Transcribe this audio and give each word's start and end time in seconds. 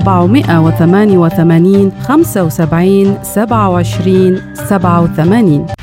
488 0.00 1.30
75 1.36 1.92
27 2.06 3.18
87 4.68 5.81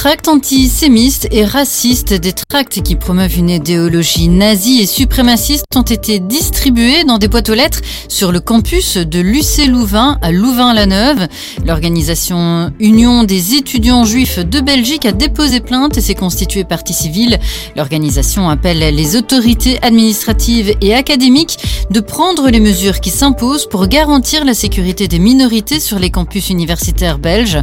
tracts 0.00 0.28
antisémites 0.28 1.28
et 1.30 1.44
racistes, 1.44 2.14
des 2.14 2.32
tracts 2.32 2.80
qui 2.80 2.96
promeuvent 2.96 3.36
une 3.36 3.50
idéologie 3.50 4.28
nazie 4.28 4.80
et 4.80 4.86
suprémaciste 4.86 5.66
ont 5.76 5.82
été 5.82 6.20
distribués 6.20 7.04
dans 7.04 7.18
des 7.18 7.28
boîtes 7.28 7.50
aux 7.50 7.54
lettres 7.54 7.82
sur 8.08 8.32
le 8.32 8.40
campus 8.40 8.96
de 8.96 9.20
l'UC 9.20 9.66
Louvain 9.68 10.16
à 10.22 10.32
Louvain-la-Neuve. 10.32 11.28
L'organisation 11.66 12.72
Union 12.80 13.24
des 13.24 13.56
étudiants 13.56 14.06
juifs 14.06 14.38
de 14.38 14.60
Belgique 14.60 15.04
a 15.04 15.12
déposé 15.12 15.60
plainte 15.60 15.98
et 15.98 16.00
s'est 16.00 16.14
constituée 16.14 16.64
partie 16.64 16.94
civile. 16.94 17.38
L'organisation 17.76 18.48
appelle 18.48 18.78
les 18.78 19.16
autorités 19.16 19.82
administratives 19.82 20.74
et 20.80 20.94
académiques 20.94 21.58
de 21.90 22.00
prendre 22.00 22.48
les 22.48 22.60
mesures 22.60 23.00
qui 23.00 23.10
s'imposent 23.10 23.68
pour 23.68 23.86
garantir 23.86 24.46
la 24.46 24.54
sécurité 24.54 25.08
des 25.08 25.18
minorités 25.18 25.78
sur 25.78 25.98
les 25.98 26.10
campus 26.10 26.48
universitaires 26.48 27.18
belges. 27.18 27.58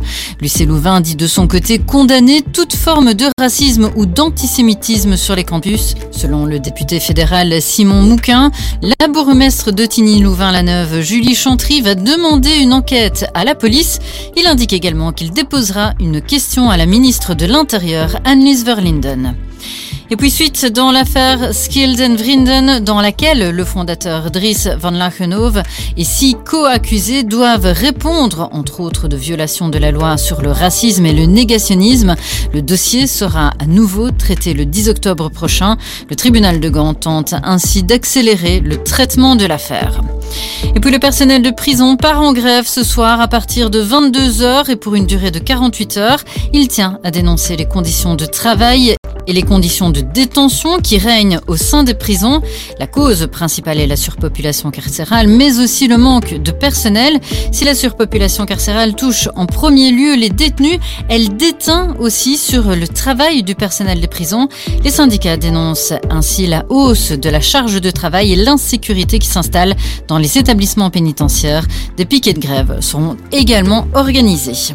Louvain 0.68 1.02
dit 1.02 1.16
de 1.16 1.28
son 1.28 1.48
côté 1.48 1.80
condamner 1.80 2.27
toute 2.54 2.76
forme 2.76 3.14
de 3.14 3.26
racisme 3.40 3.90
ou 3.96 4.06
d'antisémitisme 4.06 5.16
sur 5.16 5.36
les 5.36 5.46
campus. 5.46 5.96
Selon 6.12 6.46
le 6.46 6.60
député 6.60 7.00
fédéral 7.00 7.62
Simon 7.62 8.02
Mouquin, 8.02 8.52
la 8.82 9.08
bourgmestre 9.08 9.72
de 9.72 9.86
Tigny-Louvain-la-Neuve, 9.86 11.02
Julie 11.02 11.36
Chantry, 11.36 11.82
va 11.82 11.96
demander 11.96 12.58
une 12.60 12.74
enquête 12.74 13.28
à 13.34 13.46
la 13.46 13.56
police. 13.56 14.00
Il 14.36 14.46
indique 14.46 14.74
également 14.74 15.14
qu'il 15.14 15.32
déposera 15.32 15.94
une 16.02 16.22
question 16.22 16.70
à 16.70 16.76
la 16.76 16.86
ministre 16.86 17.34
de 17.34 17.46
l'Intérieur, 17.46 18.20
Annelies 18.26 18.64
Verlinden. 18.66 19.36
Et 20.10 20.16
puis 20.16 20.32
suite 20.32 20.66
dans 20.66 20.92
l'affaire 20.92 21.54
Skilden 21.54 22.16
Vrinden, 22.16 22.80
dans 22.80 23.02
laquelle 23.02 23.50
le 23.50 23.66
fondateur 23.66 24.32
Dries 24.32 24.70
van 24.80 24.92
Lachenhove 24.92 25.62
et 25.98 26.06
six 26.06 26.38
co-accusés 26.46 27.24
doivent 27.24 27.74
répondre, 27.74 28.48
entre 28.54 28.80
autres, 28.80 29.10
de 29.10 29.18
violations 29.18 29.68
de 29.68 29.78
la 29.78 29.92
loi 29.92 30.16
sur 30.16 30.42
le 30.42 30.50
racisme 30.50 31.06
et 31.06 31.12
le 31.12 31.26
négationnisme. 31.26 32.16
Le 32.54 32.62
dossier 32.62 33.06
sera 33.06 33.52
à 33.60 33.66
nouveau 33.66 34.12
traité 34.12 34.54
le 34.54 34.66
10 34.66 34.88
octobre 34.88 35.30
prochain. 35.30 35.76
Le 36.10 36.16
tribunal 36.16 36.62
de 36.62 36.70
Gand 36.70 36.94
tente 36.94 37.34
ainsi 37.44 37.84
d'accélérer 37.84 38.62
le 38.62 38.82
traitement 38.82 39.36
de 39.36 39.46
l'affaire. 39.46 40.00
Et 40.74 40.80
puis 40.80 40.92
le 40.92 41.00
personnel 41.00 41.42
de 41.42 41.52
prison 41.52 41.98
part 41.98 42.22
en 42.22 42.32
grève 42.32 42.66
ce 42.66 42.84
soir 42.84 43.20
à 43.20 43.28
partir 43.28 43.70
de 43.70 43.80
22 43.80 44.42
heures 44.42 44.70
et 44.70 44.78
pour 44.78 44.96
une 44.96 45.06
durée 45.06 45.32
de 45.32 45.40
48 45.40 45.98
heures. 45.98 46.24
Il 46.54 46.70
tient 46.70 46.98
à 47.04 47.12
dénoncer 47.12 47.58
les 47.58 47.66
conditions 47.66 48.16
de 48.16 48.26
travail 48.26 48.96
et 49.28 49.34
les 49.34 49.44
conditions 49.44 49.90
de 49.90 50.02
détention 50.02 50.80
qui 50.80 50.98
règnent 50.98 51.40
au 51.48 51.58
sein 51.58 51.84
des 51.84 51.94
prisons. 51.94 52.42
La 52.80 52.88
cause 52.88 53.28
principale 53.32 53.80
est 53.80 53.88
la 53.88 53.98
surpopulation 53.98 54.72
carcérale, 54.72 55.28
mais 55.28 55.60
aussi 55.60 55.88
le 55.88 55.98
manque 55.98 56.42
de 56.42 56.52
personnel. 56.52 57.20
Si 57.52 57.66
la 57.66 57.76
surpopulation 57.76 58.46
carcérale 58.46 58.96
touche 58.96 59.28
en 59.36 59.46
premier 59.46 59.92
lieu 59.92 60.16
les 60.16 60.30
détenus, 60.30 60.80
elle 61.10 61.36
déteint 61.36 61.96
aussi 62.00 62.38
sur 62.38 62.76
le 62.76 62.88
travail 62.88 63.44
du 63.44 63.54
personnel 63.54 64.00
des 64.00 64.08
prisons. 64.08 64.48
Les 64.84 64.92
syndicats 64.92 65.38
dénoncent 65.38 65.94
ainsi 66.10 66.48
la 66.48 66.66
hausse 66.70 67.12
de 67.12 67.30
la 67.30 67.42
charge 67.42 67.82
de 67.82 67.92
travail 67.92 68.32
et 68.32 68.36
l'insécurité 68.38 69.20
qui 69.20 69.28
s'installe 69.28 69.76
dans 70.08 70.18
les 70.18 70.38
établissements 70.38 70.90
pénitentiaires. 70.90 71.68
Des 71.98 72.06
piquets 72.06 72.34
de 72.34 72.40
grève 72.40 72.78
seront 72.80 73.18
également 73.32 73.88
organisés. 73.94 74.74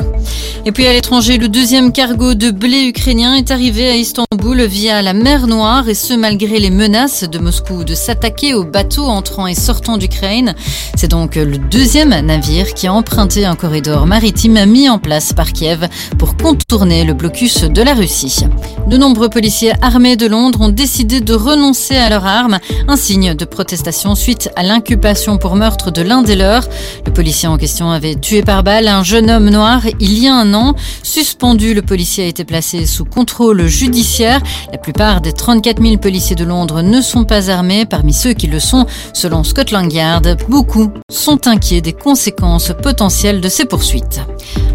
Et 0.66 0.72
puis 0.72 0.86
à 0.86 0.92
l'étranger, 0.92 1.38
le 1.38 1.48
deuxième 1.48 1.92
cargo 1.92 2.34
de 2.34 2.50
blé 2.50 2.84
ukrainien 2.84 3.34
est 3.34 3.50
arrivé 3.50 3.88
à 3.88 3.96
Istanbul 3.96 4.41
via 4.42 5.02
la 5.02 5.12
mer 5.12 5.46
Noire 5.46 5.88
et 5.88 5.94
ce 5.94 6.14
malgré 6.14 6.58
les 6.58 6.70
menaces 6.70 7.22
de 7.22 7.38
Moscou 7.38 7.84
de 7.84 7.94
s'attaquer 7.94 8.54
aux 8.54 8.64
bateaux 8.64 9.06
entrant 9.06 9.46
et 9.46 9.54
sortant 9.54 9.98
d'Ukraine. 9.98 10.54
C'est 10.96 11.08
donc 11.08 11.36
le 11.36 11.58
deuxième 11.58 12.10
navire 12.10 12.74
qui 12.74 12.88
a 12.88 12.92
emprunté 12.92 13.44
un 13.44 13.54
corridor 13.54 14.04
maritime 14.06 14.66
mis 14.66 14.88
en 14.88 14.98
place 14.98 15.32
par 15.32 15.52
Kiev 15.52 15.88
pour 16.18 16.36
contourner 16.36 17.04
le 17.04 17.14
blocus 17.14 17.62
de 17.62 17.82
la 17.82 17.94
Russie. 17.94 18.44
De 18.88 18.96
nombreux 18.96 19.28
policiers 19.28 19.72
armés 19.80 20.16
de 20.16 20.26
Londres 20.26 20.60
ont 20.60 20.70
décidé 20.70 21.20
de 21.20 21.34
renoncer 21.34 21.96
à 21.96 22.10
leurs 22.10 22.26
armes, 22.26 22.58
un 22.88 22.96
signe 22.96 23.34
de 23.34 23.44
protestation 23.44 24.16
suite 24.16 24.50
à 24.56 24.64
l'inculpation 24.64 25.38
pour 25.38 25.54
meurtre 25.54 25.92
de 25.92 26.02
l'un 26.02 26.22
des 26.22 26.36
leurs. 26.36 26.66
Le 27.06 27.12
policier 27.12 27.48
en 27.48 27.58
question 27.58 27.90
avait 27.90 28.16
tué 28.16 28.42
par 28.42 28.64
balle 28.64 28.88
un 28.88 29.04
jeune 29.04 29.30
homme 29.30 29.50
noir 29.50 29.82
il 30.00 30.18
y 30.18 30.26
a 30.26 30.34
un 30.34 30.52
an. 30.52 30.74
Suspendu, 31.04 31.74
le 31.74 31.82
policier 31.82 32.24
a 32.24 32.26
été 32.26 32.44
placé 32.44 32.86
sous 32.86 33.04
contrôle 33.04 33.66
judiciaire 33.66 34.31
la 34.70 34.78
plupart 34.78 35.20
des 35.20 35.32
34 35.32 35.82
000 35.82 35.96
policiers 35.98 36.36
de 36.36 36.44
Londres 36.44 36.82
ne 36.82 37.00
sont 37.00 37.24
pas 37.24 37.50
armés. 37.50 37.86
Parmi 37.86 38.12
ceux 38.12 38.32
qui 38.32 38.46
le 38.46 38.60
sont, 38.60 38.86
selon 39.12 39.44
Scotland 39.44 39.92
Yard, 39.92 40.36
beaucoup 40.48 40.90
sont 41.10 41.46
inquiets 41.46 41.80
des 41.80 41.92
conséquences 41.92 42.72
potentielles 42.82 43.40
de 43.40 43.48
ces 43.48 43.64
poursuites. 43.64 44.20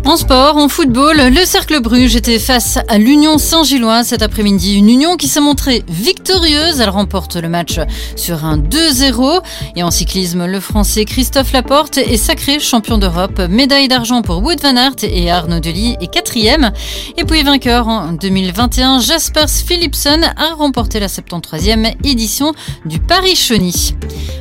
En 0.08 0.16
sport, 0.16 0.56
en 0.56 0.70
football, 0.70 1.18
le 1.18 1.44
Cercle 1.44 1.82
Bruges 1.82 2.16
était 2.16 2.40
face 2.40 2.80
à 2.88 2.98
l'Union 2.98 3.38
Saint-Gillois 3.38 4.06
cet 4.06 4.22
après-midi. 4.22 4.76
Une 4.76 4.88
Union 4.88 5.18
qui 5.18 5.28
s'est 5.28 5.42
montrée 5.42 5.84
victorieuse. 5.90 6.80
Elle 6.80 6.90
remporte 6.90 7.36
le 7.36 7.50
match 7.50 7.82
sur 8.16 8.46
un 8.46 8.58
2-0. 8.58 9.42
Et 9.76 9.84
en 9.84 9.92
cyclisme, 9.92 10.46
le 10.46 10.62
Français 10.62 11.04
Christophe 11.04 11.52
Laporte 11.52 11.98
est 11.98 12.16
sacré 12.16 12.58
champion 12.60 12.98
d'Europe. 12.98 13.42
Médaille 13.50 13.90
d'argent 13.90 14.22
pour 14.22 14.42
Wood 14.42 14.62
van 14.62 14.78
Aert 14.78 14.96
et 15.04 15.30
Arnaud 15.30 15.60
Delis 15.60 15.98
est 16.00 16.08
quatrième. 16.08 16.72
Et 17.18 17.26
puis 17.26 17.44
vainqueur 17.44 17.90
en 17.90 18.14
2021, 18.14 19.02
Jaspers 19.02 19.50
Philipson 19.50 20.22
a 20.38 20.54
remporté 20.56 21.02
la 21.02 21.08
73e 21.08 21.96
édition 22.06 22.54
du 22.86 23.00
Paris-Chauny. 23.00 23.94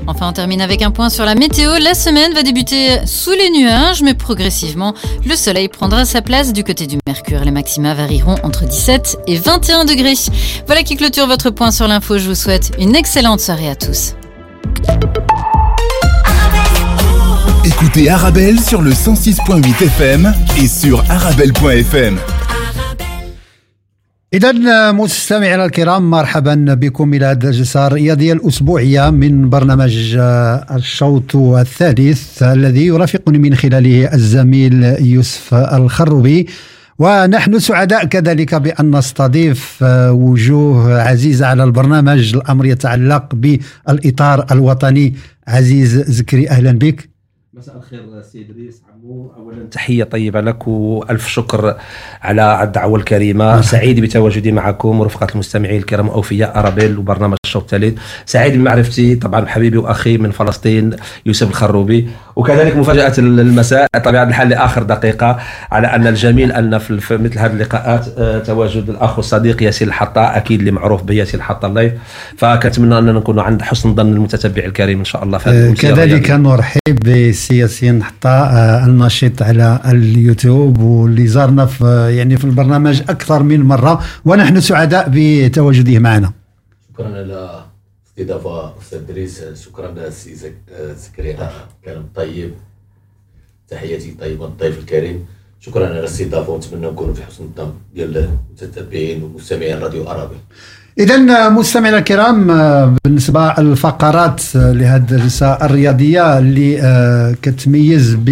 Enfin, 0.06 0.28
on 0.28 0.32
termine 0.32 0.60
avec 0.60 0.82
un 0.82 0.92
point 0.92 1.10
sur 1.10 1.24
la 1.24 1.34
météo. 1.34 1.72
La 1.80 1.94
semaine 1.94 2.32
va 2.32 2.44
débuter 2.44 3.04
sous 3.06 3.32
les 3.32 3.50
nuages, 3.50 4.02
mais 4.02 4.14
progressivement, 4.14 4.94
le 5.26 5.34
soleil 5.34 5.69
prendra 5.69 6.05
sa 6.05 6.23
place 6.23 6.52
du 6.52 6.62
côté 6.62 6.87
du 6.87 6.99
Mercure. 7.06 7.44
Les 7.44 7.50
maxima 7.50 7.94
varieront 7.94 8.37
entre 8.43 8.64
17 8.64 9.19
et 9.26 9.37
21 9.37 9.84
degrés. 9.84 10.14
Voilà 10.67 10.82
qui 10.82 10.96
clôture 10.96 11.26
votre 11.26 11.50
point 11.50 11.70
sur 11.70 11.88
l'info. 11.88 12.19
Je 12.19 12.28
vous 12.28 12.34
souhaite 12.34 12.73
une 12.78 12.94
excellente 12.94 13.40
soirée 13.40 13.69
à 13.69 13.75
tous. 13.75 14.14
Écoutez 17.64 18.08
Arabelle 18.08 18.61
sur 18.61 18.81
le 18.81 18.93
106.8 18.93 19.84
FM 19.84 20.34
et 20.58 20.69
sur 20.69 21.05
arabelle.fm. 21.11 22.19
إذا 24.34 24.93
مستمعينا 24.93 25.64
الكرام 25.64 26.11
مرحبا 26.11 26.55
بكم 26.75 27.14
إلى 27.14 27.32
الجلسة 27.32 27.87
الرياضية 27.87 28.32
الأسبوعية 28.32 29.11
من 29.11 29.50
برنامج 29.50 30.17
الشوط 30.76 31.37
الثالث 31.37 32.43
الذي 32.43 32.87
يرافقني 32.87 33.38
من 33.38 33.55
خلاله 33.55 34.14
الزميل 34.14 34.84
يوسف 35.00 35.55
الخروبي. 35.55 36.46
ونحن 36.99 37.58
سعداء 37.58 38.05
كذلك 38.05 38.55
بأن 38.55 38.96
نستضيف 38.96 39.78
آه، 39.82 40.12
وجوه 40.12 41.02
عزيزة 41.02 41.46
على 41.46 41.64
البرنامج 41.64 42.34
الأمر 42.34 42.67
يتعلق 42.67 43.34
بالإطار 43.34 44.46
الوطني. 44.50 45.14
عزيز 45.49 45.96
زكري 46.11 46.50
أهلا 46.50 46.73
بك. 46.73 47.15
مساء 47.56 47.76
الخير 47.76 48.22
سي 48.22 48.40
إدريس 48.40 48.82
عمو. 48.94 49.32
اولا 49.36 49.66
تحية 49.70 50.04
طيبة 50.04 50.40
لك 50.40 50.68
وألف 50.68 51.28
شكر 51.28 51.76
على 52.22 52.62
الدعوة 52.62 52.98
الكريمة. 52.98 53.60
سعيد 53.72 54.00
بتواجدي 54.00 54.52
معكم 54.52 55.00
ورفقة 55.00 55.26
المستمعين 55.34 55.76
الكرام 55.76 56.08
أوفياء 56.08 56.58
أرابيل 56.58 56.98
وبرنامج 56.98 57.36
الشوط 57.46 57.62
الثالث 57.62 57.98
سعيد 58.26 58.54
بمعرفتي 58.54 59.14
طبعا 59.14 59.46
حبيبي 59.46 59.78
وأخي 59.78 60.18
من 60.18 60.30
فلسطين 60.30 60.96
يوسف 61.26 61.48
الخروبي. 61.48 62.08
وكذلك 62.36 62.76
مفاجأة 62.76 63.12
المساء 63.18 63.86
طبيعة 64.04 64.24
الحال 64.24 64.48
لآخر 64.48 64.82
دقيقة 64.82 65.38
على 65.70 65.86
أن 65.86 66.06
الجميل 66.06 66.52
أن 66.52 66.78
في 66.78 67.16
مثل 67.16 67.38
هذه 67.38 67.52
اللقاءات 67.52 68.06
آه، 68.18 68.38
تواجد 68.38 68.90
الأخ 68.90 69.18
والصديق 69.18 69.62
ياسين 69.62 69.88
الحطاء 69.88 70.36
أكيد 70.36 70.58
اللي 70.58 70.70
معروف 70.70 71.02
بياسين 71.02 71.40
الحطاء 71.40 71.70
اللايف 71.70 71.92
فكنتمنى 72.36 72.98
أننا 72.98 73.12
نكونوا 73.12 73.42
عند 73.42 73.62
حسن 73.62 73.94
ظن 73.94 74.12
المتتبع 74.12 74.64
الكريم 74.64 74.98
إن 74.98 75.04
شاء 75.04 75.24
الله 75.24 75.38
في 75.38 75.74
كذلك 75.74 76.30
نرحب 76.30 77.06
بسياسين 77.46 78.02
حطاء 78.02 78.50
آه، 78.52 78.87
النشيط 78.87 79.43
على 79.43 79.81
اليوتيوب 79.84 80.78
واللي 80.81 81.26
زارنا 81.26 81.66
في 81.66 82.16
يعني 82.16 82.37
في 82.37 82.44
البرنامج 82.44 83.00
أكثر 83.00 83.43
من 83.43 83.60
مرة 83.62 84.04
ونحن 84.25 84.60
سعداء 84.60 85.08
بتواجده 85.12 85.98
معنا. 85.98 86.32
شكرا 86.93 87.08
على 87.08 87.64
استضافة 88.06 88.78
أستاذ 88.78 88.98
ادريس 88.98 89.44
شكرا 89.64 90.10
سي 90.10 90.34
زكريا. 90.96 91.50
كلام 91.84 92.08
طيب. 92.14 92.50
تحياتي 93.69 94.10
طيبه 94.20 94.46
للضيف 94.46 94.78
الكريم. 94.78 95.26
شكرا 95.60 95.87
على 95.87 96.00
الاستضافة 96.00 96.52
ونتمنى 96.52 96.87
نكونوا 96.87 97.14
في 97.14 97.22
حسن 97.22 97.44
الظن 97.44 97.72
ديال 97.94 98.16
المتتبعين 98.16 99.22
ومستمعين 99.22 99.78
راديو 99.78 100.08
عربي 100.08 100.37
إذا 100.98 101.48
مستمعينا 101.48 101.98
الكرام 101.98 102.46
بالنسبة 103.04 103.54
للفقرات 103.58 104.40
لهذه 104.54 105.28
الرياضية 105.43 106.38
اللي 106.38 106.82
آه، 106.82 107.34
كتميز 107.43 108.14
ب 108.14 108.28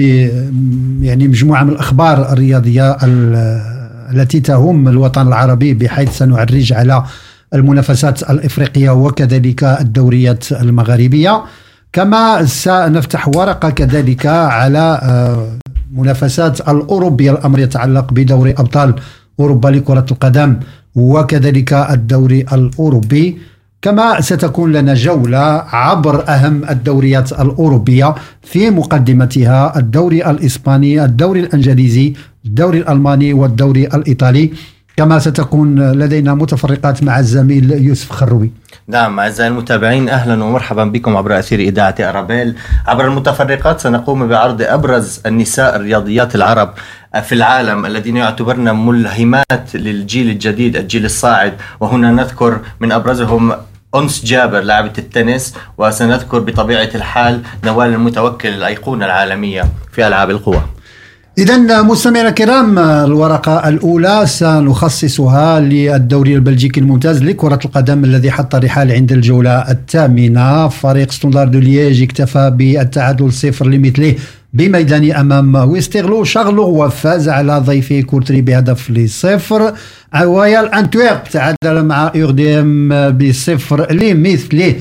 يعني 1.02 1.28
مجموعة 1.28 1.64
من 1.64 1.70
الأخبار 1.70 2.32
الرياضية 2.32 2.96
التي 4.12 4.40
تهم 4.40 4.88
الوطن 4.88 5.28
العربي 5.28 5.75
بحيث 5.75 6.19
سنعرج 6.19 6.72
على 6.72 7.05
المنافسات 7.55 8.31
الإفريقية 8.31 8.90
وكذلك 8.90 9.64
الدوريات 9.64 10.52
المغاربية 10.52 11.43
كما 11.93 12.44
سنفتح 12.44 13.28
ورقة 13.28 13.70
كذلك 13.70 14.26
على 14.26 15.00
آه، 15.02 15.49
منافسات 15.93 16.60
الأوروبية 16.60 17.31
الأمر 17.31 17.58
يتعلق 17.58 18.12
بدوري 18.12 18.50
أبطال 18.50 18.94
أوروبا 19.40 19.69
لكرة 19.69 20.06
القدم. 20.10 20.56
وكذلك 20.94 21.73
الدوري 21.73 22.41
الأوروبي. 22.41 23.38
كما 23.82 24.20
ستكون 24.20 24.73
لنا 24.73 24.94
جولة 24.94 25.64
عبر 25.73 26.29
أهم 26.29 26.64
الدوريات 26.70 27.32
الأوروبية 27.32 28.14
في 28.43 28.70
مقدمتها 28.70 29.79
الدوري 29.79 30.31
الإسباني 30.31 31.05
الدوري 31.05 31.41
الإنجليزي 31.41 32.12
الدوري 32.44 32.79
الألماني 32.79 33.32
والدوري 33.32 33.87
الإيطالي. 33.87 34.52
كما 34.96 35.19
ستكون 35.19 35.93
لدينا 35.93 36.35
متفرقات 36.35 37.02
مع 37.02 37.19
الزميل 37.19 37.73
يوسف 37.73 38.12
خروي. 38.12 38.50
نعم 38.88 39.20
أعزائي 39.20 39.50
المتابعين 39.50 40.08
أهلا 40.08 40.44
ومرحبا 40.44 40.85
بكم 40.85 41.17
عبر 41.17 41.38
أثير 41.38 41.61
إذاعة 41.61 41.94
أرابيل. 42.00 42.55
عبر 42.87 43.06
المتفرقات 43.06 43.81
سنقوم 43.81 44.29
بعرض 44.29 44.62
أبرز 44.62 45.20
النساء 45.26 45.76
الرياضيات 45.76 46.35
العرب. 46.35 46.70
في 47.22 47.34
العالم 47.34 47.87
الذين 47.87 48.16
يعتبرن 48.16 48.87
ملهمات 48.87 49.75
للجيل 49.75 50.31
الجديد 50.31 50.76
الجيل 50.76 51.05
الصاعد. 51.05 51.52
وهنا 51.81 52.11
نذكر 52.11 52.61
من 52.81 52.93
أبرزهم 52.93 53.52
أنس 53.94 54.25
جابر 54.25 54.61
لاعبة 54.61 54.93
التنس. 54.99 55.55
وسنذكر 55.78 56.38
بطبيعة 56.38 56.88
الحال 56.94 57.40
نوال 57.64 57.88
المتوكل 57.93 58.49
الأيقونة 58.49 59.05
العالمية 59.05 59.64
في 59.93 60.06
ألعاب 60.06 60.31
القوى. 60.31 60.62
إذا 61.38 61.82
مستمعينا 61.82 62.28
الكرام 62.28 62.78
الورقة 62.78 63.69
الأولى 63.69 64.26
سنخصصها 64.26 65.60
للدوري 65.60 66.34
البلجيكي 66.34 66.81
الممتاز 66.81 67.22
لكرة 67.22 67.58
القدم 67.64 68.05
الذي 68.05 68.31
حط 68.31 68.55
الرحال 68.55 68.93
عند 68.93 69.12
الجولة 69.12 69.70
الثامنة. 69.70 70.69
فريق 70.69 71.10
ستاندار 71.10 71.48
دو 71.49 71.58
لييج 71.58 72.02
اكتفى 72.02 72.50
بالتعادل 72.50 73.32
صفر 73.32 73.67
لمثله. 73.67 74.14
بميدانه 74.54 75.12
أمام 75.12 75.54
ويسترلو 75.54 76.25
شارلوروا 76.25 76.84
وفاز 76.84 77.28
على 77.28 77.58
ضيفه 77.58 78.00
كورتري 78.00 78.40
بهدف 78.40 78.90
لصفر. 78.90 79.72
رويال 80.16 80.74
انتويرب 80.74 81.24
تعادل 81.24 81.84
مع 81.84 82.12
ار 82.16 82.34
دي 82.34 82.70
ام 82.70 82.88
بصفر 83.10 83.92
لمثله 83.92 84.74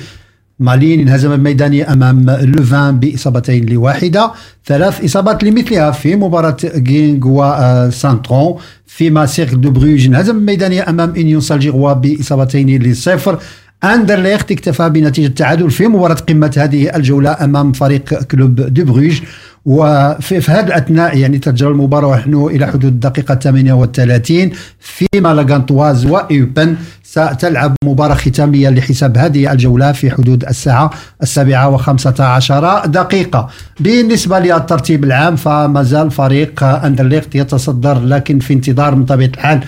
مالين 0.60 1.00
انهزم 1.00 1.36
بميدانه 1.36 1.94
أمام 1.94 2.30
لوفان 2.30 3.00
بإصابتين 3.00 3.66
لواحدة 3.66 4.32
ثلاث 4.66 5.04
إصابات 5.06 5.44
لمثلها 5.44 5.92
في 5.92 6.16
مباراة 6.16 6.58
جينك 6.76 7.28
وسانترون 7.28 8.56
فيما 8.88 9.26
سيرك 9.26 9.54
دو 9.54 9.72
بروج 9.72 10.06
انهزم 10.06 10.40
بميدانه 10.40 10.82
أمام 10.82 11.14
إنيون 11.18 11.42
سان 11.42 11.56
جيلواز 11.56 11.94
بإصابتين 11.94 12.84
لصفر. 12.84 13.40
اندرليخت 13.84 14.52
اكتفى 14.52 14.90
بنتيجة 14.90 15.28
التعادل 15.28 15.72
في 15.72 15.88
مباراة 15.88 16.16
قمة 16.16 16.54
هذه 16.58 16.96
الجولة 16.96 17.38
أمام 17.44 17.72
فريق 17.72 18.24
كلوب 18.24 18.56
دو 18.56 18.86
بروج 18.86 19.22
وفي 19.66 20.42
في 20.42 20.52
هذا 20.52 20.68
الأثناء 20.68 21.18
يعني 21.18 21.38
تجرى 21.38 21.70
المباراة 21.70 22.08
ونحن 22.08 22.34
إلى 22.34 22.68
حدود 22.68 22.86
الدقيقه 22.86 23.36
38 23.36 24.52
فيما 24.80 25.34
لاغانتواز 25.34 26.06
وأوبن. 26.06 26.76
ستلعب 27.04 27.76
مباراة 27.86 28.16
ختامية 28.16 28.70
لحساب 28.70 29.18
هذه 29.18 29.52
الجولة 29.52 29.92
في 29.92 30.12
حدود 30.12 30.44
الساعة 30.46 30.90
السابعة 31.24 31.70
وخمسة 31.70 32.24
عشر 32.24 32.86
دقيقة. 32.86 33.50
بالنسبة 33.80 34.40
للترتيب 34.40 35.04
العام 35.04 35.36
فما 35.36 35.84
زال 35.84 36.12
فريق 36.12 36.64
اندرليخت 36.64 37.36
يتصدر 37.36 38.00
لكن 38.00 38.40
في 38.40 38.54
انتظار 38.54 38.96
من 38.96 39.06
طبيعة 39.06 39.30
الحال 39.30 39.60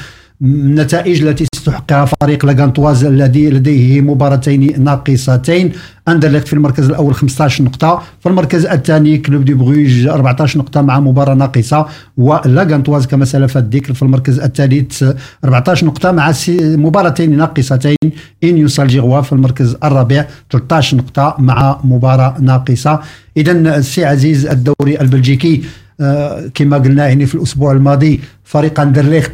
النتائج 0.41 1.23
التي 1.23 1.45
استحقها 1.69 2.05
فريق 2.05 2.45
لاغانتواز 2.45 3.03
الذي 3.03 3.49
لديه 3.49 4.01
مباراتين 4.01 4.83
ناقصتين. 4.83 5.71
أندرليخت 6.07 6.47
في 6.47 6.53
المركز 6.53 6.89
الأول 6.89 7.13
15 7.15 7.63
نقطة 7.63 8.03
في 8.19 8.29
المركز 8.29 8.65
الثاني 8.65 9.17
كلوب 9.17 9.45
دي 9.45 9.53
بروج 9.53 10.07
14 10.07 10.59
نقطة 10.59 10.81
مع 10.81 10.99
مباراة 10.99 11.33
ناقصة 11.33 11.85
ولاغانتواز 12.17 13.05
كما 13.07 13.25
سلف 13.25 13.57
الذكر 13.57 13.93
في 13.93 14.01
المركز 14.01 14.39
الثالث 14.39 15.03
14 15.43 15.85
نقطة 15.85 16.11
مع 16.11 16.31
مباراتين 16.49 17.37
ناقصتين. 17.37 17.95
إنيون 18.43 18.67
سان 18.67 18.83
جيلواز 18.83 19.21
في 19.21 19.33
المركز 19.33 19.75
الرابع 19.83 20.25
13 20.51 20.97
نقطة 20.97 21.35
مع 21.39 21.79
مباراة 21.83 22.35
ناقصة. 22.39 22.99
اذا 23.37 23.51
السي 23.51 24.05
عزيز 24.05 24.45
الدوري 24.45 25.01
البلجيكي 25.01 25.61
آه، 26.01 26.51
كما 26.53 26.77
قلنا 26.77 27.07
يعني 27.07 27.25
في 27.25 27.35
الأسبوع 27.35 27.71
الماضي 27.71 28.19
فريق 28.43 28.79
أندرليخت 28.79 29.31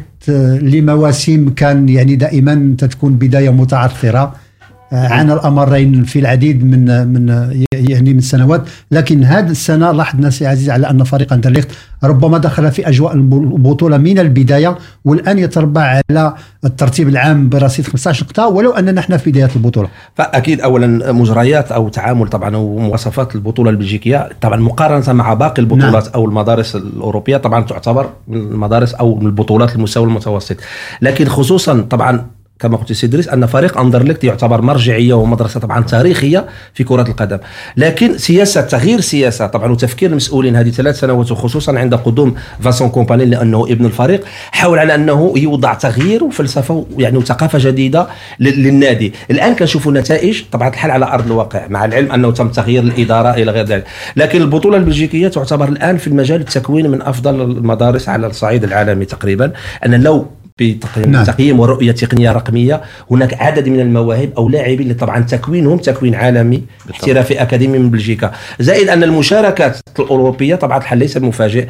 لمواسم 0.62 1.50
كان 1.50 1.88
يعني 1.88 2.16
دائما 2.16 2.76
تكون 2.78 3.12
بداية 3.14 3.50
متعثرة. 3.50 4.34
عانى 4.92 5.32
الأمرين 5.32 6.04
في 6.04 6.18
العديد 6.18 6.64
من 6.64 7.08
من 7.08 7.28
يعني 7.72 8.12
من 8.12 8.18
السنوات 8.18 8.62
لكن 8.90 9.24
هذه 9.24 9.50
السنة 9.50 9.92
لاحظنا 9.92 10.30
سي 10.30 10.46
عزيز 10.46 10.70
على 10.70 10.90
أن 10.90 11.04
فريق 11.04 11.32
أندرليخت 11.32 11.68
ربما 12.04 12.38
دخل 12.38 12.72
في 12.72 12.88
أجواء 12.88 13.14
البطولة 13.14 13.96
من 13.96 14.18
البداية 14.18 14.78
والآن 15.04 15.38
يتربع 15.38 16.00
على 16.10 16.34
الترتيب 16.64 17.08
العام 17.08 17.48
برصيد 17.48 17.86
15 17.86 18.24
نقطة 18.24 18.46
ولو 18.46 18.70
أننا 18.70 19.00
إحنا 19.00 19.16
في 19.16 19.30
بداية 19.30 19.50
البطولة. 19.56 19.88
فأكيد 20.14 20.60
اولا 20.60 21.12
مجريات 21.12 21.72
أو 21.72 21.88
تعامل 21.88 22.28
طبعا 22.28 22.56
ومواصفات 22.56 23.34
البطولة 23.34 23.70
البلجيكية 23.70 24.28
طبعا 24.40 24.56
مقارنة 24.56 25.12
مع 25.12 25.34
باقي 25.34 25.62
البطولات 25.62 26.04
نعم. 26.04 26.12
أو 26.14 26.24
المدارس 26.24 26.76
الأوروبية 26.76 27.36
طبعا 27.36 27.64
تعتبر 27.64 28.10
من 28.28 28.36
المدارس 28.36 28.94
أو 28.94 29.14
من 29.14 29.26
البطولات 29.26 29.76
المستوى 29.76 30.04
المتوسط 30.04 30.56
لكن 31.02 31.28
خصوصا 31.28 31.80
طبعا 31.80 32.26
كما 32.62 32.76
قلت 32.76 32.92
سي 32.92 33.06
ادريس 33.06 33.28
أن 33.28 33.46
فريق 33.46 33.78
اندرليخت 33.78 34.24
يعتبر 34.24 34.62
مرجعية 34.62 35.14
ومدرسة 35.14 35.60
طبعا 35.60 35.82
تاريخية 35.82 36.46
في 36.74 36.84
كرة 36.84 37.02
القدم. 37.08 37.38
لكن 37.76 38.18
سياسة 38.18 38.60
تغيير 38.60 39.00
سياسة 39.00 39.46
طبعا 39.46 39.72
وتفكير 39.72 40.10
المسؤولين 40.10 40.56
هذه 40.56 40.70
ثلاث 40.70 41.00
سنوات 41.00 41.32
وخصوصا 41.32 41.78
عند 41.78 41.94
قدوم 41.94 42.34
فاسون 42.60 42.88
كومباني 42.88 43.24
لأنه 43.24 43.64
ابن 43.64 43.86
الفريق 43.86 44.24
حاول 44.52 44.78
على 44.78 44.94
أنه 44.94 45.32
يوضع 45.36 45.74
تغيير 45.74 46.24
وفلسفة 46.24 46.86
يعني 46.98 47.18
وثقافة 47.18 47.58
جديدة 47.62 48.06
للنادي. 48.40 49.12
الآن 49.30 49.54
كنشوفوا 49.54 49.92
نتائج 49.92 50.42
طبعا 50.52 50.68
الحال 50.68 50.90
على 50.90 51.04
أرض 51.04 51.26
الواقع 51.26 51.66
مع 51.68 51.84
العلم 51.84 52.12
أنه 52.12 52.30
تم 52.30 52.48
تغيير 52.48 52.82
الإدارة 52.82 53.30
إلى 53.30 53.50
غير 53.50 53.64
ذلك. 53.64 53.84
لكن 54.16 54.40
البطولة 54.42 54.76
البلجيكية 54.76 55.28
تعتبر 55.28 55.68
الآن 55.68 55.96
في 55.96 56.06
المجال 56.06 56.40
التكوين 56.40 56.90
من 56.90 57.02
أفضل 57.02 57.40
المدارس 57.40 58.08
على 58.08 58.26
الصعيد 58.26 58.64
العالمي 58.64 59.04
تقريبا 59.04 59.52
أن 59.86 60.02
لو 60.02 60.26
بتقييم 60.58 61.10
نعم. 61.10 61.24
تقييم 61.24 61.60
ورؤية 61.60 61.92
تقنية 61.92 62.32
رقمية. 62.32 62.80
هناك 63.10 63.42
عدد 63.42 63.68
من 63.68 63.80
المواهب 63.80 64.32
أو 64.36 64.48
لاعبين 64.48 64.80
اللي 64.80 64.94
طبعا 64.94 65.20
تكوينهم 65.20 65.78
تكوين 65.78 66.14
عالمي 66.14 66.62
احترافي 66.90 67.42
أكاديمي 67.42 67.78
من 67.78 67.90
بلجيكا. 67.90 68.32
زائد 68.60 68.88
أن 68.88 69.02
المشاركات 69.02 69.76
الأوروبية 69.98 70.54
طبعا 70.54 70.78
الحال 70.78 70.98
ليس 70.98 71.16
مفاجئ 71.16 71.66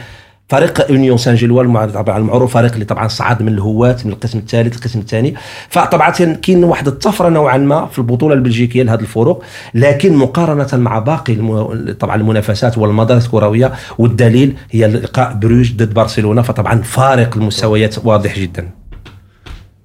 فريق 0.48 0.90
اونيون 0.90 1.16
سان 1.16 1.34
جيلوا 1.34 1.86
طبعا 1.86 2.18
المعروف 2.18 2.54
فريق 2.54 2.72
اللي 2.72 2.84
طبعا 2.84 3.08
صعد 3.08 3.42
من 3.42 3.48
الهواة 3.48 3.96
من 4.04 4.12
القسم 4.12 4.38
الثالث 4.38 4.76
القسم 4.76 4.98
الثاني. 4.98 5.34
فطبعا 5.68 6.10
كاين 6.10 6.64
واحد 6.64 6.86
الطفرة 6.86 7.28
نوعا 7.28 7.56
ما 7.56 7.86
في 7.86 7.98
البطولة 7.98 8.34
البلجيكية 8.34 8.82
لهذه 8.82 9.00
الفروق 9.00 9.44
لكن 9.74 10.16
مقارنة 10.16 10.68
مع 10.72 10.98
باقي 10.98 11.32
المو... 11.32 11.74
طبعا 12.00 12.16
المنافسات 12.16 12.78
والمدارس 12.78 13.26
الكروية 13.26 13.72
والدليل 13.98 14.56
هي 14.70 14.86
لقاء 14.86 15.32
بروج 15.32 15.72
ضد 15.72 15.94
برشلونة. 15.94 16.42
فطبعا 16.42 16.82
فارق 16.82 17.36
المستويات 17.36 17.94
واضح 18.04 18.38
جدا. 18.38 18.70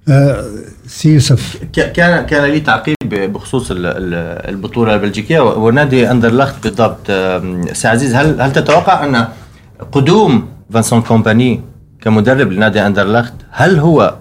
آه 0.08 0.44
سي 0.86 1.14
يوسف. 1.14 1.56
كان 1.72 2.26
كان 2.26 2.44
لي 2.44 2.60
تعقيب 2.60 2.96
بخصوص 3.12 3.68
البطولة 3.70 4.94
البلجيكية 4.94 5.40
ونادي 5.40 6.10
اندرلخت 6.10 6.54
بالضبط 6.62 7.06
سي 7.72 7.88
عزيز 7.88 8.14
هل 8.14 8.40
هل 8.40 8.52
تتوقع 8.52 9.04
أن 9.04 9.28
قدوم 9.92 10.48
فانسون 10.72 11.02
كومباني 11.02 11.60
كمدرب 12.00 12.52
لنادي 12.52 12.86
اندرلخت 12.86 13.34
هل 13.50 13.78
هو 13.78 14.14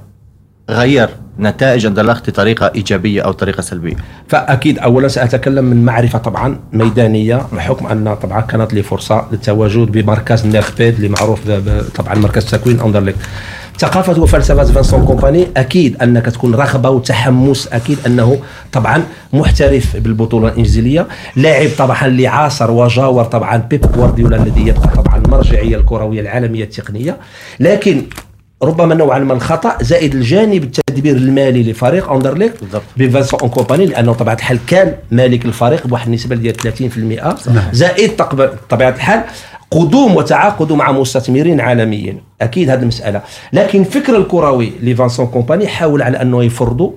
غير 0.70 1.10
نتائج 1.40 1.86
اندرلخت 1.86 2.30
بطريقه 2.30 2.72
إيجابية 2.76 3.22
أو 3.22 3.32
طريقة 3.32 3.62
سلبية؟ 3.62 3.96
فأكيد 4.28 4.80
اولا 4.80 5.08
سأتكلم 5.08 5.66
من 5.66 5.86
معرفة 5.86 6.20
طبعا 6.20 6.60
ميدانية 6.74 7.42
بحكم 7.54 7.88
أن 7.88 8.16
طبعا 8.16 8.42
كانت 8.42 8.74
لي 8.74 8.84
فرصة 8.84 9.28
للتواجد 9.32 9.92
بمركز 9.92 10.46
نيرفيد 10.46 10.96
اللي 10.96 11.10
معروف 11.10 11.40
طبعا 11.96 12.16
مركز 12.16 12.46
تكوين 12.46 12.80
اندرلخت 12.80 13.18
ثقافة 13.80 14.22
وفلسفة 14.22 14.64
فانسون 14.64 15.06
كومباني 15.06 15.48
أكيد 15.58 15.98
أنك 16.02 16.26
تكون 16.26 16.56
رغبة 16.56 16.90
وتحمس 16.90 17.68
أكيد 17.68 17.98
أنه 18.06 18.40
طبعا 18.72 19.04
محترف 19.34 19.98
بالبطولة 19.98 20.48
الإنجليزية 20.48 21.08
لاعب 21.36 21.70
طبعا 21.78 22.06
اللي 22.06 22.28
عاصر 22.28 22.72
وجاور 22.72 23.24
طبعا 23.24 23.58
بيب 23.58 23.92
جوارديولا 23.92 24.38
الذي 24.38 24.68
يبقى 24.68 24.88
طبعا 24.88 25.18
المرجعية 25.18 25.78
الكروية 25.78 26.22
العالمية 26.22 26.64
التقنية. 26.64 27.18
لكن 27.60 28.02
ربما 28.64 28.96
نوعا 28.96 29.20
ما 29.20 29.34
الخطأ 29.34 29.78
زائد 29.84 30.16
الجانب 30.16 30.64
التدبير 30.64 31.16
المالي 31.16 31.72
لفريق 31.72 32.12
أندرليك 32.12 32.54
بفانسون 32.98 33.40
اون 33.40 33.50
كومباني 33.50 33.86
لأنه 33.86 34.14
طبيعه 34.14 34.34
الحال 34.36 34.60
كان 34.68 34.94
مالك 35.12 35.46
الفريق 35.46 35.88
بواحد 35.88 36.08
النسبة 36.08 36.36
ديال 36.36 36.56
30% 37.72 37.72
زائد 37.72 38.12
طبيعة 38.70 38.90
الحال 38.90 39.24
قدوم 39.72 40.16
وتعاقد 40.16 40.72
مع 40.72 40.92
مستثمرين 40.92 41.62
عالميين. 41.62 42.22
أكيد 42.42 42.70
هذه 42.70 42.82
المساله 42.82 43.22
لكن 43.54 43.80
الفكر 43.80 44.18
الكروي 44.18 44.72
لفانسون 44.82 45.28
كومباني 45.28 45.68
حاول 45.68 46.02
على 46.02 46.22
أنه 46.22 46.44
يفرضوا 46.44 46.92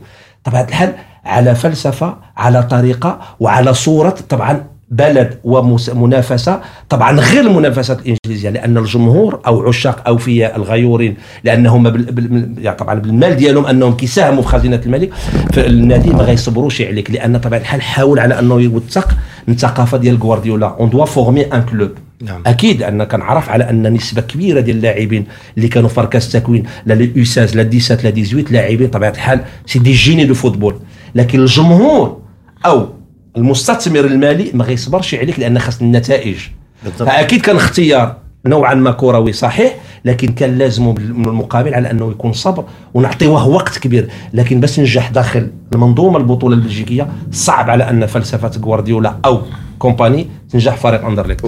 طبيعه 0.45 0.63
الحال 0.63 0.93
على 1.25 1.55
فلسفة 1.55 2.17
على 2.37 2.63
طريقة 2.63 3.21
وعلى 3.41 3.75
صورة؟ 3.75 4.15
طبعا 4.29 4.65
بلد 4.91 5.39
ومنافسة. 5.45 6.61
طبعا 6.89 7.21
غير 7.21 7.41
المنافسات 7.41 7.99
الإنجليزية 8.01 8.51
لأن 8.51 8.79
الجمهور 8.79 9.41
أو 9.47 9.69
عشاق 9.69 10.09
أوفياء 10.09 10.57
الغيورين 10.57 11.17
لأنهم 11.45 11.83
بال... 11.83 12.55
يعني 12.59 12.77
طبعا 12.77 12.95
بالمال 12.95 13.37
ديالهم 13.37 13.67
أنهم 13.67 13.97
كيساهموا 13.97 14.43
في 14.43 14.49
خزينة 14.49 14.81
الملك. 14.87 15.11
فالنادي 15.53 16.11
ما 16.11 16.23
غيصبروش 16.23 16.83
عليك 16.83 17.11
لأن 17.11 17.39
طبعا 17.39 17.59
الحال 17.59 17.83
حاول 17.83 18.19
على 18.19 18.39
أنه 18.39 18.61
يوثق 18.61 19.09
الثقافه 19.49 19.99
ديال 19.99 20.17
غوارديولا 20.17 20.67
on 20.67 20.91
doit 20.91 21.05
former 21.05 21.43
un 21.43 21.63
club 21.63 21.91
نعم. 22.23 22.43
أكيد 22.47 22.83
أن 22.83 23.05
كنعرف 23.05 23.49
على 23.49 23.71
أن 23.71 23.93
نسبة 23.93 24.21
كبيرة 24.21 24.61
ديال 24.61 24.77
اللاعبين 24.77 25.27
اللي 25.57 25.69
كانوا 25.69 25.89
في 25.89 26.01
مركز 26.01 26.25
التكوين 26.27 26.65
لا 26.87 26.95
les 26.95 27.13
U16 27.17 27.57
لا 27.57 27.79
17 27.79 28.05
لا 28.05 28.11
18 28.11 28.53
لاعبين 28.53 28.89
طبيعه 28.89 29.11
الحال 29.11 29.41
c'est 29.67 29.79
des 29.79 29.93
génies 29.93 30.25
de 30.25 30.35
football 30.35 30.77
لكن 31.15 31.41
الجمهور 31.41 32.21
أو 32.67 32.89
المستثمر 33.37 34.01
المالي 34.01 34.51
ما 34.55 34.65
غيصبرش 34.65 35.15
عليك 35.15 35.39
لأن 35.39 35.59
خاص 35.59 35.81
النتائج 35.81 36.37
بالضبط. 36.85 37.09
فأكيد 37.09 37.41
كان 37.41 37.57
اختيار 37.57 38.17
نوعا 38.47 38.75
ما 38.75 38.91
كروي 38.91 39.33
صحيح 39.33 39.77
لكن 40.05 40.29
كان 40.29 40.59
لازم 40.59 40.85
من 40.87 41.27
المقابل 41.27 41.75
على 41.75 41.91
أنه 41.91 42.11
يكون 42.11 42.33
صبر 42.33 42.65
ونعطيوه 42.95 43.49
وقت 43.49 43.79
كبير. 43.79 44.09
لكن 44.35 44.61
بس 44.61 44.81
نجح 44.81 45.11
داخل 45.11 45.51
المنظومة 45.73 46.19
البطولة 46.19 46.55
البلجيكية 46.55 47.09
صعب 47.33 47.71
على 47.71 47.91
أن 47.91 48.07
فلسفة 48.07 48.51
غوارديولا 48.65 49.15
أو 49.25 49.43
كومباني 49.79 50.27
تنجح 50.51 50.77
فريق 50.77 51.05
اندرليك 51.05 51.39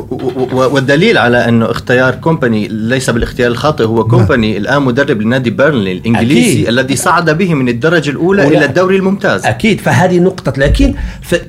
والدليل 0.53 1.19
على 1.19 1.49
أنه 1.49 1.71
اختيار 1.71 2.15
كومباني 2.15 2.69
ليس 2.69 3.11
بالاختيار 3.11 3.51
الخاطئ 3.51 3.85
هو 3.85 4.05
كومباني 4.05 4.53
نعم. 4.53 4.63
الآن 4.63 4.83
مدرب 4.83 5.23
لنادي 5.23 5.51
بيرنلي 5.51 5.93
الإنجليزي 5.93 6.53
أكيد. 6.53 6.69
الذي 6.69 6.97
صعد 6.97 7.31
به 7.31 7.55
من 7.55 7.69
الدرجة 7.69 8.11
الأولى 8.11 8.47
إلى 8.49 8.65
الدوري 8.65 8.97
الممتاز. 8.97 9.47
أكيد. 9.47 9.81
فهذه 9.81 10.19
نقطة. 10.19 10.53
لكن 10.61 10.95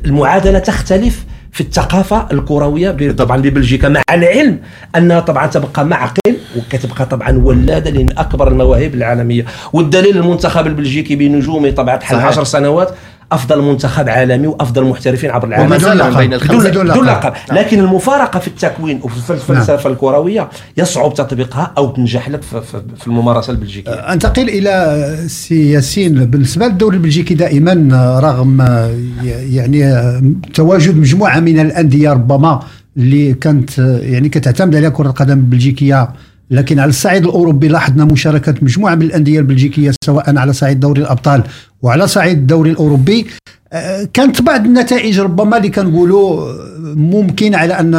المعادلة 0.06 0.60
تختلف 0.60 1.26
في 1.54 1.62
الثقافة 1.62 2.28
الكروية 2.32 3.12
طبعا 3.12 3.38
ببلجيكا 3.42 3.90
مع 3.90 4.02
العلم 4.14 4.60
أنها 4.96 5.20
طبعا 5.20 5.48
تبقى 5.48 5.86
معقل 5.86 6.36
وكتبقى 6.58 7.06
طبعا 7.06 7.38
ولادة 7.38 7.92
من 8.04 8.18
أكبر 8.18 8.48
المواهب 8.48 8.94
العالمية. 8.94 9.46
والدليل 9.74 10.18
المنتخب 10.18 10.68
البلجيكي 10.68 11.16
بنجومه 11.16 11.72
طبعا 11.72 12.00
حل 12.00 12.16
10 12.16 12.44
سنوات 12.44 12.96
أفضل 13.34 13.62
منتخب 13.62 14.10
عالمي 14.10 14.48
وأفضل 14.48 14.84
محترفين 14.84 15.30
عبر 15.30 15.48
العالم. 15.48 15.70
بدون 15.70 15.94
لقب. 15.94 16.92
بدون 16.92 17.06
لقب. 17.06 17.34
نعم. 17.50 17.58
لكن 17.60 17.80
المفارقة 17.80 18.40
في 18.40 18.48
التكوين 18.48 19.00
وفي 19.04 19.16
الفلسفة 19.34 19.76
نعم. 19.84 19.94
الكروية 19.94 20.50
يصعب 20.78 21.14
تطبيقها 21.14 21.74
أو 21.78 21.92
تنجح 21.92 22.30
لك 22.30 22.42
في 22.98 23.08
الممارسة 23.08 23.52
البلجيكية. 23.52 23.92
انتقل 23.92 24.50
إلى 24.50 25.16
سي 25.28 25.72
ياسين 25.72 26.26
بالنسبة 26.26 26.68
للدوري 26.68 26.98
البلجيكي 26.98 27.34
دائما 27.34 27.74
رغم 28.24 28.62
يعني 29.52 30.04
تواجد 30.54 30.98
مجموعة 30.98 31.40
من 31.40 31.60
الأندية 31.60 32.10
ربما 32.14 32.60
اللي 32.98 33.34
كانت 33.34 33.78
يعني 34.02 34.30
كتعتمد 34.30 34.76
على 34.76 34.90
كرة 34.90 35.08
القدم 35.08 35.38
البلجيكية 35.38 36.10
لكن 36.52 36.80
على 36.80 36.90
الصعيد 36.90 37.24
الأوروبي 37.26 37.68
لاحظنا 37.68 38.06
مشاركة 38.06 38.56
مجموعة 38.62 38.96
من 38.96 39.02
الأندية 39.02 39.40
البلجيكية 39.40 39.92
سواء 40.06 40.38
على 40.38 40.54
صعيد 40.54 40.80
دوري 40.80 41.02
الأبطال 41.02 41.44
وعلى 41.82 42.08
صعيد 42.08 42.38
الدوري 42.38 42.72
الأوروبي. 42.72 43.28
آه، 43.74 44.08
كانت 44.14 44.42
بعض 44.42 44.66
النتائج 44.66 45.20
ربما 45.20 45.58
اللي 45.58 45.70
كنقولوا 45.70 46.54
ممكن 46.96 47.56
على 47.56 47.74
أن 47.80 47.96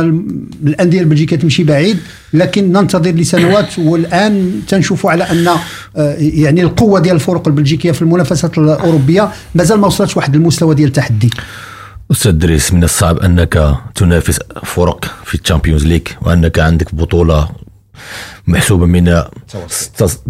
الأندية 0.66 1.00
البلجيكية 1.00 1.36
تمشي 1.36 1.64
بعيد 1.64 1.98
لكن 2.32 2.72
ننتظر 2.72 3.10
لسنوات 3.10 3.78
والآن 3.78 4.60
تنشوفوا 4.68 5.10
على 5.10 5.24
أن 5.24 5.48
آه، 5.96 6.16
يعني 6.18 6.62
القوة 6.62 7.00
ديال 7.00 7.14
الفرق 7.14 7.48
البلجيكية 7.48 7.92
في 7.92 8.02
المنافسات 8.02 8.58
الأوروبية. 8.58 9.30
مازال 9.54 9.80
ما 9.80 9.86
وصلتش 9.86 10.16
واحد 10.16 10.34
المستوى 10.34 10.74
ديال 10.74 10.88
التحدي. 10.88 11.30
أستاذ 12.10 12.32
دريس 12.32 12.74
من 12.74 12.84
الصعب 12.84 13.18
أنك 13.18 13.74
تنافس 13.94 14.38
فرق 14.64 15.04
في 15.24 15.34
الشامبيونز 15.34 15.86
ليج 15.86 16.08
وأنك 16.22 16.58
عندك 16.58 16.94
بطولة 16.94 17.48
محسوبة 18.46 18.86
من 18.86 19.22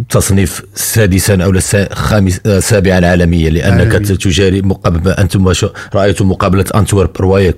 تصنيف 0.08 0.62
سادسا 0.74 1.44
أو 1.44 1.52
خامس 1.92 2.40
سابعا 2.58 3.06
عالميا 3.06 3.50
لأنك 3.50 3.92
تجاري 3.92 4.62
مقابل 4.62 5.10
أنتم 5.10 5.52
رأيتم 5.94 6.28
مقابلة 6.28 6.64
أنتورب 6.74 7.10
رواية 7.20 7.56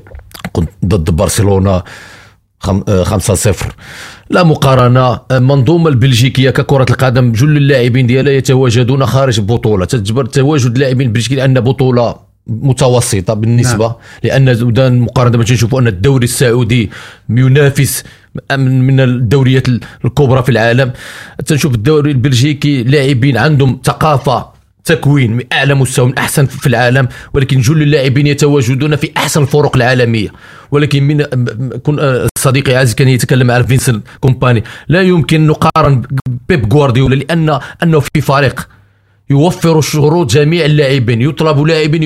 ضد 0.84 1.10
برشلونة 1.10 1.82
5-0 2.64 2.70
لا 4.30 4.42
مقارنة 4.42 5.20
المنظومة 5.30 5.88
البلجيكية 5.88 6.50
ككرة 6.50 6.86
القدم 6.90 7.32
جل 7.32 7.56
اللاعبين 7.56 8.06
ديالها 8.06 8.32
يتواجدون 8.32 9.06
خارج 9.06 9.38
البطولة 9.38 9.84
تجبر 9.84 10.24
تواجد 10.24 10.74
اللاعبين 10.74 11.06
البلجيكي 11.06 11.34
لأن 11.34 11.60
بطولة 11.60 12.16
متوسطة 12.46 13.34
بالنسبة 13.34 13.86
نعم. 13.86 13.94
لأن 14.22 15.00
مقارنة 15.00 15.44
تنشوفوا 15.44 15.80
أن 15.80 15.86
الدوري 15.86 16.24
السعودي 16.24 16.90
ينافس 17.28 18.04
من 18.58 19.00
الدوريات 19.00 19.68
الكبرى 20.04 20.42
في 20.42 20.48
العالم. 20.48 20.92
تنشوف 21.46 21.74
الدوري 21.74 22.10
البلجيكي 22.10 22.82
لاعبين 22.82 23.36
عندهم 23.36 23.80
ثقافة 23.84 24.56
تكوين 24.84 25.32
من 25.32 25.44
أعلى 25.52 25.74
مستوى 25.74 26.06
من 26.06 26.18
أحسن 26.18 26.46
في 26.46 26.66
العالم. 26.66 27.08
ولكن 27.34 27.60
جل 27.60 27.82
اللاعبين 27.82 28.26
يتواجدون 28.26 28.96
في 28.96 29.10
أحسن 29.16 29.42
الفرق 29.42 29.76
العالمية. 29.76 30.28
ولكن 30.70 31.02
من 31.02 31.22
كن 31.82 32.26
صديقي 32.38 32.74
عزيز 32.74 32.94
كان 32.94 33.08
يتكلم 33.08 33.50
على 33.50 33.64
فينسنت 33.64 34.06
كومباني. 34.20 34.64
لا 34.88 35.02
يمكن 35.02 35.46
نقارن 35.46 36.02
بيب 36.48 36.74
غوارديولا 36.74 37.14
لأن 37.14 37.58
أنه 37.82 38.00
في 38.00 38.20
فريق 38.20 38.68
يوفر 39.30 39.78
الشروط 39.78 40.30
جميع 40.32 40.64
اللاعبين 40.64 41.22
يطلب 41.22 41.60
لاعبين 41.60 42.02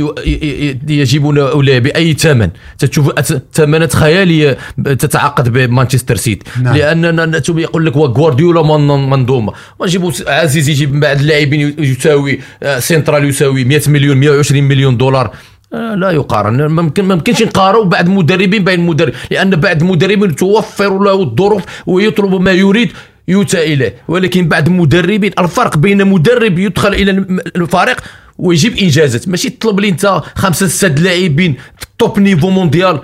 يجبون 0.89 1.37
بأي 1.79 2.13
ثمن. 2.13 2.51
تشوف 2.79 3.11
ثمنات 3.53 3.97
خيالية 3.97 4.59
تتعاقد 4.85 5.49
بمانشستر 5.53 6.17
سيتي. 6.17 6.51
نعم. 6.63 6.77
لأن 6.77 7.43
يقول 7.49 7.87
لك 7.87 7.97
غوارديولا 7.97 8.63
منظومة. 8.97 9.53
ونجيبوا 9.79 10.13
عزيز 10.27 10.69
يجيب 10.69 11.01
بعض 11.01 11.21
اللاعبين 11.21 11.75
يساوي 11.79 12.41
آه، 12.63 12.79
سنترال 12.79 13.25
يساوي 13.25 13.65
100 13.65 13.81
مليون 13.87 14.17
120 14.17 14.65
مليون 14.65 14.97
دولار. 14.97 15.31
آه، 15.75 15.95
لا 15.95 16.11
يقارن. 16.11 16.67
ممكن 16.67 17.05
ما 17.05 17.15
يمكنش 17.15 17.43
نقارنوا 17.43 17.85
بعد 17.85 18.09
مدربين 18.09 18.65
بين 18.65 18.81
مدرب 18.81 19.13
لأن 19.31 19.51
بعد 19.51 19.83
المدربين 19.83 20.37
توفر 20.37 20.99
له 20.99 21.23
الظروف 21.23 21.63
ويطلب 21.87 22.41
ما 22.41 22.53
يريد. 22.53 22.93
يؤتى 23.31 23.73
إليه. 23.73 23.95
ولكن 24.09 24.49
بعد 24.49 24.69
مدربين 24.69 25.33
الفرق 25.39 25.77
بين 25.79 26.07
مدرب 26.07 26.59
يدخل 26.59 26.95
إلى 26.95 27.11
الفريق 27.57 28.01
ويجيب 28.39 28.77
إنجازات. 28.79 29.29
ماشي 29.29 29.51
تطلب 29.51 29.81
لي 29.81 29.89
أنت 29.89 30.23
خمسة 30.35 30.67
ستة 30.67 30.89
لاعبين 30.89 31.57
في 31.77 31.83
ال 31.83 31.92
top 31.92 32.19
niveau 32.19 32.51
mondial. 32.51 33.01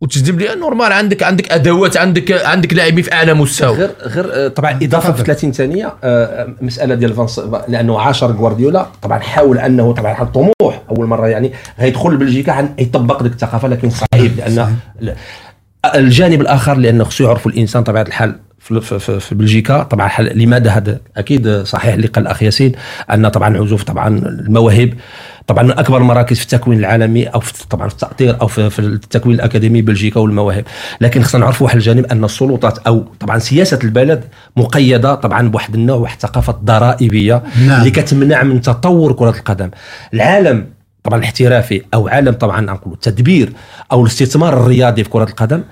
وتجذب 0.00 0.40
لي 0.40 0.54
normal 0.54 0.92
عندك 0.92 1.22
عندك 1.22 1.52
أدوات 1.52 1.96
عندك 1.96 2.32
عندك 2.32 2.74
لاعبين 2.74 3.04
في 3.04 3.12
أعلى 3.12 3.34
مستوى. 3.34 3.76
غير 3.76 3.90
غير 4.02 4.26
آه، 4.32 4.48
طبعا 4.48 4.78
إضافة 4.82 5.12
في 5.12 5.22
30 5.22 5.52
ثانية 5.52 5.94
آه، 6.04 6.54
مسألة 6.60 6.94
ديال 6.94 7.12
فانس 7.12 7.40
لأنه 7.68 8.00
عاشر 8.00 8.32
غوارديولا. 8.32 8.86
طبعا 9.02 9.18
حاول 9.18 9.58
أنه 9.58 9.92
طبعا 9.92 10.14
حط 10.14 10.34
طموح 10.34 10.82
أول 10.90 11.06
مرة 11.06 11.28
يعني 11.28 11.52
غيدخل 11.80 12.16
بلجيكا 12.16 12.52
عن 12.52 12.74
يطبق 12.78 13.22
ديك 13.22 13.32
الثقافة 13.32 13.68
لكن 13.68 13.90
صعيب 13.90 14.36
لأن 14.36 14.76
الجانب 15.94 16.40
الآخر 16.40 16.74
لأنه 16.74 17.04
خصو 17.04 17.24
يعرفوا 17.24 17.50
الإنسان 17.50 17.82
طبيعة 17.82 18.02
الحال. 18.02 18.38
في, 18.60 18.80
في, 18.80 19.20
في 19.20 19.34
بلجيكا. 19.34 19.82
طبعا 19.82 20.10
لماذا 20.20 20.70
هذا؟ 20.70 21.00
أكيد 21.16 21.48
صحيح 21.48 21.94
اللي 21.94 22.06
قال 22.06 22.26
الأخ 22.26 22.42
ياسين 22.42 22.72
أن 23.12 23.28
طبعا 23.28 23.56
عزوف 23.56 23.82
طبعا 23.82 24.08
المواهب 24.18 24.94
طبعا 25.46 25.62
من 25.62 25.78
أكبر 25.78 25.96
المراكز 25.96 26.36
في 26.36 26.42
التكوين 26.42 26.78
العالمي 26.78 27.26
أو 27.26 27.40
في 27.40 27.68
طبعا 27.68 27.88
في 27.88 27.94
التأطير 27.94 28.40
أو 28.40 28.46
في, 28.46 28.70
في 28.70 28.78
التكوين 28.78 29.34
الأكاديمي 29.36 29.82
بلجيكا 29.82 30.20
والمواهب 30.20 30.64
لكن 31.00 31.22
خصنا 31.22 31.40
نعرفوا 31.40 31.66
واحد 31.66 31.76
الجانب 31.76 32.06
أن 32.06 32.24
السلطات 32.24 32.78
أو 32.78 33.04
طبعا 33.20 33.38
سياسة 33.38 33.78
البلد 33.84 34.24
مقيدة 34.56 35.14
طبعا 35.14 35.48
بواحد 35.48 35.74
النوع 35.74 35.96
واحد 35.96 36.14
الثقافة 36.14 36.52
الضرائبية 36.52 37.42
نعم. 37.66 37.78
اللي 37.78 37.90
كتمنع 37.90 38.42
من 38.42 38.60
تطور 38.60 39.12
كرة 39.12 39.30
القدم. 39.30 39.70
العالم 40.14 40.66
طبعا 41.02 41.18
الاحترافي 41.18 41.82
أو 41.94 42.08
عالم 42.08 42.32
طبعا 42.32 42.60
نقولوا 42.60 42.94
التدبير 42.94 43.52
أو 43.92 44.02
الاستثمار 44.02 44.52
الرياضي 44.52 45.04
في 45.04 45.10
كرة 45.10 45.24
القدم 45.24 45.62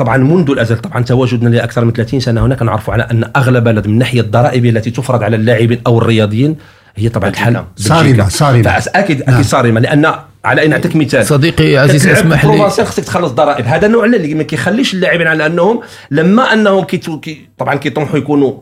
طبعا 0.00 0.16
منذ 0.16 0.50
الأزل 0.50 0.78
طبعا 0.78 1.02
تواجدنا 1.02 1.48
لاكثر 1.48 1.84
من 1.84 1.92
30 1.92 2.20
سنة 2.20 2.46
هنا 2.46 2.54
كنعرفوا 2.54 2.94
على 2.94 3.02
أن 3.10 3.30
أغلب 3.36 3.64
بلد 3.64 3.86
من 3.86 3.92
الناحية 3.92 4.20
الضرائبيه 4.20 4.70
التي 4.70 4.90
تفرض 4.90 5.22
على 5.22 5.36
اللاعبين 5.36 5.80
أو 5.86 5.98
الرياضيين 5.98 6.56
هي 6.96 7.08
طبعا 7.08 7.28
الحال 7.28 7.64
صارمة 7.76 8.28
صارمة. 8.28 8.70
أكيد 8.70 8.92
أكيد 8.94 9.30
نعم. 9.30 9.42
صارمة 9.42 9.80
لأن 9.80 10.12
على 10.44 10.64
ان 10.64 10.70
نعطيك 10.70 10.96
مثال. 10.96 11.26
صديقي 11.26 11.76
عزيز 11.76 12.06
اسمح 12.06 12.44
لي. 12.44 12.70
خصك 12.70 13.04
تخلص 13.04 13.32
ضرائب. 13.32 13.66
هذا 13.66 13.86
النوع 13.86 14.04
اللي 14.04 14.34
ما 14.34 14.42
كيخليش 14.42 14.94
اللاعبين 14.94 15.26
على 15.26 15.46
أنهم 15.46 15.80
لما 16.10 16.52
أنهم 16.52 16.84
كي 16.84 16.98
كي 16.98 17.48
طبعا 17.58 17.74
كيطمحوا 17.74 18.18
يكونوا 18.18 18.52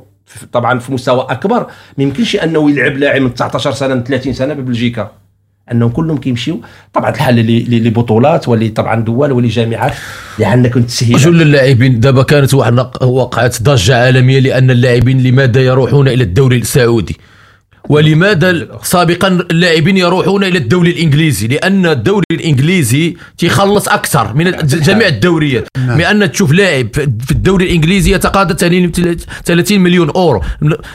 طبعا 0.52 0.78
في 0.78 0.92
مستوى 0.92 1.26
أكبر 1.30 1.66
ما 1.99 2.04
يمكنش 2.04 2.37
أنه 2.37 2.71
يلعب 2.71 2.97
لاعب 2.97 3.23
من 3.23 3.35
19 3.35 3.73
سنة 3.73 3.95
من 3.95 4.04
30 4.04 4.33
سنة 4.33 4.54
ببلجيكا. 4.54 5.11
أنهم 5.72 5.88
كلهم 5.90 6.18
كيمشيو. 6.18 6.60
طبعا 6.94 7.10
الحل 7.10 7.34
ل- 7.37 7.70
ل- 7.70 7.84
لبطولات 7.88 8.48
ولي 8.48 8.68
طبعا 8.68 9.00
دول 9.00 9.32
ولي 9.32 9.48
جامعات. 9.48 9.92
لانك 10.38 10.70
كنت 10.75 10.88
تسهيل. 10.88 11.16
جل 11.18 11.42
اللاعبين؟ 11.42 12.00
دابا 12.00 12.22
كانت 12.22 12.54
واحد 12.54 12.78
وقعت 13.02 13.62
ضجة 13.62 13.96
عالمية 14.04 14.38
لأن 14.40 14.70
اللاعبين 14.70 15.22
لماذا 15.22 15.60
يروحون 15.60 16.08
إلى 16.08 16.25
الدوري 16.25 16.57
السعودي؟ 16.57 17.16
ولماذا 17.88 18.68
سابقا 18.83 19.29
اللاعبين 19.29 19.96
يروحون 19.96 20.44
إلى 20.44 20.59
الدوري 20.59 20.90
الإنجليزي؟ 20.90 21.46
لأن 21.46 21.87
الدوري 21.87 22.24
الإنجليزي 22.31 23.16
تيخلص 23.38 23.88
أكثر 23.88 24.35
من 24.35 24.51
جميع 24.64 25.07
الدوريات. 25.07 25.68
لأن 25.77 26.33
تشوف 26.33 26.53
لاعب 26.53 26.88
في 26.94 27.31
الدوري 27.31 27.64
الإنجليزي 27.64 28.12
يتقاضى 28.14 28.55
30 29.44 29.81
مليون 29.81 30.11
أورو. 30.11 30.42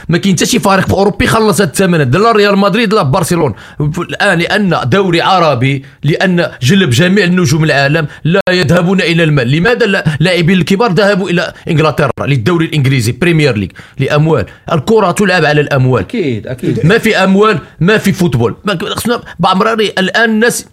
ما 0.08 0.18
كاين 0.18 0.34
حتى 0.36 0.46
شي 0.46 0.58
فريق 0.58 0.86
في 0.86 0.92
اوروبا 0.92 1.24
يخلص 1.24 1.60
هذا 1.60 1.70
الثمن 1.70 2.10
لا 2.10 2.32
ريال 2.32 2.58
مدريد 2.58 2.94
لا 2.94 3.02
برشلونة. 3.02 3.54
الآن 3.98 4.38
لأن 4.38 4.76
دوري 4.86 5.20
عربي 5.20 5.84
لأن 6.04 6.46
جلب 6.62 6.90
جميع 6.90 7.24
النجوم 7.24 7.64
العالم 7.64 8.06
لا 8.24 8.40
يذهبون 8.50 9.00
إلى 9.00 9.24
المال. 9.24 9.50
لماذا 9.50 9.86
لا- 9.86 10.16
اللاعبين 10.20 10.58
الكبار 10.58 10.92
ذهبوا 10.92 11.30
إلى 11.30 11.52
إنجلترا 11.68 12.10
للدوري 12.20 12.66
الإنجليزي 12.66 13.12
بريمير 13.12 13.56
ليج 13.56 13.70
لأموال. 13.98 14.44
الكرة 14.72 15.10
تلعب 15.10 15.44
على 15.44 15.60
الأموال. 15.60 16.02
أكيد 16.02 16.46
أكيد. 16.46 16.83
ما 16.84 16.98
في 16.98 17.16
أموال 17.16 17.58
ما 17.80 17.98
في 17.98 18.12
football. 18.12 18.56
خصنا 18.96 19.22
بعمراري 19.38 19.88
الآن 19.98 20.30
الناس 20.30 20.66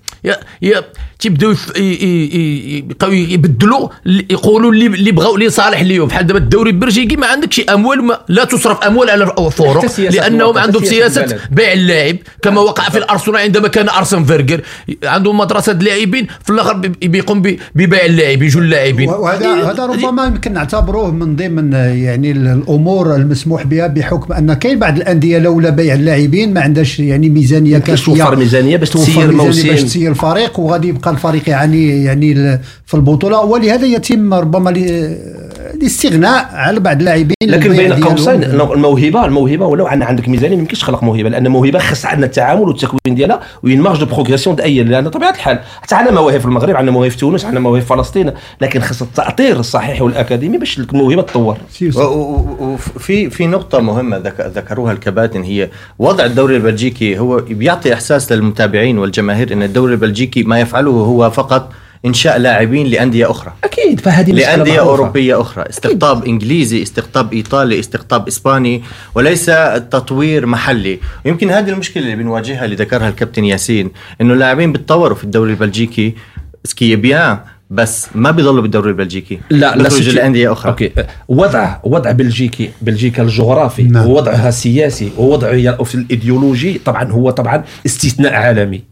تيبداو 1.19 1.53
يبقاو 1.77 3.11
يبدلوا 3.11 3.89
يقولوا 4.05 4.71
اللي 4.71 4.85
اللي 4.85 5.11
بغاو 5.11 5.35
اللي 5.35 5.49
صالح 5.49 5.81
ليهم 5.81 6.07
بحال 6.07 6.27
دابا 6.27 6.39
الدوري 6.39 6.69
البلجيكي 6.69 7.15
ما 7.15 7.27
عندكش 7.27 7.59
أموال 7.59 8.03
ما 8.03 8.19
لا 8.29 8.43
تصرف 8.43 8.83
أموال 8.83 9.09
على 9.09 9.23
الفرق 9.23 9.99
لأنهم 9.99 10.57
عندهم 10.57 10.85
سياسة 10.85 11.21
البلد. 11.23 11.39
بيع 11.51 11.73
اللاعب 11.73 12.15
كما 12.41 12.61
وقع 12.61 12.89
في 12.89 12.97
الأرسنال 12.97 13.37
عندما 13.37 13.67
كان 13.67 13.89
أرسن 13.89 14.23
فينجر. 14.23 14.61
عندهم 15.03 15.37
مدرسة 15.37 15.73
لاعبين 15.73 16.27
في 16.43 16.49
الآخر 16.49 16.73
بي- 16.73 17.07
بيقوم 17.07 17.41
ببيع 17.75 18.05
اللاعب 18.05 18.41
يجوا 18.43 18.61
اللاعبين. 18.61 19.09
وهذا 19.09 19.53
هذا 19.71 19.85
ربما 19.85 20.25
يمكن 20.25 20.53
نعتبروه 20.53 21.11
من 21.11 21.35
ضمن 21.35 21.73
يعني 21.73 22.31
الأمور 22.31 23.15
المسموح 23.15 23.63
بها 23.63 23.87
بحكم 23.87 24.33
أن 24.33 24.53
كاين 24.53 24.79
بعض 24.79 24.97
الأندية 24.97 25.37
لولا 25.37 25.69
بيع 25.69 25.93
اللاعبين 25.93 26.53
ما 26.53 26.61
عندهاش 26.61 26.99
يعني 26.99 27.29
ميزانية 27.29 27.77
كافيه 27.77 28.05
توفر 28.05 28.35
ميزانية 28.35 28.77
باش 28.77 28.89
توفر 28.89 29.31
موسم. 29.31 29.67
باش 29.67 29.83
تسير 29.83 30.10
الفريق 30.11 30.59
وغادي 30.59 30.87
يبقى 30.87 31.11
الفريق 31.11 31.49
يعني 31.49 32.03
يعني 32.03 32.31
ال- 32.31 32.59
في 32.85 32.93
البطولة 32.93 33.39
ولهذا 33.41 33.85
يتم 33.85 34.33
ربما 34.33 34.69
الاستغناء 35.73 36.49
على 36.53 36.79
بعض 36.79 36.99
اللاعبين 36.99 37.35
لكن 37.43 37.69
بين. 37.77 37.93
قوسين 38.03 38.43
الموهبه 38.43 39.25
الموهبة 39.25 39.65
ولو 39.65 39.87
عندنا 39.87 40.05
عندك 40.09 40.29
ميزانية 40.29 40.55
ما 40.55 40.61
يمكنش 40.61 40.79
تخلق 40.79 41.03
موهبة 41.03 41.29
لأن 41.29 41.45
الموهبة 41.45 41.79
خص 41.79 42.05
عندنا 42.05 42.25
التعامل 42.25 42.61
والتكوين 42.61 43.15
ديالها 43.15 43.39
و 43.63 43.68
une 43.68 43.81
marge 43.81 43.99
de 43.99 44.05
progression 44.05 44.55
دائريه 44.55 44.83
لأن 44.83 45.09
طبيعة 45.09 45.29
الحال 45.31 45.59
حتى 45.81 45.95
عندنا 45.95 46.15
مواهب 46.15 46.39
في 46.39 46.45
المغرب 46.45 46.75
عندنا 46.75 46.91
مواهب 46.91 47.11
في 47.11 47.17
تونس 47.17 47.45
عندنا 47.45 47.59
مواهب 47.59 47.81
في 47.81 47.87
فلسطين 47.87 48.31
لكن 48.61 48.79
خص 48.81 49.01
التأطير 49.01 49.59
الصحيح 49.59 50.01
والأكاديمي 50.01 50.57
باش 50.57 50.79
الموهبة 50.79 51.21
تطور 51.21 51.57
سير- 51.71 51.97
و- 51.99 52.01
و- 52.03 52.73
وفي 52.95 53.29
في 53.29 53.47
نقطة 53.47 53.79
مهمة 53.79 54.17
ذك- 54.17 54.51
ذكروها 54.55 54.91
الكباتن 54.91 55.41
هي 55.43 55.69
وضع 55.99 56.25
الدوري 56.25 56.55
البلجيكي 56.55 57.19
هو 57.19 57.37
بيعطي 57.37 57.93
إحساس 57.93 58.31
للمتابعين 58.31 58.97
والجماهير 58.97 59.53
أن 59.53 59.63
الدوري 59.63 59.93
البلجيكي 59.93 60.43
ما 60.43 60.59
يفعله 60.59 60.91
هو 60.91 61.29
فقط 61.29 61.71
إنشاء 62.05 62.39
لاعبين 62.39 62.87
لأندية 62.87 63.31
أخرى. 63.31 63.53
أكيد 63.63 63.99
فهذه 63.99 64.33
معروفة. 64.33 64.79
أوروبية 64.79 65.41
أخرى. 65.41 65.63
استقطاب 65.69 66.25
إنجليزي 66.25 66.81
استقطاب 66.81 67.33
إيطالي 67.33 67.79
استقطاب 67.79 68.27
إسباني 68.27 68.83
وليس 69.15 69.45
تطوير 69.91 70.45
محلي. 70.45 70.99
يمكن 71.25 71.49
هذه 71.49 71.69
المشكلة 71.69 72.03
اللي 72.03 72.15
بنواجهها 72.15 72.65
اللي 72.65 72.75
ذكرها 72.75 73.09
الكابتن 73.09 73.45
ياسين 73.45 73.91
إنه 74.21 74.33
اللاعبين 74.33 74.71
بيتطوروا 74.71 75.17
في 75.17 75.23
الدوري 75.23 75.51
البلجيكي. 75.51 76.15
ce 76.63 76.76
qui 76.76 76.95
est 76.95 77.13
bien 77.13 77.37
بس 77.69 78.07
ما 78.15 78.31
بيضلوا 78.31 78.61
بالدوري 78.61 78.89
البلجيكي. 78.89 79.39
لا 79.49 79.75
لا 79.75 79.87
لأندية 79.87 80.51
أخرى. 80.51 80.71
OK. 80.71 80.91
وضع 81.27 81.77
وضع 81.83 82.11
بلجيكي 82.11 82.69
بلجيكا 82.81 83.23
الجغرافي 83.23 83.83
نعم. 83.83 84.07
ووضعها 84.07 84.49
السياسي 84.49 85.11
ووضعها 85.17 85.83
في 85.83 85.95
الإيديولوجي 85.95 86.81
طبعا 86.85 87.11
هو 87.11 87.29
طبعا 87.29 87.63
استثناء 87.85 88.33
عالمي. 88.33 88.83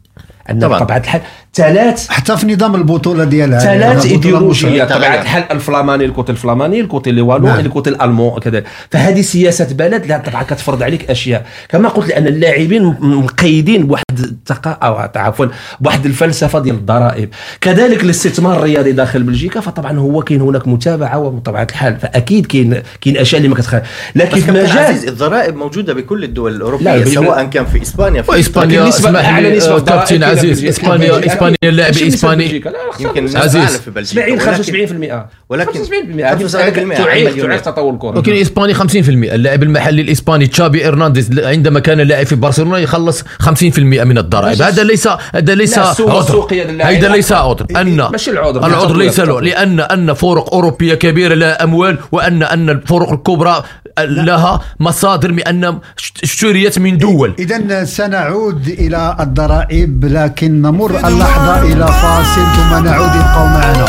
عندنا 0.48 0.68
طبعاً. 0.68 0.80
طبعا 0.80 0.98
الحال 0.98 1.22
ثلاث 1.54 2.08
حتى 2.10 2.38
في 2.38 2.54
نظام 2.54 2.76
البطولة 2.76 3.24
ديالها 3.24 3.60
ثلاث 3.60 4.06
ايديولوجيات 4.06 4.42
المشهورة. 4.64 4.98
طبيعه 5.08 5.22
الحال 5.22 5.44
الفلاماني 5.52 6.06
ال 6.06 6.11
côté 6.11 6.32
الفلاماني 6.32 6.80
ال 6.80 6.86
côté 6.86 7.10
ال 7.10 7.22
wallon 7.22 7.48
نعم. 7.48 7.60
ال 7.60 7.66
côté 7.66 7.90
allemand 7.90 8.40
كذا 8.40 8.64
فهذه 8.92 9.22
سياسة 9.22 9.68
بلد 9.74 10.06
لا 10.06 10.18
طبعا 10.18 10.44
كتفرض 10.44 10.84
عليك 10.84 11.10
أشياء 11.12 11.46
كما 11.70 11.90
قلت 11.90 12.08
لأن 12.10 12.28
اللاعبين 12.28 12.84
مقيدين 13.00 13.88
بواحد 13.88 14.04
الثقه 14.20 14.72
أو 14.72 14.96
عفوا 15.16 15.46
بواحد 15.80 16.06
الفلسفة 16.06 16.60
ديال 16.60 16.76
الضرائب 16.76 17.30
كذلك 17.62 18.04
الاستثمار 18.04 18.58
الرياضي 18.58 18.92
داخل 18.92 19.24
بلجيكا 19.24 19.60
فطبعا 19.60 19.98
هو 20.00 20.22
كاين 20.22 20.42
هناك 20.42 20.68
متابعة 20.68 21.18
وبطبيعه 21.20 21.68
الحال 21.72 21.98
فأكيد 22.00 22.46
كاين 22.46 22.82
كاين 23.02 23.18
أشياء 23.18 23.38
اللي 23.42 23.50
ما 23.50 23.56
كتخيل 23.56 23.82
لكن 24.16 24.54
مجال 24.54 25.08
الضرائب 25.08 25.56
موجودة 25.56 25.94
بكل 25.94 26.24
الدول 26.24 26.52
لا، 26.52 26.58
الأوروبية 26.58 26.92
بال- 26.92 27.08
سواء 27.14 27.44
كان 27.44 27.66
في 27.66 27.82
إسبانيا 27.82 28.22
في 28.22 28.32
وإسبانيا 28.32 28.82
لكن 28.82 28.92
نسبة- 28.92 28.96
أسمح 28.96 29.30
أعلى 29.30 29.50
لي 29.50 29.58
نسبة 29.58 29.76
آه، 29.76 29.78
ضرائب 29.78 30.00
كابتن 30.00 30.24
عزيز. 30.24 30.66
اسبانيا. 30.66 31.39
إسبانيا 31.40 31.58
اللاعب 31.64 31.94
الاسباني 31.94 32.44
بلجيكا، 32.44 32.70
لا، 32.70 32.78
لا، 32.78 33.08
يمكن 33.08 33.38
عزيز. 33.38 33.56
أعلى 33.56 33.68
في 33.80 33.92
بلجيكا 33.92 34.22
70 34.22 34.40
ولكن- 34.40 34.46
75% 34.52 35.28
ولكن 35.50 35.72
75% 35.84 36.26
75% 36.26 36.98
تعيق 36.98 37.62
تطور 37.62 37.94
الكره 37.94 38.08
ولكن 38.10 38.32
الاسباني 38.32 38.74
50% 38.74 39.34
اللاعب 39.36 39.64
المحلي 39.64 40.02
الإسباني 40.02 40.48
تشابي 40.48 40.88
إرنانديز 40.88 41.40
عندما 41.40 41.80
كان 41.80 42.02
لاعب 42.02 42.26
في 42.26 42.36
برشلونة 42.36 42.78
يخلص 42.78 43.24
50% 43.40 44.04
من 44.04 44.18
الضرائب. 44.18 44.62
هذا 44.62 44.84
ليس 44.84 45.08
هذا 45.34 45.56
ليس 45.56 45.78
عذر. 45.80 46.48
هذا 46.82 47.08
ليس 47.08 47.32
عذر. 47.32 47.66
ان 47.76 47.96
ماشي 48.12 48.32
العذر. 48.32 48.66
العذر 48.66 48.98
ليس 48.98 49.20
له. 49.20 49.42
لأن 49.42 49.80
أن 49.80 50.14
فرق 50.14 50.54
أوروبية 50.54 50.94
كبيرة 50.96 51.34
لها 51.34 51.64
أموال 51.64 51.98
وان 52.12 52.44
أن 52.44 52.70
الفرق 52.70 53.12
الكبرى 53.12 53.64
لها 54.06 54.62
مصادر 54.80 55.32
بان 55.32 55.80
اشتريت 56.24 56.80
من 56.80 56.98
دول. 56.98 57.36
إذا 57.40 57.86
سنعود 57.86 58.68
إلى 58.68 59.16
الضرائب 59.20 60.06
لكن 60.06 60.62
نمر 60.62 61.08
اللحظة 61.08 61.62
إلى 61.62 61.88
فاصل 61.88 62.42
ثم 62.56 62.86
نعود 62.86 63.10
ابقوا 63.10 63.48
معنا. 63.48 63.86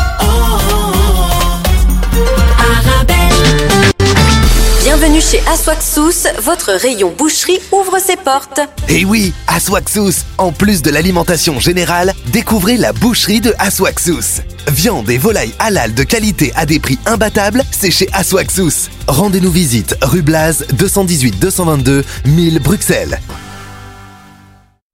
Bienvenue 4.93 5.21
chez 5.21 5.41
Aswaxous, 5.47 6.27
votre 6.43 6.73
rayon 6.73 7.15
boucherie 7.17 7.61
ouvre 7.71 8.01
ses 8.01 8.17
portes. 8.17 8.59
Et 8.89 9.05
oui, 9.05 9.33
Aswaxous, 9.47 10.25
en 10.37 10.51
plus 10.51 10.83
de 10.83 10.91
l'alimentation 10.91 11.61
générale, 11.61 12.13
découvrez 12.33 12.77
la 12.77 12.93
boucherie 12.93 13.41
de 13.41 13.55
Aswaxous. 13.61 14.43
Viande 14.67 15.09
et 15.09 15.17
volaille 15.17 15.55
halal 15.61 15.95
de 15.95 16.03
qualité 16.03 16.53
à 16.57 16.67
des 16.67 16.81
prix 16.81 16.99
imbattables, 17.07 17.63
c'est 17.71 17.93
chez 17.93 18.09
Aswaxous. 18.13 18.89
Rendez-nous 19.07 19.53
visite 19.53 19.95
rue 20.03 20.23
Blaz 20.23 20.67
218 20.73 21.39
222 21.39 22.05
1000 22.25 22.59
Bruxelles. 22.59 23.21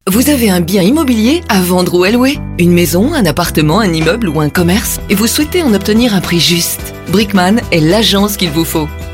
Vous 0.09 0.29
avez 0.29 0.51
un 0.51 0.61
bien 0.61 0.83
immobilier 0.83 1.41
à 1.49 1.63
vendre 1.63 1.95
ou 1.99 2.05
à 2.05 2.11
louer? 2.11 2.39
Une 2.59 2.73
maison, 2.73 3.15
un 3.15 3.25
appartement, 3.25 3.81
un 3.81 3.95
immeuble 3.95 4.29
ou 4.29 4.41
un 4.43 4.51
commerce? 4.51 5.01
Et 5.09 5.15
vous 5.15 5.27
souhaitez 5.27 5.63
en 5.63 5.73
obtenir 5.73 6.15
un 6.15 6.21
prix 6.21 6.39
juste? 6.39 6.93
Brickman 7.09 7.57
est 7.73 7.81
l'agence 7.81 8.37
qu'il 8.37 8.51
vous 8.51 8.67
faut. 8.67 8.89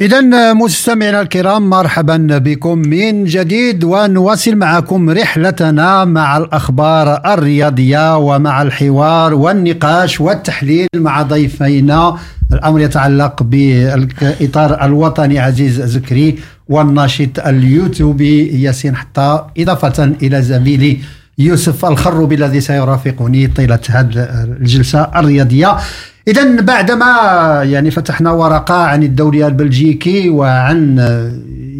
إذا 0.00 0.52
مستمعينا 0.52 1.20
الكرام 1.20 1.70
مرحبا 1.70 2.16
بكم 2.38 2.78
من 2.78 3.24
جديد 3.24 3.84
ونواصل 3.84 4.56
معكم 4.56 5.10
رحلتنا 5.10 6.04
مع 6.04 6.36
الأخبار 6.36 7.34
الرياضية 7.34 8.16
ومع 8.16 8.62
الحوار 8.62 9.34
والنقاش 9.34 10.20
والتحليل 10.20 10.88
مع 10.94 11.22
ضيفينا. 11.22 12.16
الأمر 12.52 12.80
يتعلق 12.80 13.42
بالإطار 13.42 14.84
الوطني 14.84 15.38
عزيز 15.38 15.82
زكري 15.82 16.38
والناشط 16.68 17.38
اليوتيوبي 17.46 18.62
ياسين 18.62 18.96
حطا 18.96 19.50
إضافة 19.58 20.04
إلى 20.22 20.42
زميلي 20.42 20.98
يوسف 21.38 21.84
الخروبي 21.84 22.34
الذي 22.34 22.60
سيرافقني 22.60 23.46
طيلة 23.46 23.78
هذه 23.90 24.08
الجلسة 24.60 25.02
الرياضية. 25.16 25.76
إذا 26.28 26.60
بعدما 26.60 27.06
يعني 27.62 27.90
فتحنا 27.90 28.30
ورقة 28.30 28.74
عن 28.74 29.02
الدوري 29.02 29.46
البلجيكي 29.46 30.28
وعن 30.28 30.98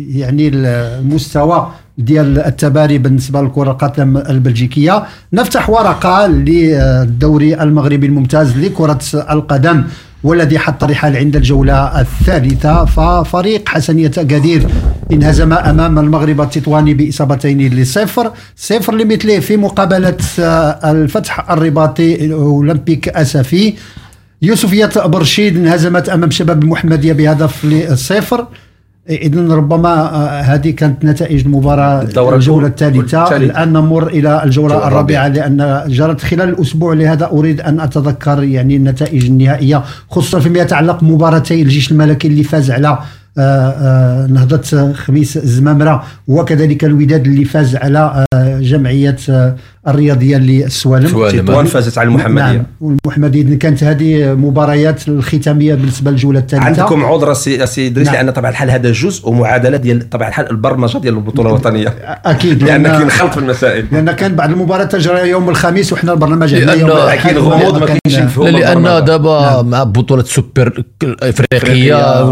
يعني 0.09 0.51
المستوى 0.55 1.73
ديال 1.99 2.39
التباري 2.39 2.99
بالنسبة 2.99 3.43
لكره 3.43 3.71
القدم 3.71 4.17
البلجيكية 4.17 5.05
نفتح 5.33 5.71
ورقة 5.71 6.27
للدوري 6.27 7.63
المغربي 7.63 8.07
الممتاز 8.07 8.57
لكرة 8.59 9.01
القدم. 9.15 9.85
والذي 10.25 10.59
حط 10.59 10.85
رحال 10.85 11.17
عند 11.17 11.37
الجولة 11.37 12.01
الثالثة 12.01 12.85
ففريق 12.85 13.69
حسنية 13.69 14.11
أكادير 14.19 14.67
انهزم 15.13 15.53
أمام 15.53 15.99
المغرب 15.99 16.41
التطواني 16.41 16.95
بإصابتين 16.95 17.75
لصفر 17.75 18.33
صفر 18.57 18.95
لمثله 18.95 19.41
في 19.41 19.57
مقابلة 19.57 20.17
الفتح 20.85 21.51
الرباطي 21.51 22.33
أولمبيك 22.33 23.09
أسفي. 23.09 23.75
يوسفية 24.43 24.91
برشيد 24.97 25.57
انهزمت 25.57 26.09
أمام 26.09 26.31
شباب 26.31 26.63
المحمدية 26.63 27.13
بهدف 27.13 27.65
لصفر. 27.65 28.47
اذا 29.11 29.55
ربما 29.55 29.89
آه، 29.89 30.41
هذه 30.41 30.71
كانت 30.71 31.05
نتائج 31.05 31.45
المباراة 31.45 32.03
الجولة 32.37 32.67
الثالثة. 32.67 33.37
الآن 33.37 33.73
نمر 33.73 34.07
إلى 34.07 34.43
الجولة 34.45 34.75
الرابعة. 34.89 35.29
لأن 35.29 35.85
جرت 35.89 36.21
خلال 36.21 36.49
الأسبوع 36.49 36.95
لهذا 36.95 37.27
أريد 37.33 37.61
أن 37.61 37.81
أتذكر 37.81 38.43
يعني 38.43 38.77
النتائج 38.77 39.25
النهائية 39.25 39.83
خصوصا 40.11 40.41
فيما 40.41 40.59
يتعلق 40.59 41.03
مباراتي 41.03 41.63
الجيش 41.63 41.93
الملكي 41.93 42.29
اللي 42.29 42.43
فاز 42.43 42.71
على 42.71 42.99
آه، 43.39 43.71
آه، 43.71 44.27
نهضة 44.27 44.93
خميس 44.93 45.37
الزمامرة 45.37 46.05
وكذلك 46.29 46.85
الوداد 46.85 47.27
اللي 47.27 47.45
فاز 47.45 47.77
على 47.77 48.25
جمعية 48.61 49.17
الرياضية 49.89 50.37
للسوالم 50.37 51.09
تطوان 51.09 51.67
فازت 51.67 51.99
على 51.99 52.09
المحمدية. 52.09 52.53
نعم. 52.53 52.67
والمحمدية 52.81 53.59
كانت 53.59 53.85
هذه 53.85 54.35
مباريات 54.35 55.09
الختامية 55.09 55.75
بالنسبة 55.75 56.11
للجولة 56.11 56.39
الثالثه 56.39 56.65
عندكم 56.65 57.05
عذر 57.05 57.35
سي 57.35 57.65
ادريس 57.87 58.07
نعم. 58.07 58.17
لأن 58.17 58.31
طبعا 58.31 58.51
الحال 58.51 58.71
هذا 58.71 58.93
جزء 58.93 59.29
ومعادلة 59.29 59.77
ديال 59.77 60.11
طبعا 60.11 60.29
الحال 60.29 60.51
البرمجة 60.51 60.99
ديال 60.99 61.15
البطولة 61.15 61.49
الوطنية. 61.49 61.89
أكيد. 62.25 62.63
لأن, 62.63 62.83
لأن 62.83 62.99
كاين 62.99 63.11
خلط 63.11 63.33
في 63.33 63.39
المسائل. 63.39 63.87
لأن 63.93 64.13
كان 64.13 64.37
بعض 64.37 64.51
المباريات 64.51 64.93
تجرى 64.93 65.29
يوم 65.29 65.49
الخميس 65.49 65.93
وحنا 65.93 66.13
البرنامج 66.13 66.55
عندنا 66.55 66.75
يوم 66.75 66.91
كاين 67.23 67.39
غموض 67.39 67.79
ما 67.79 67.87
كاينش 67.87 68.39
لأن 68.39 69.05
دابا 69.05 69.41
نعم. 69.41 69.71
مع 69.71 69.83
بطولة 69.83 70.23
سوبر 70.23 70.83
إفريقية 71.23 72.25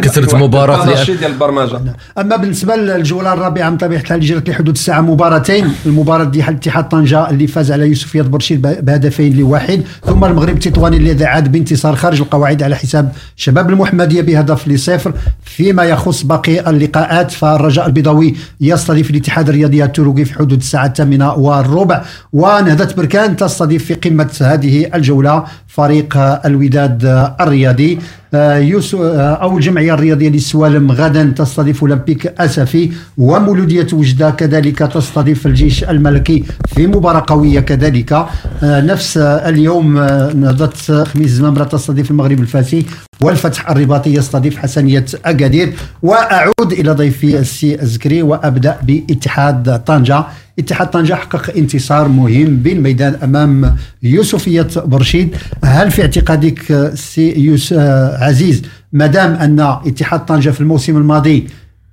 كثرت 0.00 0.34
مباراة 0.34 1.04
ديال 1.04 1.24
البرمجة. 1.24 1.80
أما 2.18 2.36
بالنسبة 2.36 2.76
للجولة 2.76 3.32
الرابعة 3.32 3.70
من 3.70 3.76
طبيعة 3.76 4.00
الحال 4.00 4.20
جرت 4.20 4.48
لحدود 4.48 4.74
الساعة 4.74 5.00
مباراتين 5.00 5.72
المباراة 5.86 6.24
ديال 6.24 6.48
اتحاد 6.48 6.88
طنجة 6.88 7.30
اللي 7.30 7.46
فاز 7.46 7.72
على 7.72 7.88
يوسف 7.88 8.14
ياد 8.14 8.30
برشيد 8.30 8.62
بهدفين 8.62 9.36
لواحد 9.36 9.82
ثم 10.06 10.24
المغرب 10.24 10.56
التطواني 10.56 10.96
الذي 10.96 11.24
عاد 11.24 11.52
بانتصار 11.52 11.96
خارج 11.96 12.20
القواعد 12.20 12.62
على 12.62 12.76
حساب 12.76 13.12
شباب 13.36 13.70
المحمدية 13.70 14.22
بهدف 14.22 14.68
لصفر. 14.68 15.12
فيما 15.44 15.84
يخص 15.84 16.22
باقي 16.22 16.70
اللقاءات 16.70 17.30
فالرجاء 17.30 17.86
البيضاوي 17.86 18.34
يستضيف 18.60 19.10
الاتحاد 19.10 19.48
الرياضي 19.48 19.84
التروقي 19.84 20.24
في 20.24 20.34
حدود 20.34 20.58
الساعة 20.58 20.86
الثامنة 20.86 21.32
والربع. 21.32 22.04
ونهضة 22.32 22.94
بركان 22.94 23.36
تستضيف 23.36 23.84
في 23.84 23.94
قمة 23.94 24.30
هذه 24.40 24.90
الجولة 24.94 25.44
فريق 25.76 26.16
الوداد 26.46 27.04
الرياضي. 27.40 27.98
آه، 28.34 28.80
آه، 28.94 29.34
أو 29.34 29.56
الجمعية 29.56 29.94
الرياضية 29.94 30.28
للسوالم 30.28 30.92
غدا 30.92 31.32
تستضيف 31.36 31.82
أولمبيك 31.82 32.26
أسفي 32.26 32.90
ومولودية 33.18 33.86
وجدة 33.92 34.30
كذلك 34.30 34.78
تستضيف 34.78 35.46
الجيش 35.46 35.84
الملكي 35.84 36.44
في 36.74 36.86
مباراة 36.86 37.24
قوية 37.26 37.60
كذلك. 37.60 38.12
آه، 38.12 38.28
نفس 38.62 39.16
اليوم 39.18 39.98
نهضه 40.34 41.04
خميس 41.04 41.30
زمامرة 41.30 41.64
تستضيف 41.64 42.10
المغرب 42.10 42.40
الفاسي 42.40 42.86
والفتح 43.20 43.70
الرباطي 43.70 44.14
يستضيف 44.14 44.56
حسنية 44.56 45.04
أكادير. 45.24 45.72
وأعود 46.02 46.72
إلى 46.72 46.92
ضيفي 46.92 47.38
السي 47.38 47.82
الزكري 47.82 48.22
وأبدأ 48.22 48.76
باتحاد 48.82 49.84
طنجة. 49.84 50.24
اتحاد 50.58 50.90
طنجة 50.90 51.14
حقق 51.14 51.56
انتصار 51.56 52.08
مهم 52.08 52.56
بالميدان 52.56 53.14
أمام 53.22 53.76
يوسفية 54.02 54.68
برشيد. 54.76 55.36
هل 55.64 55.90
في 55.90 56.02
اعتقادك 56.02 56.90
سي 56.94 57.40
يوس 57.40 57.72
عزيز 58.18 58.62
ما 58.92 59.06
دام 59.06 59.32
أن 59.32 59.60
اتحاد 59.60 60.24
طنجة 60.24 60.50
في 60.50 60.60
الموسم 60.60 60.96
الماضي 60.96 61.46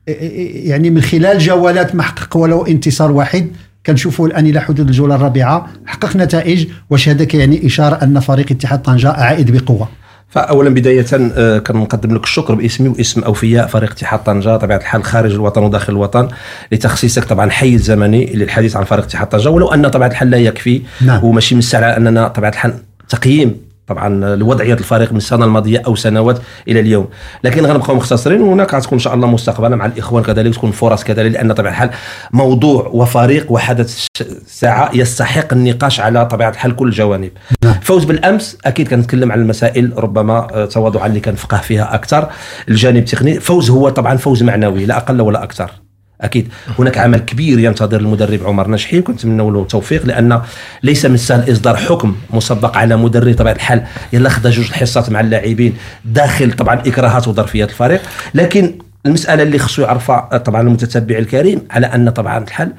يعني 0.08 0.90
من 0.90 1.02
خلال 1.02 1.40
جولات 1.40 1.96
ما 1.96 2.04
حقق 2.04 2.38
ولو 2.38 2.66
انتصار 2.66 3.12
واحد 3.12 3.48
كنشوفوا 3.86 4.28
الآن 4.28 4.46
إلى 4.46 4.62
حدود 4.62 4.88
الجولة 4.88 5.16
الرابعة 5.16 5.68
حقق 5.86 6.16
نتائج 6.16 6.68
واش 6.90 7.08
يعني 7.08 7.66
إشارة 7.66 7.96
أن 8.04 8.20
فريق 8.20 8.52
اتحاد 8.52 8.82
طنجة 8.82 9.10
عائد 9.12 9.52
بقوة. 9.52 9.90
فاولا 10.32 10.70
بداية 10.70 11.06
آه، 11.14 11.58
كنقدم 11.58 12.16
لك 12.16 12.24
الشكر 12.24 12.56
باسمي 12.56 12.90
واسم 12.90 13.24
أوفياء 13.24 13.68
فريق 13.68 13.92
اتحاد 13.92 14.24
طنجة 14.24 14.58
طبيعة 14.58 14.78
الحال 14.78 15.04
خارج 15.04 15.34
الوطن 15.34 15.64
وداخل 15.64 15.94
الوطن 15.94 16.28
لتخصيصك 16.72 17.24
طبعا 17.24 17.50
حيز 17.50 17.84
زمني 17.84 18.26
للحديث 18.26 18.76
عن 18.76 18.84
فريق 18.84 19.04
اتحاد 19.04 19.28
طنجة 19.28 19.50
ولو 19.50 19.74
أن 19.74 19.88
طبيعة 19.88 20.08
الحال 20.08 20.30
لا 20.30 20.38
يكفي 20.38 20.82
نعم. 21.02 21.24
وماشي 21.24 21.56
من 21.56 21.60
السهل 21.60 21.84
أننا 21.84 22.28
طبيعة 22.28 22.50
الحال 22.50 22.74
تقييم 23.10 23.71
طبعا 23.88 24.36
لوضعية 24.36 24.74
الفريق 24.74 25.12
من 25.12 25.18
السنة 25.18 25.46
الماضية 25.46 25.82
أو 25.88 25.96
سنوات 25.96 26.40
إلى 26.68 26.80
اليوم. 26.80 27.08
لكن 27.44 27.66
غنبقاو 27.66 27.96
مختصرين 27.96 28.42
وهناك 28.42 28.74
غتكون 28.74 28.94
إن 28.94 29.00
شاء 29.00 29.14
الله 29.14 29.28
مستقبلا 29.28 29.76
مع 29.76 29.86
الإخوان 29.86 30.24
كذلك 30.24 30.54
تكون 30.54 30.72
فرص 30.72 31.04
كذلك 31.04 31.32
لأن 31.32 31.54
طبيعة 31.54 31.72
الحال 31.72 31.90
موضوع 32.34 32.88
وفريق 32.88 33.52
وحدث 33.52 34.08
ساعة 34.46 34.90
يستحق 34.94 35.54
النقاش 35.54 36.00
على 36.00 36.26
طبيعة 36.26 36.50
الحال 36.50 36.76
كل 36.76 36.88
الجوانب. 36.88 37.32
نعم. 37.64 37.74
فوز 37.82 38.04
بالأمس 38.04 38.58
أكيد 38.66 38.88
كنتكلم 38.88 39.32
على 39.32 39.42
المسائل 39.42 39.94
ربما 39.98 40.68
تواضعا 40.72 41.08
اللي 41.08 41.20
كنفقه 41.20 41.58
فيها 41.58 41.96
أكثر. 41.96 42.30
الجانب 42.70 42.98
التقني 42.98 43.40
فوز 43.40 43.70
هو 43.70 43.90
طبعا 43.90 44.18
فوز 44.18 44.44
معنوي 44.44 44.86
لا 44.86 44.98
أقل 44.98 45.22
ولا 45.22 45.44
أكثر. 45.44 45.72
أكيد. 46.22 46.48
هناك 46.80 46.98
عمل 46.98 47.20
كبير 47.20 47.60
ينتظر 47.60 48.00
المدرب 48.00 48.44
عمر 48.44 48.70
نجحي 48.70 49.00
وكنتمنى 49.00 49.52
له 49.52 49.62
التوفيق 49.62 50.06
لأن 50.06 50.42
ليس 50.84 51.06
من 51.06 51.14
السهل 51.14 51.52
إصدار 51.52 51.78
حكم 51.78 52.16
مسبق 52.30 52.78
على 52.78 52.98
مدرب 52.98 53.36
طبيعة 53.36 53.54
الحال. 53.54 53.84
يلا 54.14 54.30
خذ 54.30 54.50
جوج 54.50 54.66
الحصات 54.68 55.10
مع 55.10 55.20
اللاعبين 55.20 55.74
داخل 56.06 56.52
طبعا 56.52 56.76
إكراهات 56.76 57.28
وظرفيات 57.28 57.70
الفريق. 57.70 58.02
لكن 58.34 58.76
المسألة 59.06 59.44
اللي 59.44 59.60
خصو 59.60 59.82
يعرفها 59.82 60.38
طبعا 60.38 60.62
المتتبع 60.62 61.18
الكريم 61.18 61.62
على 61.72 61.88
أن 61.88 62.10
طبعا 62.10 62.38
الحل 62.38 62.72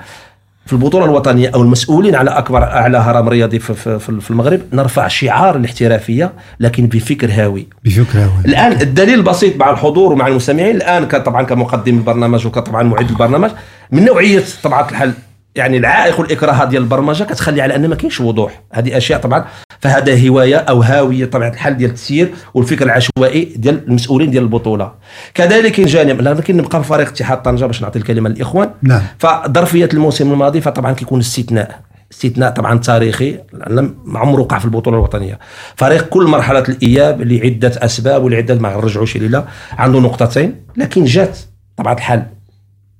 في 0.66 0.72
البطولة 0.72 1.04
الوطنية 1.04 1.50
أو 1.54 1.62
المسؤولين 1.62 2.14
على 2.14 2.30
أكبر 2.30 2.62
أعلى 2.62 2.98
هرم 2.98 3.28
رياضي 3.28 3.58
في, 3.58 3.74
في, 3.74 4.20
في 4.20 4.30
المغرب 4.30 4.60
نرفع 4.72 5.08
شعار 5.08 5.56
الاحترافية 5.56 6.32
لكن 6.60 6.86
بفكر 6.86 7.30
هاوي. 7.30 7.66
بفكر 7.84 8.18
هاوي. 8.18 8.32
الآن 8.44 8.72
الدليل 8.72 9.14
البسيط 9.14 9.56
مع 9.56 9.70
الحضور 9.70 10.12
ومع 10.12 10.26
المستمعين 10.26 10.76
الآن 10.76 11.04
طبعا 11.06 11.42
كمقدم 11.42 11.96
البرنامج 11.96 12.46
وكطبعا 12.46 12.82
معد 12.82 13.10
البرنامج 13.10 13.50
من 13.90 14.04
نوعية 14.04 14.44
طبعا 14.62 14.90
الحل 14.90 15.12
يعني 15.54 15.76
العائق 15.76 16.20
والإكراه 16.20 16.64
ديال 16.64 16.82
البرمجة 16.82 17.24
كتخلي 17.24 17.62
على 17.62 17.76
ان 17.76 17.88
ما 17.88 17.94
كاينش 17.94 18.20
وضوح. 18.20 18.62
هذه 18.72 18.96
أشياء 18.96 19.20
طبعا 19.20 19.44
فهذا 19.80 20.28
هواية 20.28 20.56
أو 20.56 20.82
هاوية 20.82 21.24
طبيعه 21.24 21.48
الحال 21.48 21.76
ديال 21.76 21.90
التسيير 21.90 22.34
والفكر 22.54 22.84
العشوائي 22.84 23.44
ديال 23.56 23.84
المسؤولين 23.88 24.30
ديال 24.30 24.42
البطولة. 24.42 24.92
كذلك 25.34 25.72
كاين 25.72 25.86
جانب 25.86 26.20
لكن 26.20 26.56
نبقى 26.56 26.82
في 26.82 26.88
فريق 26.88 27.08
اتحاد 27.08 27.42
طنجة 27.42 27.66
باش 27.66 27.82
نعطي 27.82 27.98
الكلمة 27.98 28.28
للإخوان. 28.28 28.70
نعم. 28.82 29.02
فظرفية 29.18 29.88
الموسم 29.94 30.32
الماضي 30.32 30.60
فطبعا 30.60 30.92
كيكون 30.92 31.20
استثناء. 31.20 31.80
استثناء 32.12 32.50
طبعا 32.50 32.78
تاريخي 32.78 33.38
لم 33.70 33.96
عمره 34.14 34.40
وقع 34.40 34.58
في 34.58 34.64
البطولة 34.64 34.96
الوطنية. 34.96 35.38
فريق 35.76 36.08
كل 36.08 36.26
مرحلة 36.26 36.64
الإياب 36.68 37.22
لعدة 37.22 37.72
أسباب 37.76 38.24
ولعدة 38.24 38.54
ما 38.54 38.68
غنرجعوش 38.68 39.16
ليله 39.16 39.44
عنده 39.78 40.00
نقطتين 40.00 40.64
لكن 40.76 41.04
جات 41.04 41.38
طبعا 41.76 41.92
الحال 41.94 42.26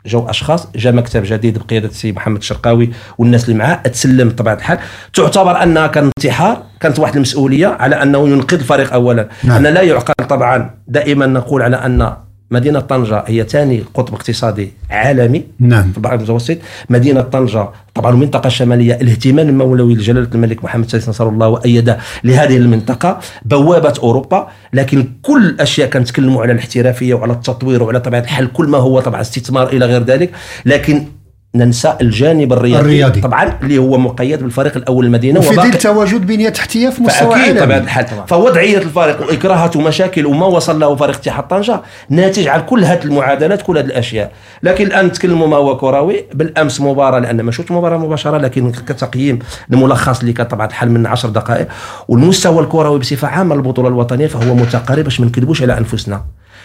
جاو 0.07 0.31
أشخاص 0.31 0.69
جا 0.77 0.91
مكتب 0.91 1.23
جديد 1.25 1.59
بقيادة 1.59 1.89
السي 1.89 2.13
محمد 2.13 2.37
الشرقاوي 2.37 2.91
والناس 3.19 3.45
اللي 3.45 3.59
معاه 3.59 3.75
تسلم 3.75 4.29
بطبيعة 4.29 4.55
الحال 4.55 4.79
تعتبر 5.15 5.63
أنها 5.63 5.87
كان 5.87 6.11
انتحار 6.19 6.63
كانت 6.81 6.99
واحد 6.99 7.17
المسؤولية 7.17 7.67
على 7.67 8.03
أنه 8.03 8.29
ينقذ 8.29 8.59
الفريق 8.59 8.93
اولا 8.93 9.29
نعم. 9.45 9.57
أنا 9.57 9.69
لا 9.69 9.81
يعقل 9.81 10.27
طبعا 10.29 10.71
دائما 10.89 11.27
نقول 11.27 11.63
على 11.63 11.77
أن 11.77 12.17
مدينة 12.53 12.81
طنجة 12.81 13.25
هي 13.27 13.45
ثاني 13.45 13.85
قطب 13.95 14.15
اقتصادي 14.15 14.73
عالمي 14.91 15.45
نعم. 15.61 15.91
في 15.93 15.97
البحر 15.97 16.15
المتوسط. 16.15 16.59
مدينة 16.91 17.21
طنجة 17.21 17.69
طبعا 17.95 18.11
المنطقة 18.13 18.47
الشمالية 18.47 18.95
الاهتمام 18.95 19.49
المولوي 19.49 19.95
لجلالة 19.95 20.29
الملك 20.35 20.65
محمد 20.65 20.85
السادس 20.85 21.09
نصر 21.09 21.29
الله 21.29 21.49
وأيده 21.49 21.99
لهذه 22.25 22.57
المنطقة 22.57 23.21
بوابة 23.45 23.95
أوروبا. 24.03 24.49
لكن 24.73 25.09
كل 25.23 25.47
الأشياء 25.47 25.91
كنتكلموا 25.91 26.43
على 26.43 26.53
الاحترافية 26.53 27.15
وعلى 27.15 27.33
التطوير 27.33 27.83
وعلى 27.83 28.01
طبيعة 28.01 28.21
الحال 28.21 28.53
كل 28.53 28.67
ما 28.69 28.79
هو 28.79 29.01
طبعا 29.01 29.21
استثمار 29.21 29.69
إلى 29.69 29.87
غير 29.87 30.03
ذلك. 30.03 30.31
لكن 30.67 31.07
ننسى 31.55 31.97
الجانب 32.01 32.53
الرياضي, 32.53 32.81
الرياضي. 32.81 33.21
طبعا 33.21 33.59
اللي 33.63 33.79
هو 33.79 33.99
مقيد 33.99 34.43
بالفريق 34.43 34.77
الأول 34.77 35.05
المدينة 35.07 35.39
وفي 35.39 35.55
ظل 35.57 35.71
تواجد 35.71 36.27
بنية 36.27 36.49
تحتية 36.49 36.89
في 36.89 37.03
مستوى 37.03 37.35
عالمي 37.35 37.61
طبيعه 37.61 37.79
الحال 37.79 38.07
فوضعيه 38.29 38.79
الفريق 38.79 39.21
واكراهات 39.21 39.77
ومشاكل 39.77 40.27
وما 40.27 40.47
وصل 40.47 40.81
له 40.81 40.97
فريق 40.97 41.17
اتحاد 41.17 41.49
طنجة 41.49 41.81
ناتج 42.09 42.49
عن 42.49 42.61
كل 42.61 42.85
هذه 42.85 43.05
المعادلات 43.05 43.63
كل 43.63 43.79
هذه 43.79 43.85
الأشياء. 43.85 44.33
لكن 44.63 44.87
الآن 44.87 45.07
نتكلموا 45.07 45.47
ما 45.47 45.57
هو 45.57 45.77
كروي 45.77 46.25
بالأمس 46.35 46.81
مباراة 46.81 47.19
لأن 47.19 47.41
ما 47.41 47.53
شفت 47.53 47.73
مباراة 47.73 47.99
مباشرة 47.99 48.39
لكن 48.39 48.73
كتقييم 48.73 49.39
الملخص 49.73 50.21
اللي 50.21 50.33
كان 50.33 50.47
طبعا 50.47 50.67
الحال 50.67 50.91
من 50.91 51.07
10 51.07 51.29
دقائق. 51.31 51.69
والمستوى 52.09 52.63
الكروي 52.63 52.99
بصفة 52.99 53.29
عامة 53.29 53.55
البطوله 53.55 53.89
الوطنية 53.89 54.27
فهو 54.27 54.55
متقارب 54.55 55.05
باش 55.05 55.21
ما 55.21 55.27
نكذبوش 55.27 55.63
على 55.63 55.79
أنفسنا. 55.79 56.25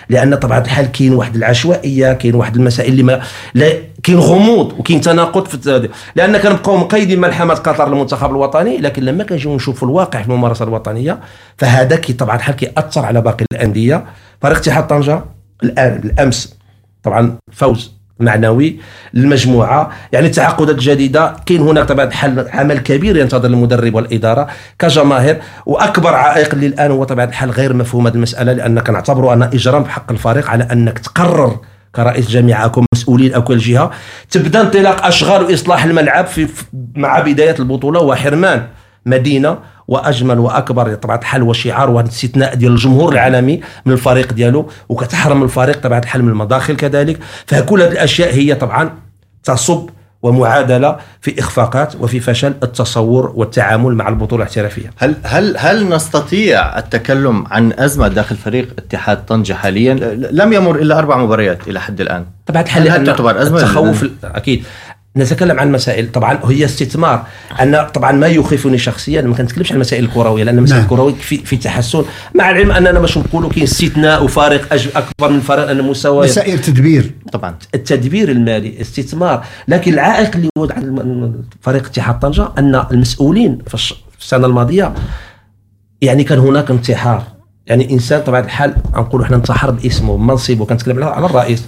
لأن 0.09 0.35
طبعا 0.35 0.59
الحال 0.59 0.91
كاين 0.91 1.13
واحد 1.13 1.35
العشوائية 1.35 2.13
كاين 2.13 2.35
واحد 2.35 2.55
المسائل 2.55 2.91
اللي 2.91 3.03
ما 3.03 3.21
لا 3.53 3.73
كاين 4.03 4.19
غموض 4.19 4.79
وكاين 4.79 5.01
تناقض 5.01 5.45
في 5.45 5.89
لأن 6.15 6.37
كنبقاو 6.37 6.77
مقيدين 6.77 7.21
ملحمه 7.21 7.53
قطر 7.53 7.89
للمنتخب 7.89 8.29
الوطني 8.29 8.77
لكن 8.77 9.03
لما 9.03 9.23
كنجيو 9.23 9.55
نشوفوا 9.55 9.87
الواقع 9.87 10.21
في 10.21 10.27
الممارسة 10.27 10.65
الوطنية 10.65 11.19
فهذا 11.57 11.95
كي 11.95 12.13
طبعا 12.13 12.35
الحال 12.35 12.55
كيأثر 12.55 13.05
على 13.05 13.21
باقي 13.21 13.45
الأندية. 13.51 14.05
فريق 14.41 14.57
اتحاد 14.57 14.87
طنجه 14.87 15.23
الآن 15.63 15.97
بالامس 15.97 16.57
طبعا 17.03 17.37
فوز. 17.51 17.96
معنوي 18.19 18.79
للمجموعة. 19.13 19.91
يعني 20.11 20.25
التعاقدات 20.27 20.75
الجديدة 20.75 21.35
كاين 21.45 21.61
هناك 21.61 21.85
طبعا 21.87 22.05
الحال 22.05 22.45
عمل 22.53 22.79
كبير 22.79 23.17
ينتظر 23.17 23.47
المدرب 23.49 23.95
والإدارة 23.95 24.47
كجماهير 24.79 25.37
وأكبر 25.65 26.13
عائق 26.15 26.53
اللي 26.53 26.67
الآن 26.67 26.91
هو 26.91 27.03
طبعا 27.03 27.25
الحال 27.25 27.51
غير 27.51 27.73
مفهوم 27.73 28.07
هذه 28.07 28.15
المسألة 28.15 28.53
لأن 28.53 28.79
كنعتبروا 28.79 29.33
أن 29.33 29.41
إجرام 29.43 29.83
بحق 29.83 30.11
الفريق 30.11 30.49
على 30.49 30.67
أنك 30.71 30.99
تقرر 30.99 31.59
كرئيس 31.95 32.29
جامعه 32.29 32.63
أو 32.63 32.71
كمسؤولين 32.71 33.33
أو 33.33 33.43
كالجهه 33.43 33.91
تبدأ 34.31 34.61
انطلاق 34.61 35.05
أشغال 35.05 35.43
وإصلاح 35.43 35.83
الملعب 35.85 36.25
في- 36.25 36.47
مع 36.95 37.19
بداية 37.19 37.55
البطولة 37.59 37.99
وحرمان 37.99 38.63
مدينة. 39.05 39.57
وأجمل 39.87 40.39
وأكبر 40.39 40.95
طبعا 40.95 41.17
الحال 41.17 41.43
وشعار 41.43 41.89
وهذا 41.89 42.07
الاستثناء 42.07 42.55
ديال 42.55 42.71
الجمهور 42.71 43.13
العالمي 43.13 43.61
من 43.85 43.93
الفريق 43.93 44.33
ديالو 44.33 44.69
وكتحرم 44.89 45.43
الفريق 45.43 45.81
طبعا 45.81 45.99
الحال 45.99 46.23
من 46.23 46.29
المداخل 46.29 46.75
كذلك 46.75 47.19
فكل 47.45 47.81
هذه 47.81 47.91
الأشياء 47.91 48.33
هي 48.33 48.55
طبعا 48.55 48.91
تصب 49.43 49.89
ومعادلة 50.23 50.97
في 51.21 51.39
إخفاقات 51.39 51.95
وفي 51.95 52.19
فشل 52.19 52.53
التصور 52.63 53.33
والتعامل 53.35 53.95
مع 53.95 54.07
البطولة 54.07 54.43
الاحترافية 54.43 54.91
هل 54.97 55.15
هل 55.23 55.55
هل 55.57 55.89
نستطيع 55.89 56.77
التكلم 56.77 57.45
عن 57.51 57.73
أزمة 57.73 58.07
داخل 58.07 58.35
فريق 58.35 58.67
اتحاد 58.77 59.25
طنجة 59.25 59.53
حاليا؟ 59.53 59.93
لم 60.31 60.53
يمر 60.53 60.75
إلا 60.75 60.97
أربع 60.97 61.17
مباريات 61.17 61.67
إلى 61.67 61.79
حد 61.79 62.01
الآن. 62.01 62.25
طبعا 62.45 62.61
هل 62.61 62.65
الحل 62.67 62.81
هل 62.81 62.93
لأن 62.93 63.05
تعتبر 63.05 63.41
أزمة؟ 63.41 63.57
التخوف 63.57 64.09
أكيد 64.23 64.63
نتكلم 65.17 65.59
عن 65.59 65.71
مسائل. 65.71 66.11
طبعا 66.11 66.39
هي 66.45 66.65
استثمار. 66.65 67.25
أنا 67.59 67.83
طبعا 67.83 68.11
ما 68.11 68.27
يخيفني 68.27 68.77
شخصيا 68.77 69.21
ما 69.21 69.35
كنتكلمش 69.35 69.71
عن 69.71 69.75
المسائل 69.75 70.03
الكروية 70.03 70.43
لأن 70.43 70.57
المسائل 70.57 70.81
نعم. 70.81 70.91
الكروية 70.91 71.13
في, 71.13 71.37
في 71.37 71.57
تحسن. 71.57 72.03
مع 72.35 72.49
العلم 72.49 72.71
أننا 72.71 72.99
باش 72.99 73.17
نقولوا 73.17 73.49
كاين 73.49 73.63
استثناء 73.63 74.23
وفارق 74.23 74.73
أكبر 74.95 75.29
من 75.29 75.39
فرق 75.39 75.69
ان 75.69 75.81
مستوى 75.81 76.25
مسائل 76.25 76.61
تدبير. 76.61 77.11
طبعا. 77.31 77.55
التدبير 77.75 78.31
المالي 78.31 78.81
استثمار. 78.81 79.45
لكن 79.67 79.93
العائق 79.93 80.35
اللي 80.35 80.49
وضع 80.57 80.75
فريق 81.61 81.85
اتحاد 81.85 82.19
طنجة 82.19 82.49
أن 82.57 82.83
المسؤولين 82.91 83.57
في 83.67 83.93
السنة 84.19 84.47
الماضية 84.47 84.93
يعني 86.01 86.23
كان 86.23 86.39
هناك 86.39 86.71
انتحار. 86.71 87.23
يعني 87.67 87.91
إنسان 87.91 88.21
طبعا 88.21 88.39
الحال 88.39 88.75
نقولوا 88.95 89.25
إحنا 89.25 89.35
انتحر 89.35 89.71
باسمه 89.71 90.17
بمنصبه 90.17 90.65
كنتكلم 90.65 91.03
على 91.03 91.25
الرئيس. 91.25 91.63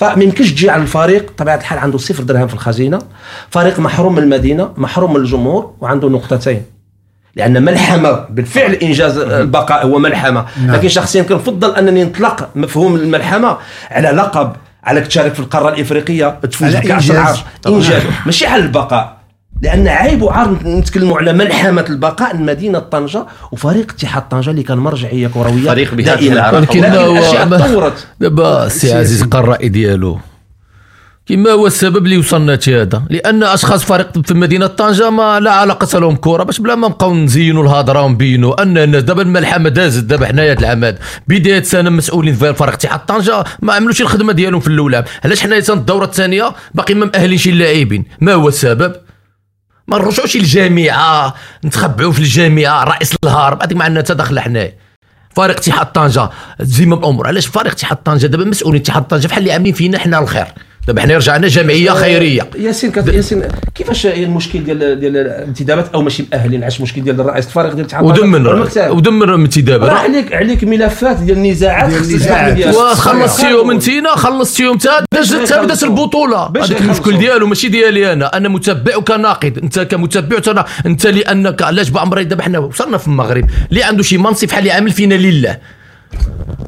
فما 0.00 0.24
يمكنش 0.24 0.52
تجي 0.52 0.70
على 0.70 0.82
الفريق 0.82 1.32
طبيعة 1.36 1.56
الحال 1.56 1.78
عنده 1.78 1.98
صفر 1.98 2.22
درهم 2.22 2.48
في 2.48 2.54
الخزينة 2.54 2.98
فريق 3.50 3.80
محروم 3.80 4.14
من 4.14 4.22
المدينة 4.22 4.72
محروم 4.76 5.14
من 5.14 5.20
الجمهور 5.20 5.74
وعنده 5.80 6.08
نقطتين. 6.08 6.62
لأن 7.36 7.62
ملحمة 7.62 8.10
بالفعل 8.30 8.72
إنجاز 8.72 9.18
البقاء 9.18 9.86
هو 9.86 9.98
ملحمة. 9.98 10.46
نعم. 10.66 10.76
لكن 10.76 10.88
شخصيا 10.88 11.22
كنفضل 11.22 11.76
أنني 11.76 12.04
نطلق 12.04 12.48
مفهوم 12.54 12.96
الملحمة 12.96 13.56
على 13.90 14.08
لقب 14.08 14.52
على 14.84 15.00
تشارك 15.00 15.34
في 15.34 15.40
القارة 15.40 15.74
الإفريقية 15.74 16.38
تفوز 16.42 16.76
بكأس 16.76 17.08
طبعاً. 17.62 17.76
إنجاز. 17.76 18.02
ماشي 18.26 18.46
على 18.46 18.62
البقاء. 18.62 19.19
لأن 19.62 19.88
عيب 19.88 20.22
وعار 20.22 20.58
نتكلموا 20.64 21.18
على 21.18 21.32
ملحمة 21.32 21.84
البقاء 21.88 22.36
مدينه 22.36 22.78
طنجة 22.78 23.26
وفريق 23.52 23.92
اتحاد 23.92 24.28
طنجة 24.28 24.50
اللي 24.50 24.62
كان 24.62 24.78
مرجعيه 24.78 25.26
كرويه 25.28 25.68
فريق 25.68 25.94
بهذه 25.94 26.28
دائماً. 26.28 26.50
ولكن 26.58 26.84
الأشياء 26.84 27.48
هو- 27.48 27.56
تطورت 27.58 28.06
دابا 28.20 28.66
السي 28.66 28.92
عزيز 28.92 29.22
قال 29.24 29.42
الراي 29.42 29.68
ديالو. 29.68 30.18
كما 31.26 31.50
هو 31.50 31.66
السبب 31.66 32.04
اللي 32.04 32.18
وصلنا 32.18 32.58
هذا. 32.68 33.02
لأن 33.10 33.42
أشخاص 33.42 33.84
فريق 33.84 34.26
في 34.26 34.34
مدينة 34.34 34.66
طنجة 34.66 35.10
ما 35.10 35.40
لا 35.40 35.50
علاقة 35.52 35.98
لهم 35.98 36.16
كرة 36.16 36.42
باش 36.42 36.60
بلا 36.60 36.74
ما 36.74 36.88
نبقاو 36.88 37.14
نزينوا 37.14 37.62
الهضرة 37.62 38.02
ونبينوا 38.02 38.62
أن 38.62 38.78
الناس 38.78 39.02
دابا 39.02 39.22
الملحمة 39.22 39.68
دازت 39.68 40.04
دابا 40.04 40.26
حنايا 40.26 40.52
العماد. 40.52 40.98
بداية 41.28 41.62
سنة 41.62 41.90
مسؤولين 41.90 42.34
في 42.34 42.54
فريق 42.54 42.74
اتحاد 42.74 43.00
طنجة 43.06 43.44
ما 43.62 43.72
عملوش 43.72 44.00
الخدمة 44.00 44.32
ديالهم 44.32 44.60
في 44.60 44.68
الأولى. 44.68 45.04
علاش 45.24 45.42
حنايا 45.42 45.62
الدورة 45.70 46.04
الثانية؟ 46.04 46.52
باقي 46.74 46.94
ما 46.94 47.06
مأهلينش 47.06 47.48
اللاعبين 47.48 48.04
ما 48.20 48.32
هو 48.34 48.48
السبب؟ 48.48 48.92
ما 49.90 49.98
نرجعوش 49.98 50.36
للجامعة 50.36 51.34
نتخبعوا 51.64 52.12
في 52.12 52.18
الجامعة 52.18 52.84
رئيس 52.84 53.14
الهرب 53.24 53.62
هذيك 53.62 53.76
معنا 53.76 54.00
تدخل 54.00 54.40
حنايا 54.40 54.74
فريق 55.36 55.56
اتحاد 55.56 55.92
طنجة 55.92 56.30
زيما 56.60 56.94
الأمور 56.94 57.26
علاش 57.26 57.46
فريق 57.46 57.72
اتحاد 57.72 57.96
طنجة؟ 57.96 58.26
دابا 58.26 58.44
مسؤولين 58.44 58.80
اتحاد 58.80 59.02
طنجة 59.02 59.26
بحال 59.26 59.38
اللي 59.38 59.52
عاملين 59.52 59.74
فينا 59.74 59.98
حنا 59.98 60.18
الخير. 60.18 60.46
دابا 60.90 61.02
حنا 61.02 61.16
رجعنا 61.16 61.48
جمعية 61.48 61.90
خيرية. 61.90 62.50
ياسين 62.58 62.90
كت... 62.90 63.08
ياسين 63.08 63.42
كيفاش 63.74 64.06
المشكل 64.06 64.64
ديال 64.64 65.00
ديال 65.00 65.16
الانتدابات 65.16 65.94
أو 65.94 66.02
ماشي 66.02 66.24
مأهلين 66.32 66.62
علاش 66.62 66.78
المشكل 66.78 67.02
ديال 67.02 67.20
الرئيس؟ 67.20 67.46
الفريق 67.46 67.66
ديال 67.66 67.80
الاتحاد 67.80 68.04
ودمر. 68.04 68.68
ودمر 68.90 69.34
انتدابات. 69.34 69.90
راه 69.90 69.98
عليك 69.98 70.32
عليك 70.32 70.64
ملفات 70.64 71.16
ديال 71.16 71.36
النزاعات. 71.36 71.92
وخلصتيهم 72.74 73.70
انتينا 73.70 74.16
خلصتيهم 74.16 74.72
انت 74.72 74.88
باش 75.12 75.32
بدات. 75.32 75.82
البطولة. 75.82 76.52
هذاك. 76.56 76.80
المشكل 76.80 77.18
ديالو 77.18 77.46
ماشي 77.46 77.68
ديالي 77.68 78.12
أنا. 78.12 78.36
أنا 78.36 78.48
متبع 78.48 78.96
وكناقد 78.96 79.58
أنت 79.62 79.78
كمتبع 79.78 80.36
وتنا 80.36 80.64
أنت 80.86 81.06
لأنك 81.06 81.62
علاش 81.62 81.88
بعمري 81.88 82.24
دابا 82.24 82.42
حنا 82.42 82.58
وصلنا 82.58 82.98
في 82.98 83.08
المغرب؟ 83.08 83.44
اللي 83.70 83.82
عنده 83.82 84.02
شي 84.02 84.18
منصب 84.18 84.48
بحال 84.48 84.58
اللي 84.58 84.70
عامل 84.70 84.90
فينا 84.90 85.14
لله. 85.14 85.56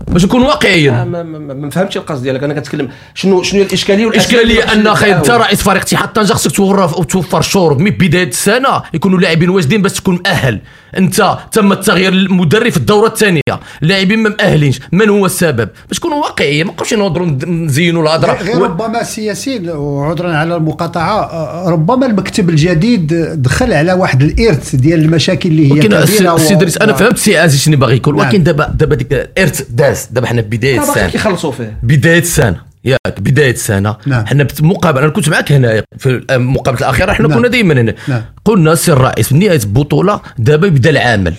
باش 0.08 0.24
نكون 0.24 0.42
واقعيين 0.42 1.02
ما, 1.02 1.22
ما, 1.22 1.70
فهمتش 1.70 1.96
القصد 1.96 2.22
ديالك. 2.22 2.42
أنا 2.42 2.54
كنتكلم 2.54 2.88
شنو 3.14 3.42
شنو 3.42 3.62
الإشكالية 3.62 4.08
الإشكالية 4.08 4.72
أن 4.72 4.86
أخي 4.86 5.12
أنت. 5.12 5.30
رئيس 5.30 5.62
فريق 5.62 5.82
اتحاد 5.82 6.12
طنجة 6.12 6.32
خصك 6.32 6.50
توفر 6.50 7.00
وتوفر 7.00 7.38
الشروط 7.38 7.78
من 7.78 7.90
بداية 7.90 8.28
السنة 8.28 8.82
يكونوا 8.94 9.18
لاعبين 9.18 9.50
واجدين 9.50 9.82
باش 9.82 9.92
تكون 9.92 10.14
مؤهل. 10.14 10.60
انت 10.98 11.38
تم 11.52 11.72
التغيير 11.72 12.12
المدرب 12.12 12.68
في 12.70 12.76
الدورة 12.76 13.06
الثانية. 13.08 13.40
لاعبين 13.82 14.18
ما 14.18 14.28
مأهلينش 14.28 14.80
من 14.92 15.08
هو 15.08 15.26
السبب؟ 15.26 15.68
باش 15.88 15.98
نكونوا 15.98 16.16
واقعيين 16.18 16.66
ما 16.66 16.72
نبقاوش 16.72 16.94
نهضروا 16.94 17.26
نزينوا 17.46 18.02
الهضرة. 18.02 18.32
غير 18.32 18.60
و- 18.60 18.64
ربما 18.64 19.00
السياسيين 19.00 19.68
وعذرا 19.70 20.32
على 20.36 20.56
المقاطعة 20.56 21.68
ربما 21.68 22.06
المكتب 22.06 22.50
الجديد 22.50 23.14
دخل 23.42 23.72
على 23.72 23.92
واحد 23.92 24.22
الإرث 24.22 24.76
ديال 24.76 25.00
المشاكل 25.04 25.48
اللي 25.48 25.66
هي 25.68 25.72
ولكن 25.72 25.88
كبيرة 25.88 26.34
السي 26.34 26.54
و- 26.54 26.58
دريس 26.58 26.78
أنا 26.78 26.92
و- 26.92 26.96
فهمت 26.96 27.18
سي 27.18 27.38
عزيز 27.38 27.60
شنو 27.62 27.76
باغي 27.76 27.96
يقول 27.96 28.16
نعم. 28.16 28.26
ولكن 28.26 28.42
دابا 28.42 28.68
دابا 28.78 28.94
ديك 28.94 29.12
الإرث 29.12 29.62
داز. 29.70 30.08
دابا 30.10 30.26
حنا 30.26 30.42
في 30.42 30.48
بدايه 30.48 30.80
السنة. 30.82 31.08
كيخلصوا 31.08 31.52
فيه. 31.52 31.78
بداية 31.82 32.18
السنة. 32.18 32.71
ياك 32.84 33.20
بداية 33.20 33.50
السنة 33.50 33.96
نعم. 34.06 34.26
حنا 34.26 34.46
مقابله 34.60 35.04
أنا 35.04 35.12
كنت 35.12 35.28
معك 35.28 35.52
هنايا 35.52 35.84
في 35.98 36.24
المقابله 36.30 36.80
الأخيرة 36.80 37.12
حنا 37.12 37.28
نعم. 37.28 37.38
كنا 37.38 37.48
دائما 37.48 37.80
هنا 37.80 37.94
نعم. 38.08 38.22
قلنا 38.44 38.74
سي 38.74 38.92
الرئيس 38.92 39.32
من 39.32 39.38
نهاية 39.38 39.60
البطوله 39.64 40.20
دابا 40.38 40.66
يبدأ 40.66 40.90
العمل 40.90 41.34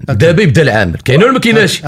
دابا 0.00 0.42
يبدا 0.42 0.62
العمل 0.62 0.96
كاين 1.04 1.22
ولا 1.22 1.32
ما 1.32 1.38
كايناش؟ 1.38 1.82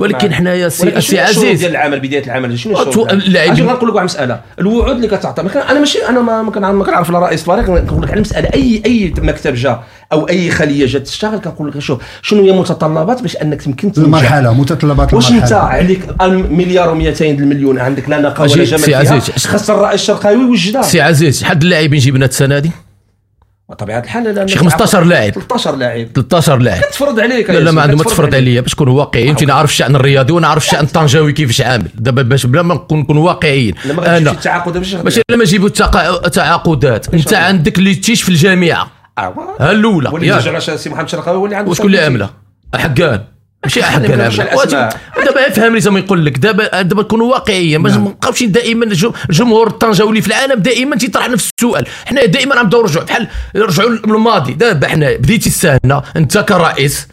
ولكن. 0.00 0.32
حنايا 0.34 0.68
سي 0.68 1.00
سي 1.00 1.20
عزيز. 1.20 1.60
ديال 1.60 1.70
العمل 1.70 2.00
بداية 2.00 2.24
العمل؟ 2.24 2.58
شنو 2.58 2.72
الشروط 2.82 3.12
اللاعبين- 3.12 3.52
أجي 3.52 3.62
غنقول 3.62 3.88
لك 3.88 3.94
واحد 3.94 4.06
المساله 4.08 4.40
الوعود 4.58 4.94
اللي 4.94 5.08
كتعطى 5.08 5.42
أنا 5.42 5.78
ماشي 5.78 5.98
أنا 6.08 6.20
ما 6.72 6.82
كنعرف 6.84 7.10
لا 7.10 7.18
رئيس 7.18 7.40
الفريق 7.40 7.64
كنقول 7.64 8.02
لك 8.02 8.08
على 8.10 8.16
المسألة. 8.16 8.48
اي 8.54 8.82
أي 8.86 9.14
مكتب 9.18 9.54
جا 9.54 9.80
أو 10.12 10.28
أي 10.28 10.50
خلية 10.50 10.86
جات 10.86 11.02
تشتغل 11.02 11.38
كنقول 11.38 11.68
لك 11.68 11.78
شوف 11.78 12.02
شنو 12.22 12.42
هي 12.42 12.50
المتطلبات 12.50 13.22
باش 13.22 13.36
أنك 13.36 13.62
تمكن 13.62 13.92
تنجح. 13.92 14.04
المرحلة 14.06 14.54
متطلبات 14.54 15.14
واش 15.14 15.24
أنت 15.30 15.34
المرحلة. 15.34 15.58
عليك 15.58 16.00
مليار 16.50 16.88
و200 17.14 17.22
المليون 17.22 17.78
عندك 17.78 18.08
لا 18.08 18.20
نقا 18.20 18.42
ولا 18.44 18.64
جمال 18.64 18.80
سي 18.80 18.86
فيها؟ 18.86 18.98
عزيز. 18.98 19.46
خاص 19.46 19.70
الرئيس 19.70 20.00
الشرقاوي 20.00 20.42
يوجدها 20.42 20.82
سي 20.82 21.00
عزيز 21.00 21.40
شحال 21.40 21.58
د 21.58 21.62
اللاعبين 21.62 22.00
جبنا 22.00 22.26
السنة 22.26 22.56
هذه؟ 22.56 22.70
بطبيعة 23.74 23.98
الحال 24.00 24.24
لأن 24.34 24.48
شي 24.48 24.58
15 24.58 25.04
لاعب. 25.04 25.32
13 25.32 25.76
لاعب. 25.76 26.06
13 26.14 26.58
لاعب. 26.58 26.82
كتفرض 26.82 27.20
عليك 27.20 27.50
لا 27.50 27.58
لا 27.58 27.70
ما 27.70 27.82
عندهم 27.82 27.98
تفرض 28.02 28.34
عليا. 28.34 28.60
باش 28.60 28.74
نكونوا 28.74 28.98
واقعيين 28.98 29.28
انت 29.28 29.44
نعرف 29.44 29.70
الشأن 29.70 29.96
الرياضي 29.96 30.32
ونعرف 30.32 30.64
الشأن 30.64 30.84
الطنجاوي 30.84 31.32
كيفاش 31.32 31.60
عامل. 31.60 31.88
دابا 31.94 32.22
باش 32.22 32.46
بلا 32.46 32.62
ما 32.62 32.74
نكون 32.74 32.98
نكونوا 32.98 33.26
واقعيين. 33.26 33.74
أنا 34.06 34.32
شي 34.32 34.36
تعاقد 34.38 34.78
باش 34.78 34.94
ماشي 34.94 35.20
لما 35.30 35.44
نجيبوا 35.44 35.68
التقا- 35.68 36.28
تعاقدات 36.28 37.14
أنت 37.14 37.34
عندك 37.34 37.78
اللي 37.78 37.94
تيش 37.94 38.22
في 38.22 38.28
الجامعة. 38.28 38.90
ها 39.18 39.70
الأولى. 39.70 40.08
واللي 40.08 40.32
على 40.32 40.60
سي 40.60 40.90
محمد 40.90 41.04
الشرقاوي 41.04 41.36
هو 41.38 41.44
اللي 41.44 41.56
عنده 41.56 41.70
وشكون 41.70 41.86
اللي 41.86 41.98
عاملة؟ 42.00 42.30
حقان 42.74 43.20
ماشي 43.64 44.42
الأسماء. 44.42 44.96
دابا 45.24 45.48
افهمني 45.48 45.80
زعما 45.80 45.98
يقول 45.98 46.26
لك. 46.26 46.38
دابا 46.38 46.82
دابا 46.82 47.02
نكونوا 47.02 47.32
واقعيين. 47.32 47.82
باش 47.82 47.92
نعم. 47.92 48.04
ما 48.04 48.10
نبقاوش 48.10 48.42
دائما 48.42 48.84
الجو- 48.84 49.12
الجمهور 49.30 49.66
الطنجاوي 49.66 50.20
في 50.20 50.28
العالم 50.28 50.60
دائما 50.60 50.96
تيطرح 50.96 51.28
نفس 51.28 51.50
السؤال. 51.58 51.86
حنا 52.06 52.24
دائما 52.24 52.58
عم 52.58 52.66
نرجعوا. 52.66 53.04
بحال 53.04 53.28
نرجعوا 53.56 53.90
للماضي. 53.90 54.52
دابا 54.52 54.88
حنا 54.88 55.12
بديتي 55.16 55.48
السنة. 55.48 56.02
أنت 56.16 56.38
كرئيس. 56.38 57.08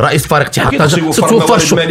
رئيس 0.00 0.26
فريق 0.26 0.46
اتحاد 0.46 0.98
يوفر 0.98 1.28
تتوفر 1.28 1.86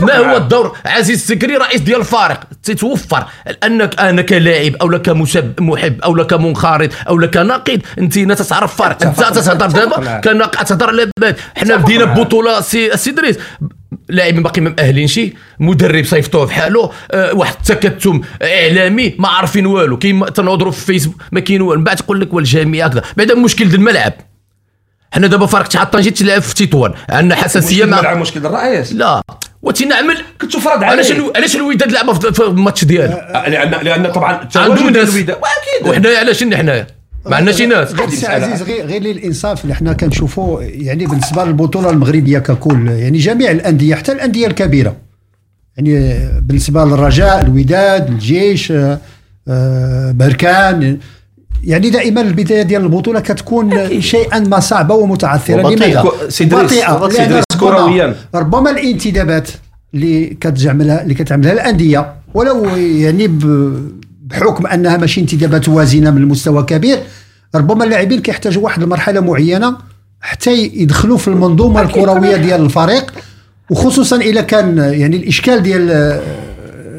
ما 0.00 0.16
هو 0.16 0.24
معك. 0.24 0.36
الدور؟ 0.36 0.76
عزيز 0.86 1.18
السكري 1.18 1.56
رئيس 1.56 1.80
ديال 1.80 2.00
الفريق 2.00 2.40
تتوفر. 2.62 3.24
أنك 3.64 4.00
أنا 4.00 4.22
كلاعب 4.22 4.76
أو 4.76 4.88
لك 4.88 5.08
مسب 5.08 5.60
محب 5.60 6.00
أو 6.00 6.16
لك 6.16 6.32
منخرط 6.32 6.90
أو 7.08 7.18
لك 7.18 7.36
ناقد 7.36 7.82
أنت 7.98 8.18
هنا 8.18 8.34
تتعرف 8.34 8.76
فرق 8.76 9.02
أنت 9.02 9.20
تتهضر 9.20 9.66
دابا 9.66 10.00
معك. 10.00 10.24
كناقد 10.24 10.64
تهضر 10.64 10.88
على 10.88 11.36
حنا 11.56 11.76
بدينا. 11.76 12.04
ببطوله 12.04 12.60
سي 12.60 12.94
السي 12.94 13.10
دريس 13.10 13.38
لاعبين 14.08 14.42
باقي 14.42 14.60
ما 14.60 14.74
مأهلين 14.78 15.06
شي. 15.06 15.34
مدرب 15.60 16.04
صيفطوه 16.04 16.46
بحاله 16.46 16.90
أه 17.10 17.34
واحد 17.34 17.54
التكتم 17.60 18.20
إعلامي. 18.42 19.14
ما 19.18 19.28
عارفين 19.28 19.66
والو. 19.66 19.98
كاين 19.98 20.32
تنوضروا 20.32 20.72
في 20.72 20.86
فيسبوك. 20.86 21.22
ما 21.32 21.40
كاين 21.40 21.62
والو. 21.62 21.78
من 21.78 21.84
بعد 21.84 21.96
تقول 21.96 22.20
لك 22.20 22.34
والجامعة 22.34 22.86
هكذا. 22.86 23.02
بعدا 23.16 23.34
مشكل 23.34 23.68
ديال 23.68 23.80
الملعب. 23.80 24.12
حنا 25.12 25.26
دابا 25.26 25.46
فريق 25.46 25.64
اتحاد 25.66 25.90
طنجة 25.90 26.10
تلعب 26.10 26.42
في 26.42 26.66
تطوان 26.66 26.92
عندنا 27.10 27.34
حساسية 27.34 27.84
مع 27.84 28.14
مشكل 28.14 28.46
الرئيس 28.46 28.92
لا. 28.92 29.22
وتنعمل 29.62 30.18
كنت 30.40 30.52
تفرض 30.52 30.84
علاش 30.84 31.06
عليه. 31.10 31.20
الو- 31.20 31.32
علاش 31.36 31.56
الوداد 31.56 31.92
لعبة 31.92 32.12
في 32.12 32.40
الماتش 32.42 32.84
ديالو؟ 32.84 33.12
لأن 33.48 33.70
لأن 33.84 34.12
طبعا 34.12 34.32
عنده 34.32 34.42
التواجد 34.72 34.96
ناس. 34.96 35.08
وأكيد. 35.08 35.88
وحنايا 35.88 36.18
علاش 36.18 36.44
حنايا؟ 36.44 36.86
ما 37.26 37.36
عندناش 37.36 37.56
شي 37.56 37.66
ناس. 37.66 37.88
سي 38.08 38.26
عزيز 38.26 38.62
غير, 38.62 38.86
غير 38.86 39.02
للإنصاف 39.02 39.62
اللي 39.64 39.74
حنا 39.74 39.92
كنشوفوا 39.92 40.62
يعني 40.62 41.06
بالنسبة 41.06 41.44
للبطولة 41.44 41.90
المغربية 41.90 42.38
ككل 42.38 42.88
يعني 42.88 43.18
جميع 43.18 43.50
الأندية 43.50 43.94
حتى 43.94 44.12
الأندية 44.12 44.46
الكبيرة. 44.46 44.96
يعني 45.76 46.18
بالنسبة 46.40 46.84
للرجاء 46.84 47.40
الوداد 47.42 48.08
الجيش 48.08 48.72
آه، 49.48 50.10
بركان 50.12 50.98
يعني 51.62 51.90
دائما 51.90 52.20
البداية 52.20 52.62
ديال 52.62 52.82
البطولة 52.82 53.20
كتكون 53.20 54.00
شيئا 54.00 54.38
ما 54.38 54.60
صعبة 54.60 54.94
ومتعثرة. 54.94 55.60
لماذا؟ 55.60 56.02
بطيئة. 56.02 56.28
سي 56.28 56.44
لأن 56.44 56.58
إدريس 56.60 57.44
ربما- 57.54 57.76
كروياً. 57.76 58.14
ربما 58.34 58.70
الانتدابات 58.70 59.48
اللي 59.94 60.26
كتعملها 60.40 61.02
اللي 61.02 61.14
كتعملها 61.14 61.52
الأندية 61.52 62.12
ولو 62.34 62.64
يعني 62.76 63.30
بحكم 64.26 64.66
أنها 64.66 64.96
ماشي 64.96 65.20
انتدابات 65.20 65.68
وازنة 65.68 66.10
من 66.10 66.16
المستوى 66.22 66.62
كبير 66.62 66.98
ربما 67.54 67.84
اللاعبين 67.84 68.20
كيحتاجوا 68.20 68.62
واحد 68.64 68.82
المرحلة 68.82 69.20
معينة 69.20 69.76
حتى 70.20 70.70
يدخلوا 70.74 71.16
في 71.18 71.28
المنظومة 71.28 71.82
الكروية 71.82 72.36
ديال 72.36 72.60
الفريق. 72.64 73.12
وخصوصا 73.70 74.16
إذا 74.16 74.40
كان 74.40 74.78
يعني 74.78 75.16
الإشكال 75.16 75.62
ديال 75.62 75.90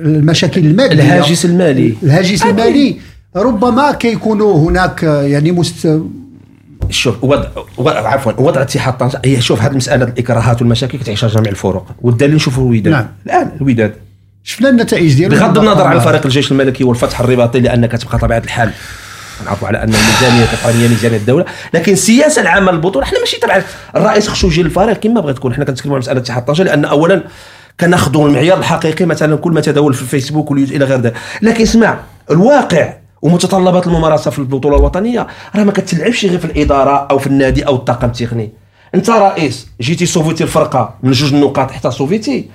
المشاكل 0.06 0.62
المادية. 0.66 0.94
الهاجس 0.94 1.46
المالي. 1.46 1.94
الهاجس 2.04 2.44
المالي. 2.46 2.96
ربما 3.36 3.92
كيكونوا 3.92 4.70
هناك 4.70 5.04
يعني 5.04 5.52
مست 5.52 6.02
شوف 6.90 7.24
وضع 7.24 7.48
وضع- 7.78 8.08
عفوا 8.08 8.32
وضع 8.38 8.62
اتحاد 8.62 8.98
طنجة. 8.98 9.22
هي 9.26 9.42
شوف 9.42 9.62
هذه 9.62 9.72
المسألة 9.72 10.06
الإكراهات 10.06 10.62
والمشاكل 10.62 10.98
كتعيشها 10.98 11.30
جميع 11.30 11.52
الفرق. 11.52 11.86
والدليل 12.02 12.36
نشوفوا 12.36 12.64
الوداد. 12.72 12.94
نعم. 12.94 13.08
الآن 13.26 13.52
الوداد. 13.62 13.94
شفنا 14.44 14.70
النتائج 14.70 15.14
ديالو. 15.14 15.36
بغض 15.36 15.58
النظر 15.60 15.88
عن 15.88 16.00
فريق 16.00 16.26
الجيش 16.26 16.52
الملكي 16.52 16.84
والفتح 16.84 17.20
الرباطي 17.20 17.60
لأن 17.60 17.86
كتبقى 17.86 18.18
طبيعة 18.20 18.38
الحال. 18.38 18.72
نعرفوا 19.46 19.68
على 19.68 19.78
أن 19.78 19.94
الميزانية 19.94 20.44
القطرية 20.44 20.88
ميزانية 20.88 21.18
الدولة. 21.18 21.46
لكن 21.74 21.92
السياسة 21.92 22.42
العامة 22.42 22.72
للبطولة 22.72 23.06
إحنا 23.06 23.20
ماشي 23.20 23.40
تبع 23.40 23.62
الرئيس 23.96 24.28
خصو 24.28 24.48
يجي 24.48 24.64
للفريق 24.64 24.98
كما 25.00 25.22
بغا 25.22 25.32
تكون 25.32 25.52
إحنا 25.52 25.66
كنتكلموا 25.66 25.96
على 25.96 26.02
مسألة 26.02 26.20
اتحاد 26.20 26.46
طنجة 26.46 26.64
لأن 26.64 26.86
اولا 26.86 27.24
كناخذوا 27.80 28.28
المعيار 28.28 28.58
الحقيقي 28.58 29.06
مثلا 29.06 29.36
كل 29.36 29.52
ما 29.52 29.62
تداول 29.62 29.94
في 29.94 30.02
الفيسبوك 30.02 30.52
واليوتيوب 30.52 30.78
إلى 30.82 30.86
غير 30.86 31.00
ذلك. 31.02 31.14
لكن 31.42 31.62
اسمع 31.64 31.98
الواقع 32.32 32.94
ومتطلبات 33.24 33.88
الممارسة 33.88 34.32
في 34.32 34.40
البطولة 34.40 34.78
الوطنية. 34.78 35.28
راه 35.56 35.64
ما 35.64 35.72
كتلعبش 35.72 36.26
غير 36.26 36.40
في 36.40 36.46
الإدارة 36.46 37.08
أو 37.12 37.18
في 37.18 37.28
النادي 37.28 37.68
أو 37.68 37.76
الطاقم 37.76 38.08
التقني. 38.08 38.52
أنت 38.96 39.10
رئيس 39.10 39.68
جيتي 39.82 40.06
صوفيتي 40.06 40.44
الفرقة 40.44 40.96
من 41.04 41.12
جوج 41.12 41.34
النقاط 41.34 41.72
حتى 41.72 41.92
صوفيتي. 41.92 42.50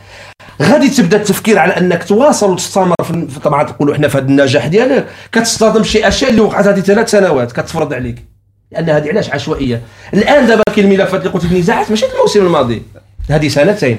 غادي 0.63 0.89
تبدأ 0.89 1.17
التفكير 1.17 1.59
على 1.59 1.73
أنك 1.73 2.05
تواصل 2.05 2.51
وتستمر 2.51 2.95
في 3.05 3.41
طبعا 3.45 3.63
تقولوا 3.63 3.95
إحنا 3.95 4.09
في 4.09 4.19
هذا 4.19 4.27
النجاح 4.27 4.67
ديالك. 4.67 5.07
كتصطدم 5.33 5.83
شي 5.83 6.09
أشياء 6.09 6.31
اللي 6.31 6.41
وقعت 6.41 6.67
هذه 6.67 6.81
ثلاث 6.81 7.11
سنوات 7.11 7.53
كتفرض 7.53 7.95
عليك. 7.95 8.25
لأن 8.73 8.91
هذه 8.91 9.09
علاش 9.09 9.31
عشوائية. 9.31 9.83
الآن 10.15 10.47
دابا 10.47 10.63
كاين 10.77 10.93
الملفات 10.93 11.21
اللي 11.21 11.33
قلت 11.33 11.45
لك 11.45 11.53
نزاعات 11.53 11.91
ماشي 11.91 12.07
الموسم 12.07 12.47
الماضي. 12.47 12.83
هذه 13.31 13.49
سنتين. 13.49 13.99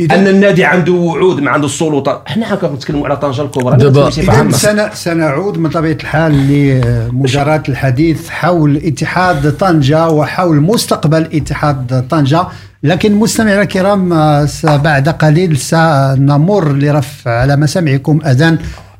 أن 0.00 0.26
النادي 0.26 0.64
عنده 0.64 0.92
وعود 0.92 1.40
مع 1.40 1.52
عنده 1.52 1.66
السلطات 1.66 2.22
إحنا 2.28 2.54
هكا 2.54 2.66
كنتكلموا 2.68 3.06
على 3.06 3.16
طنجة 3.16 3.42
الكبرى. 3.42 3.76
دابا- 3.76 4.06
بصفة 4.06 4.22
إذا 4.22 4.32
عامة. 4.32 4.50
سن 4.52 4.88
سنعود 4.94 5.58
من 5.58 5.70
طبيعة 5.70 5.92
الحال 6.02 6.32
لمجاراة 6.48 7.62
الحديث 7.68 8.28
حول 8.28 8.76
اتحاد 8.76 9.52
طنجة 9.56 10.08
وحول 10.08 10.60
مستقبل 10.60 11.28
اتحاد 11.34 12.06
طنجة. 12.10 12.46
لكن 12.82 13.14
مستمعينا 13.14 13.62
الكرام 13.62 14.12
آه، 14.12 14.46
بعد 14.64 15.08
قليل 15.08 15.56
سنمر 15.56 16.72
لرفع 16.72 17.30
على 17.40 17.56
مسامعكم 17.56 18.20
أذان 18.26 18.58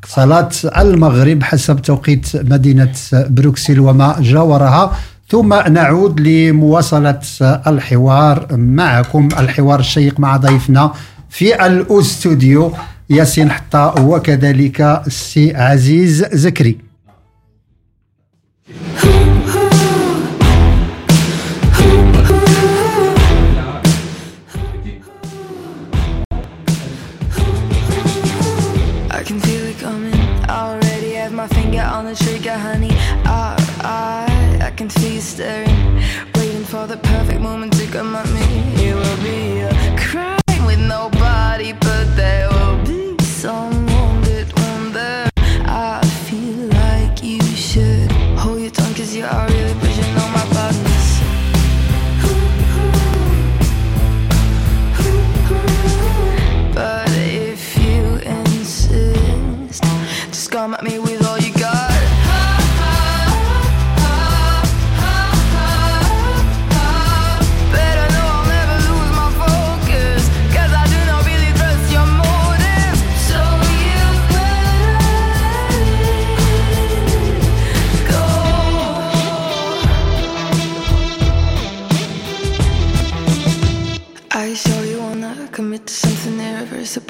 صلاة 0.08 0.48
المغرب 0.78 1.42
حسب 1.42 1.82
توقيت 1.82 2.26
مدينة 2.34 2.92
بروكسل 3.12 3.80
وما 3.80 4.16
جاورها. 4.20 4.92
ثم 5.32 5.54
نعود 5.54 6.20
لمواصلة 6.20 7.20
الحوار 7.66 8.46
معكم 8.56 9.28
الحوار 9.38 9.80
الشيق 9.80 10.20
مع 10.20 10.36
ضيفنا 10.36 10.92
في 11.30 11.66
الأستوديو 11.66 12.72
ياسين 13.10 13.50
حطا 13.50 14.00
وكذلك 14.00 14.80
السي 15.06 15.56
عزيز 15.56 16.24
زكري 16.32 16.78
I 29.10 29.22
can 29.28 29.38
feel 29.40 29.64
it 29.72 29.78
coming. 29.78 30.14
I 30.48 30.56
already 30.70 31.12
have 31.20 31.32
my 31.32 31.46
finger 31.48 31.86
on 31.96 32.04
the 32.06 32.14
trigger, 32.24 32.56
honey. 32.66 32.81
empty 34.96 35.20
staring 35.20 35.71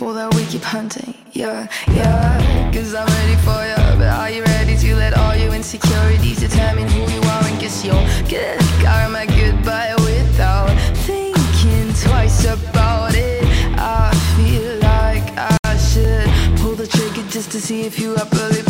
people 0.03 0.15
that 0.15 0.35
we 0.35 0.45
keep 0.47 0.63
hunting. 0.63 1.15
Yeah, 1.33 1.69
yeah, 1.87 2.73
cause 2.75 2.93
I'm 2.93 3.07
ready 3.07 3.37
for 3.47 3.61
you. 3.71 3.99
But 3.99 4.11
are 4.21 4.31
you 4.31 4.43
ready 4.43 4.77
to 4.77 4.97
let 4.97 5.17
all 5.17 5.37
your 5.37 5.55
insecurities 5.55 6.41
determine 6.41 6.89
who 6.89 7.03
you 7.03 7.21
are 7.35 7.45
and 7.45 7.61
guess 7.61 7.85
you'll 7.85 8.07
get 8.27 8.59
karma 8.83 9.27
goodbye 9.27 9.95
without 9.99 10.75
thinking 11.07 11.87
twice 12.05 12.45
about 12.45 13.15
it? 13.15 13.45
I 13.79 14.11
feel 14.35 14.75
like 14.93 15.27
I 15.39 15.77
should 15.77 16.27
pull 16.59 16.75
the 16.75 16.89
trigger 16.89 17.23
just 17.31 17.53
to 17.53 17.61
see 17.61 17.83
if 17.83 18.01
you 18.01 18.17
up 18.17 18.35
early. 18.35 18.62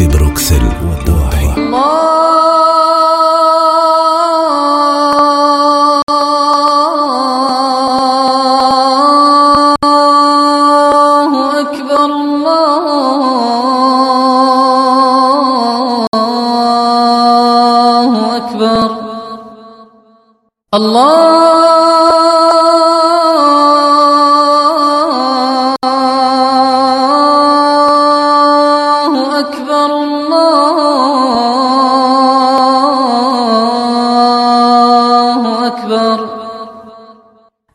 في 0.00 0.06
بروكسل. 0.06 0.62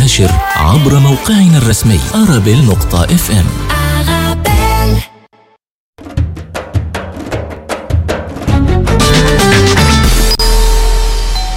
المباشر 0.00 0.30
عبر 0.56 0.98
موقعنا 0.98 1.58
الرسمي 1.58 2.00
أرابيل 2.14 2.66
نقطة 2.66 3.04
اف 3.04 3.30
ام 3.30 3.46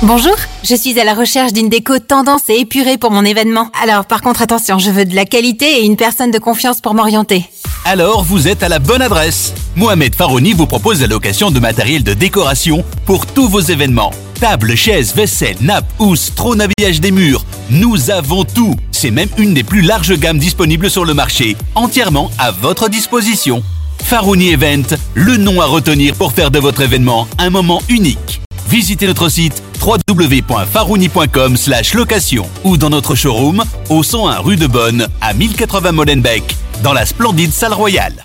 Bonjour, 0.01 0.37
je 0.63 0.75
suis 0.75 0.99
à 0.99 1.03
la 1.03 1.13
recherche 1.13 1.53
d'une 1.53 1.69
déco 1.69 1.99
tendance 1.99 2.49
et 2.49 2.59
épurée 2.59 2.97
pour 2.97 3.11
mon 3.11 3.23
événement. 3.23 3.67
Alors 3.83 4.05
par 4.05 4.21
contre 4.21 4.41
attention, 4.41 4.79
je 4.79 4.91
veux 4.91 5.05
de 5.05 5.15
la 5.15 5.25
qualité 5.25 5.65
et 5.79 5.85
une 5.85 5.97
personne 5.97 6.31
de 6.31 6.39
confiance 6.39 6.81
pour 6.81 6.93
m'orienter. 6.95 7.45
Alors 7.86 8.24
vous 8.24 8.48
êtes 8.48 8.62
à 8.62 8.70
la 8.70 8.78
bonne 8.78 9.02
adresse. 9.02 9.52
Mohamed 9.76 10.14
Farouni 10.14 10.54
vous 10.54 10.66
propose 10.66 11.02
la 11.02 11.06
location 11.06 11.50
de 11.50 11.60
matériel 11.60 12.02
de 12.02 12.14
décoration 12.14 12.82
pour 13.04 13.26
tous 13.26 13.46
vos 13.46 13.60
événements. 13.60 14.10
Tables, 14.40 14.74
chaises, 14.74 15.14
vaisselle, 15.14 15.56
nappes, 15.60 15.92
housses, 15.98 16.32
trône 16.34 16.62
habillage 16.62 17.02
des 17.02 17.10
murs. 17.10 17.44
Nous 17.68 18.10
avons 18.10 18.44
tout. 18.44 18.74
C'est 18.90 19.10
même 19.10 19.28
une 19.36 19.52
des 19.52 19.64
plus 19.64 19.82
larges 19.82 20.14
gammes 20.18 20.38
disponibles 20.38 20.88
sur 20.88 21.04
le 21.04 21.12
marché. 21.12 21.58
Entièrement 21.74 22.30
à 22.38 22.52
votre 22.52 22.88
disposition. 22.88 23.62
Farouni 24.02 24.48
Event, 24.48 24.96
le 25.12 25.36
nom 25.36 25.60
à 25.60 25.66
retenir 25.66 26.14
pour 26.14 26.32
faire 26.32 26.50
de 26.50 26.58
votre 26.58 26.80
événement 26.80 27.28
un 27.36 27.50
moment 27.50 27.82
unique. 27.90 28.40
Visitez 28.68 29.06
notre 29.06 29.28
site 29.28 29.62
www.farouni.com 29.80 31.56
location 31.94 32.48
ou 32.64 32.76
dans 32.76 32.90
notre 32.90 33.14
showroom 33.14 33.62
au 33.90 34.02
101 34.02 34.38
rue 34.38 34.56
de 34.56 34.66
Bonne 34.66 35.06
à 35.20 35.34
1080 35.34 35.92
Molenbeek 35.92 36.56
dans 36.82 36.92
la 36.92 37.06
splendide 37.06 37.52
salle 37.52 37.74
royale. 37.74 38.24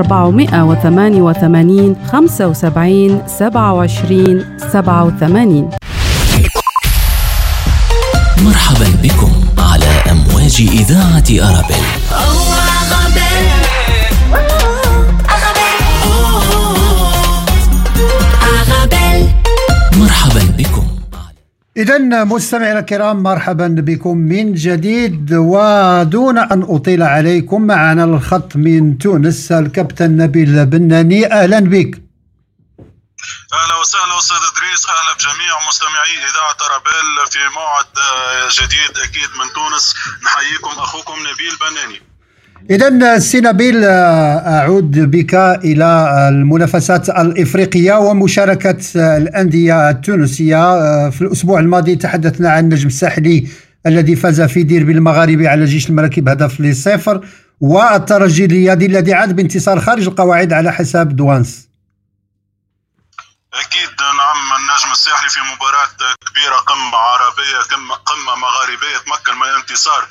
488 0.03 1.95
75 2.11 3.21
27 3.27 4.45
87 4.71 5.69
مرحبا 8.45 8.87
بكم 9.03 9.31
على 9.57 9.85
أمواج 10.11 10.67
إذاعة 10.71 11.49
أرابيل. 11.49 11.85
مرحبا 19.97 20.43
بكم. 20.57 20.80
إذا 21.81 22.23
مستمعينا 22.23 22.79
الكرام 22.79 23.23
مرحبا 23.23 23.67
بكم 23.67 24.17
من 24.17 24.53
جديد 24.53 25.33
ودون 25.33 26.37
أن 26.37 26.61
أطيل 26.69 27.03
عليكم 27.03 27.61
معنا 27.67 28.03
الخط 28.03 28.55
من 28.55 28.97
تونس 28.97 29.51
الكابتن 29.51 30.17
نبيل 30.17 30.65
بناني. 30.65 31.31
أهلا 31.31 31.59
بك. 31.59 31.91
أهلا 33.53 33.75
وسهلا 33.81 34.17
أستاذ 34.19 34.37
إدريس 34.51 34.85
أهلا 34.89 35.13
بجميع 35.17 35.67
مستمعي 35.67 36.15
إذاعة 36.29 36.57
ارابيل 36.67 37.31
في 37.31 37.39
موعد 37.55 37.85
آه، 37.97 38.49
جديد 38.51 38.97
أكيد 39.05 39.29
من 39.39 39.53
تونس. 39.53 39.95
نحييكم 40.25 40.69
أخوكم 40.69 41.13
نبيل 41.19 41.55
بناني. 41.61 42.10
إذا 42.69 43.19
سي 43.19 43.39
نبيل 43.39 43.83
أعود 43.85 45.11
بك 45.11 45.35
إلى 45.35 46.17
المنافسات 46.29 47.09
الإفريقية 47.09 47.93
ومشاركة 47.93 48.77
الأندية 48.95 49.89
التونسية 49.89 51.09
في 51.09 51.21
الأسبوع 51.21 51.59
الماضي 51.59 51.95
تحدثنا 51.95 52.51
عن 52.51 52.63
النجم 52.63 52.87
الساحلي 52.87 53.47
الذي 53.85 54.15
فاز 54.15 54.41
في 54.41 54.63
ديربي 54.63 54.91
المغاربي 54.91 55.47
على 55.47 55.65
جيش 55.65 55.89
الملكي 55.89 56.29
هدف 56.29 56.61
لصفر 56.61 57.27
والترجي 57.61 58.45
الرياضي 58.45 58.85
الذي 58.85 59.13
عاد 59.13 59.35
بانتصار 59.35 59.79
خارج 59.79 60.07
القواعد 60.07 60.53
على 60.53 60.71
حساب 60.73 61.15
دوانس. 61.15 61.69
أكيد 63.53 63.89
نعم 63.99 64.59
النجم 64.59 64.91
الساحلي 64.91 65.29
في 65.29 65.39
مباراة 65.39 65.87
كبيرة 66.29 66.55
قمة 66.55 66.97
عربية 66.97 67.59
قمة 68.05 68.35
مغاربية 68.35 68.97
تمكن 69.05 69.39
من 69.39 69.47
الانتصار. 69.49 70.07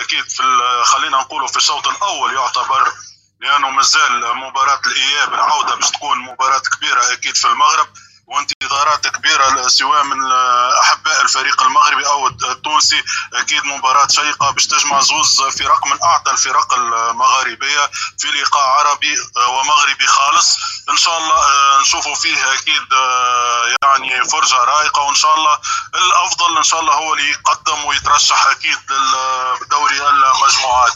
أكيد 0.00 0.24
في 0.28 0.42
خلينا 0.84 1.16
نقولوا 1.18 1.48
في 1.48 1.56
الشوط 1.56 1.88
الأول 1.88 2.34
يعتبر 2.34 2.92
لأنه 3.40 3.70
مازال 3.70 4.36
مباراة 4.36 4.80
الإياب 4.86 5.34
العودة 5.34 5.74
باش 5.74 5.90
تكون 5.90 6.18
مباراة 6.18 6.62
كبيرة 6.76 7.12
أكيد 7.12 7.36
في 7.36 7.44
المغرب. 7.44 7.88
وانتظارات 8.28 9.06
كبيرة 9.06 9.68
سواء 9.68 10.04
من 10.04 10.32
أحباء 10.82 11.22
الفريق 11.22 11.62
المغربي 11.62 12.06
أو 12.06 12.26
التونسي 12.28 13.02
أكيد 13.34 13.64
مباراة 13.64 14.08
شيقة 14.08 14.50
باش 14.50 14.66
تجمع 14.66 15.00
زوز 15.00 15.42
فرق 15.42 15.86
من 15.86 15.98
اعتى 16.02 16.30
الفرق 16.30 16.74
المغاربية 16.74 17.90
في 18.18 18.28
لقاء 18.28 18.62
عربي 18.68 19.14
ومغربي 19.48 20.06
خالص. 20.06 20.56
إن 20.90 20.96
شاء 20.96 21.18
الله 21.18 21.34
آه، 21.34 21.80
نشوفوا 21.80 22.14
فيه 22.14 22.52
أكيد 22.52 22.92
آه، 22.92 23.76
يعني 23.82 24.24
فرجة 24.24 24.56
رائقة 24.56 25.02
وإن 25.02 25.14
شاء 25.14 25.34
الله 25.34 25.58
الأفضل 25.94 26.56
إن 26.56 26.62
شاء 26.62 26.80
الله 26.80 26.94
هو 26.94 27.14
اللي 27.14 27.30
يقدم 27.30 27.84
ويترشح 27.84 28.46
أكيد 28.46 28.78
لدوري 29.62 30.08
المجموعات. 30.08 30.92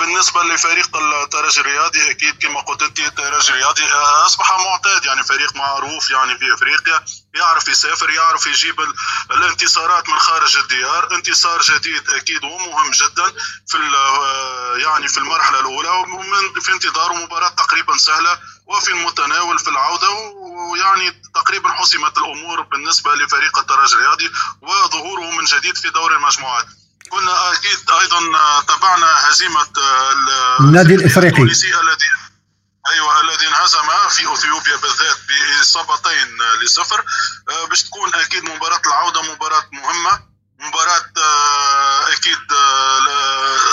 بالنسبة 0.00 0.42
لفريق 0.42 0.96
الترجي 0.96 1.60
الرياضي 1.60 2.10
أكيد 2.10 2.42
كما 2.42 2.60
قلت 2.60 2.82
أنت 2.82 2.98
الترجي 3.00 3.48
الرياضي 3.50 3.84
آه، 3.92 4.26
أصبح 4.26 4.50
معتاد 4.60 5.04
يعني 5.04 5.22
فريق 5.24 5.56
معروف 5.56 6.10
يعني 6.10 6.38
في 6.38 6.54
أفريقيا 6.54 7.04
يعرف 7.34 7.68
يسافر 7.68 8.10
يعرف 8.10 8.46
يجيب 8.46 8.80
ال- 8.80 8.94
الانتصارات 9.30 10.08
من 10.08 10.18
خارج 10.18 10.56
الديار. 10.56 11.14
انتصار 11.14 11.60
جديد 11.62 12.10
أكيد 12.10 12.44
ومهم 12.44 12.90
جدا 12.90 13.32
في 13.68 13.76
آه، 13.96 14.76
يعني 14.76 15.08
في 15.08 15.18
المرحلة 15.18 15.60
الأولى 15.60 15.88
ومن 15.88 16.60
في 16.60 16.72
انتظار 16.72 17.12
مباراة 17.12 17.48
تقريبا 17.48 17.96
سهلة 17.96 18.38
وفي 18.66 18.90
المتناول 18.90 19.58
في 19.58 19.68
العودة 19.70 20.10
ويعني 20.10 21.22
تقريبا 21.34 21.72
حسمت 21.72 22.18
الأمور 22.18 22.60
بالنسبة 22.62 23.14
لفريق 23.14 23.58
الترجي 23.58 23.94
الرياضي 23.94 24.30
وظهوره 24.60 25.30
من 25.30 25.44
جديد 25.44 25.76
في 25.76 25.90
دور 25.90 26.16
المجموعات. 26.16 26.66
كنا 27.12 27.52
أكيد 27.52 27.90
أيضا 28.00 28.18
آه، 28.38 28.60
تابعنا 28.62 29.06
هزيمة 29.28 29.60
آه، 29.78 30.12
ال- 30.12 30.56
النادي 30.60 30.94
التونسي 30.94 31.80
الذي 31.80 32.04
أيوه 32.92 33.20
الذي 33.20 33.48
انهزم 33.48 33.88
في 34.08 34.32
إثيوبيا 34.32 34.76
بالذات 34.76 35.16
بإصابتين 35.28 36.28
لصفر. 36.62 37.04
آه، 37.50 37.64
باش 37.64 37.82
تكون 37.82 38.14
أكيد 38.14 38.44
مباراة 38.44 38.80
العودة 38.86 39.22
مباراة 39.22 39.64
مهمة 39.72 40.20
مباراة 40.60 41.04
أكيد 42.12 42.38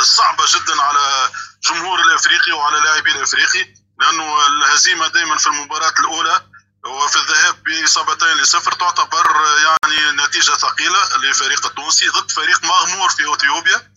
صعبة 0.04 0.44
جدا 0.48 0.82
على 0.82 1.30
جمهور 1.64 2.00
الإفريقي 2.02 2.52
وعلى 2.52 2.80
لاعبي 2.80 3.12
الإفريقي 3.12 3.74
لأنه 4.00 4.48
الهزيمة 4.48 5.08
دائما 5.08 5.38
في 5.38 5.48
المباراة 5.48 5.94
الأولى. 6.00 6.42
في 6.84 7.16
الذهاب 7.16 7.64
بإصابتين 7.64 8.38
لصفر 8.38 8.72
تعتبر 8.72 9.36
يعني 9.64 10.12
نتيجة 10.12 10.52
ثقيلة 10.52 11.18
للفريق 11.18 11.66
التونسي 11.66 12.10
ضد 12.10 12.32
فريق 12.32 12.64
مغمور 12.64 13.10
في 13.10 13.34
إثيوبيا. 13.34 13.92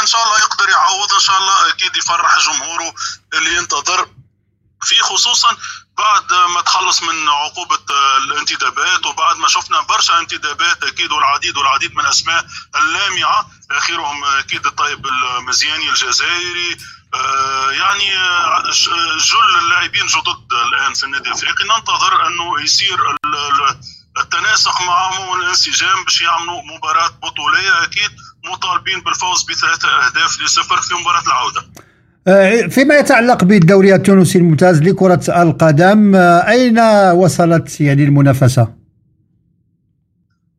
ان 0.00 0.06
شاء 0.06 0.24
الله 0.24 0.38
يقدر 0.38 0.68
يعوض 0.68 1.12
إن 1.12 1.20
شاء 1.20 1.38
الله 1.38 1.68
أكيد 1.68 1.96
يفرح 1.96 2.38
جمهوره 2.38 2.94
اللي 3.34 3.56
ينتظر. 3.56 4.08
في 4.82 5.02
خصوصا 5.02 5.56
بعد 5.98 6.32
ما 6.32 6.60
تخلص 6.60 7.02
من 7.02 7.28
عقوبة 7.28 7.84
الانتدابات 8.16 9.06
وبعد 9.06 9.36
ما 9.36 9.48
شفنا 9.48 9.80
برشا 9.80 10.18
انتدابات 10.18 10.84
أكيد 10.84 11.12
والعديد 11.12 11.56
والعديد 11.56 11.94
من 11.94 12.06
أسماء 12.06 12.46
اللامعة 12.74 13.50
آخرهم 13.70 14.24
أكيد 14.24 14.66
الطيب 14.66 15.06
المزياني 15.06 15.88
الجزائري 15.88 16.78
يعني 17.82 18.08
آه، 18.18 18.62
جل 19.30 19.64
اللاعبين 19.64 20.06
جدد 20.06 20.40
الآن 20.68 20.94
في 20.94 21.04
النادي 21.04 21.28
الأفريقي. 21.28 21.64
ننتظر 21.64 22.26
أنه 22.26 22.64
يصير 22.64 22.94
ال- 22.94 23.34
ال- 23.34 23.76
التناسق 24.22 24.82
معهم 24.86 25.28
والانسجام 25.28 26.04
باش 26.04 26.20
يعملوا 26.20 26.62
مباراة 26.76 27.08
بطولية. 27.22 27.84
أكيد 27.84 28.10
مطالبين 28.52 29.00
بالفوز 29.00 29.42
بثلاثة 29.42 29.88
أهداف 29.88 30.40
لصفر 30.40 30.76
في 30.82 30.94
مباراة 30.94 31.22
العودة. 31.26 31.62
آه، 32.28 32.66
فيما 32.66 32.94
يتعلق 32.94 33.44
بالدوري 33.44 33.94
التونسي 33.94 34.38
الممتاز 34.38 34.82
لكرة 34.82 35.42
القدم 35.42 36.14
آه، 36.14 36.48
أين 36.48 36.78
وصلت 37.14 37.80
يعني 37.80 38.04
المنافسة؟ 38.04 38.85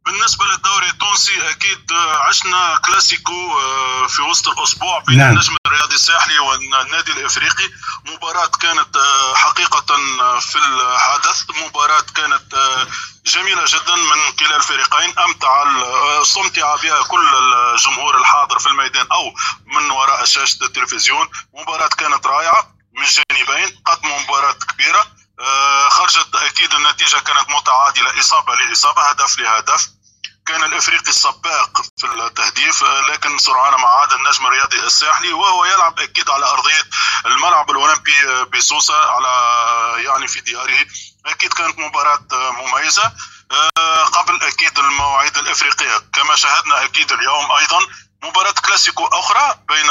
بالنسبة 0.08 0.45
للدوري 0.45 0.89
التونسي 0.89 1.49
أكيد 1.49 1.91
آه، 1.91 2.18
عشنا 2.18 2.78
كلاسيكو 2.86 3.60
آه، 3.60 4.08
في 4.08 4.22
وسط 4.22 4.47
الأسبوع 4.47 4.99
بين 4.99 5.18
نعم. 5.18 5.30
النجم 5.32 5.55
الرياضي 5.68 5.95
الساحلي 5.95 6.39
والنادي 6.39 7.12
الإفريقي. 7.12 7.70
مباراة 8.05 8.47
كانت 8.47 8.95
آه، 8.97 9.36
حقيقة 9.36 9.95
آه، 10.22 10.39
في 10.39 10.58
الحدث 10.58 11.43
مباراة 11.66 12.05
كانت 12.16 12.55
جميلة 13.26 13.66
جدا 13.68 13.95
من 13.95 14.32
كلا 14.39 14.55
الفريقين. 14.55 15.14
آه، 15.20 16.22
استمتع 16.22 16.76
بها 16.76 17.03
كل 17.03 17.28
الجمهور 17.74 18.18
الحاضر 18.18 18.60
في 18.60 18.68
الميدان 18.70 19.08
أو 19.12 19.34
من 19.66 19.91
وراء 19.91 20.26
شاشة 20.26 20.64
التلفزيون. 20.64 21.30
مباراة 21.53 21.88
كانت 21.88 22.28
رائعة 22.28 22.72
من 22.93 23.03
الجانبين 23.03 23.82
قدموا 23.86 24.20
مباراة 24.20 24.51
كبيرة 24.53 25.18
آه، 25.39 25.89
خرجت 25.89 26.36
أكيد 26.36 26.74
النتيجة 26.74 27.20
كانت 27.20 27.49
إصابة 28.20 28.55
لإصابة 28.55 29.01
هدف 29.09 29.39
لهدف. 29.39 29.88
كان 30.45 30.63
الإفريقي 30.63 31.09
السباق 31.09 31.82
في 31.97 32.07
التهديف 32.07 32.84
لكن 32.84 33.38
سرعان 33.38 33.82
ما 33.82 33.88
عاد 33.88 34.13
النجم 34.13 34.45
الرياضي 34.45 34.80
الساحلي 34.80 35.34
وهو 35.34 35.65
يلعب 35.65 35.99
أكيد 35.99 36.30
على 36.30 36.45
أرضية 36.45 36.84
الملعب 37.26 37.72
الأولمبي 37.72 38.45
بسوسة 38.53 39.11
على 39.11 39.32
يعني 40.03 40.28
في 40.28 40.41
دياره. 40.41 40.86
أكيد 41.26 41.53
كانت 41.53 41.80
مباراة 41.80 42.28
مميزة. 42.32 43.11
آه، 43.51 44.03
قبل 44.03 44.43
أكيد 44.43 44.80
المواعيد 44.80 45.38
الإفريقية 45.38 45.97
كما 46.13 46.36
شاهدنا 46.36 46.84
أكيد 46.84 47.11
اليوم 47.11 47.51
أيضا 47.51 47.80
مباراة 48.24 48.51
كلاسيكو 48.51 49.05
أخرى 49.05 49.59
بين 49.68 49.89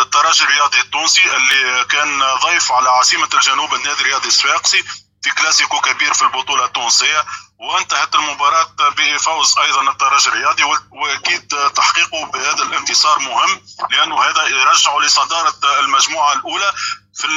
الترجي 0.00 0.44
الرياضي 0.44 0.80
التونسي 0.80 1.36
اللي 1.36 1.84
كان 1.84 2.22
ضيف 2.42 2.72
على 2.72 2.90
عاصمة 2.90 3.28
الجنوب 3.34 3.74
النادي 3.74 4.00
الرياضي 4.00 4.28
الصفاقسي 4.28 4.84
في 5.22 5.30
كلاسيكو 5.30 5.80
كبير 5.80 6.14
في 6.14 6.22
البطولة 6.22 6.64
التونسية. 6.64 7.24
وانتهت 7.58 8.14
المباراة 8.14 8.74
بفوز 8.96 9.58
أيضا 9.58 9.90
الترجي 9.90 10.28
الرياضي 10.28 10.62
وأكيد 10.90 11.48
تحقيقه 11.76 12.26
بهذا 12.26 12.62
الانتصار 12.62 13.18
مهم 13.18 13.60
لأنه 13.90 14.22
هذا 14.22 14.46
يرجعه 14.46 14.98
لصدارة 14.98 15.54
المجموعة 15.80 16.32
الأولى 16.32 16.72
في 17.14 17.28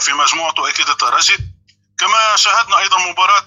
في 0.00 0.12
مجموعته 0.12 0.68
أكيد 0.68 0.88
الترجي 0.88 1.36
كما 1.98 2.36
شاهدنا 2.36 2.78
أيضا 2.78 2.98
مباراة 2.98 3.44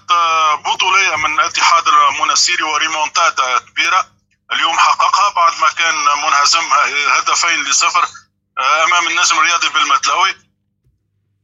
بطولية 0.54 1.16
من 1.16 1.40
الاتحاد 1.40 1.84
المنسيري 1.88 2.62
وريمونتادا 2.62 3.58
كبيرة 3.58 4.06
اليوم 4.52 4.78
حققها 4.78 5.28
بعد 5.28 5.52
ما 5.60 5.68
كان 5.68 5.94
منهزم 6.26 6.72
هدفين 7.08 7.62
لصفر 7.64 8.08
أمام 8.58 9.08
النجم 9.08 9.38
الرياضي 9.38 9.68
بالمتلاوي 9.68 10.36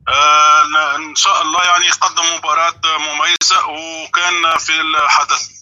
آه، 0.08 0.96
إن 0.96 1.14
شاء 1.14 1.42
الله 1.42 1.64
يعني 1.64 1.90
قدم 1.90 2.22
مباراة 2.38 2.80
مميزة 2.98 3.66
وكان 3.66 4.58
في 4.58 4.72
الحدث. 4.80 5.58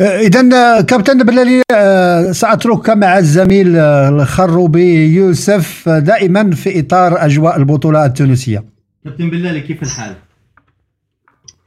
إذا 0.00 0.40
كابتن 0.80 1.18
بلالي 1.18 1.62
آه، 1.70 2.32
سأتركك 2.32 2.90
مع 2.90 3.18
الزميل 3.18 3.76
آه، 3.76 4.08
الخروبي 4.08 5.14
يوسف 5.14 5.88
آه، 5.88 5.98
دائما 5.98 6.54
في 6.54 6.80
إطار 6.80 7.24
أجواء 7.24 7.56
البطولة 7.56 8.04
التونسية. 8.04 8.64
كابتن 9.04 9.30
بلالي 9.30 9.60
كيف 9.60 9.82
الحال؟ 9.82 10.16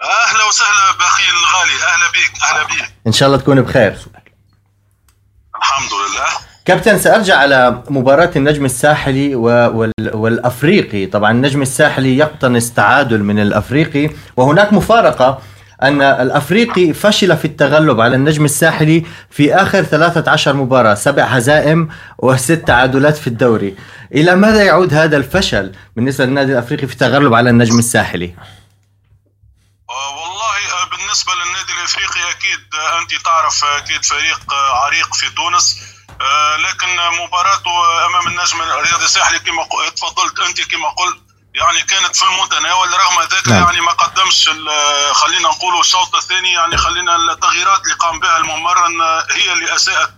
أهلا 0.01 0.43
وسهلا 0.49 0.97
بأخي 0.99 1.23
الغالي. 1.23 1.83
أهلا 1.93 2.07
بك 2.07 2.31
أهلا 2.43 2.63
بك 2.63 2.93
إن 3.07 3.11
شاء 3.11 3.27
الله 3.27 3.39
تكون 3.39 3.61
بخير. 3.61 3.97
الحمد 5.55 5.89
لله. 5.93 6.46
كابتن 6.67 6.99
سأرجع 6.99 7.35
على 7.37 7.83
مباراة 7.89 8.31
النجم 8.35 8.65
الساحلي 8.65 9.35
و- 9.35 9.41
وال- 9.77 9.91
والأفريقي. 10.15 11.05
طبعا 11.05 11.31
النجم 11.31 11.61
الساحلي 11.61 12.17
يقتنص 12.17 12.71
تعادل 12.71 13.23
من 13.23 13.39
الأفريقي 13.39 14.09
وهناك 14.37 14.73
مفارقة 14.73 15.41
أن 15.83 16.01
الأفريقي 16.01 16.93
فشل 16.93 17.37
في 17.37 17.45
التغلب 17.45 18.01
على 18.01 18.15
النجم 18.15 18.45
الساحلي 18.45 19.05
في 19.29 19.55
آخر 19.55 19.83
13 19.83 20.53
مباراة 20.53 20.93
سبع 20.93 21.23
هزائم 21.23 21.89
وست 22.17 22.51
تعادلات 22.51 23.17
في 23.17 23.27
الدوري. 23.27 23.75
إلى 24.15 24.35
ماذا 24.35 24.63
يعود 24.63 24.93
هذا 24.93 25.17
الفشل 25.17 25.71
بالنسبة 25.95 26.25
للنادي 26.25 26.51
الأفريقي 26.51 26.87
في 26.87 26.93
التغلب 26.93 27.33
على 27.33 27.49
النجم 27.49 27.79
الساحلي؟ 27.79 28.33
والله 29.89 30.55
بالنسبة 30.91 31.31
للنادي 31.33 31.71
الأفريقي 31.79 32.21
أكيد 32.31 32.59
أنت 33.01 33.25
تعرف 33.25 33.63
أكيد 33.83 34.05
فريق 34.05 34.53
عريق 34.85 35.13
في 35.13 35.25
تونس. 35.35 35.77
آه، 35.81 35.96
لكن 36.57 36.97
مباراته 37.23 38.05
أمام 38.05 38.27
النجم 38.27 38.61
الرياضي 38.61 39.05
الساحلي 39.05 39.39
كما 39.39 39.67
تفضلت 39.95 40.39
أنت 40.39 40.61
كما 40.61 40.89
قلت 40.89 41.17
يعني 41.57 41.81
كانت 41.81 42.15
في 42.15 42.25
المتناول 42.25 42.93
رغم 42.93 43.21
ذلك 43.21 43.47
نعم. 43.47 43.63
يعني 43.63 43.81
ما 43.81 43.91
قدمش 43.91 44.49
خلينا 45.11 45.49
نقولوا 45.49 45.79
الشوط 45.79 46.15
الثاني 46.15 46.51
يعني 46.51 46.77
خلينا 46.77 47.15
التغييرات 47.15 47.83
اللي 47.83 47.93
قام 47.93 48.19
بها 48.19 48.37
الممرن 48.37 49.01
آه، 49.01 49.27
هي 49.31 49.53
اللي 49.53 49.75
أساءت 49.75 50.13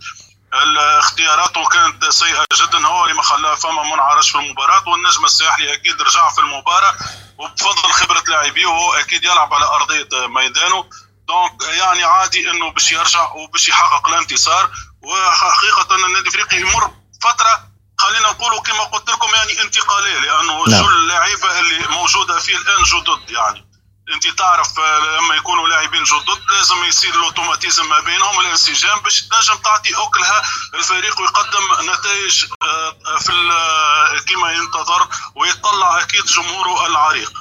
الاختيارات 0.54 1.58
وكانت 1.58 2.06
سيئة 2.06 2.46
جدا 2.54 2.88
هو 2.88 3.04
اللي 3.04 3.16
ما 3.16 3.22
خلاه 3.22 3.56
فما 3.56 3.84
منعرج 3.84 4.32
في 4.32 4.36
المباراة 4.36 4.90
والنجم 4.90 5.26
الساحلي 5.26 5.74
أكيد 5.74 6.02
رجع 6.02 6.30
في 6.30 6.40
المباراة 6.40 6.96
وبفضل 7.38 7.92
خبرة 7.92 8.24
لاعبيه 8.28 8.66
وهو 8.66 8.94
أكيد 8.94 9.24
يلعب 9.24 9.54
على 9.54 9.66
أرضية 9.66 10.28
ميدانه 10.28 10.86
دونك 11.30 11.62
يعني 11.64 12.04
عادي 12.04 12.50
إنه 12.50 12.72
باش 12.72 12.92
يرجع 12.92 13.32
وباش 13.32 13.70
يحقق 13.70 14.08
الانتصار. 14.08 14.70
وحقيقة 15.02 15.96
النادي 15.96 16.20
الإفريقي 16.30 16.58
يمر 16.62 16.92
فترة 17.24 17.70
خلينا 18.00 18.30
نقولوا 18.30 18.62
كما 18.62 18.84
قلت 18.84 19.10
لكم 19.10 19.28
يعني 19.36 19.62
انتقالية 19.62 20.20
لأنه 20.20 20.64
نعم. 20.68 20.82
جل 20.86 20.92
اللعيبة 20.92 21.60
اللي 21.60 21.88
موجودة 21.88 22.40
فيه 22.40 22.56
الآن 22.58 22.84
جدد 22.84 23.30
يعني. 23.32 23.70
أنت 24.14 24.28
تعرف 24.28 24.80
آه، 24.80 25.00
لما 25.18 25.36
يكونوا 25.36 25.68
لاعبين 25.68 26.04
جدد 26.04 26.40
لازم 26.50 26.84
يصير 26.84 27.14
الأوتوماتيزم 27.14 27.90
ما 27.90 28.00
بينهم 28.00 28.40
الانسجام 28.40 29.00
باش 29.00 29.22
تنجم 29.22 29.56
تعطي 29.58 29.90
أكلها. 29.96 30.44
الفريق 30.74 31.22
ويقدم 31.22 31.92
نتائج 31.94 32.46
آه، 32.64 33.18
في 33.20 33.30
ال- 33.32 34.26
كما 34.26 34.52
ينتظر 34.52 35.08
ويطلع 35.36 36.02
أكيد 36.02 36.26
جمهوره 36.26 36.86
العريق. 36.88 37.32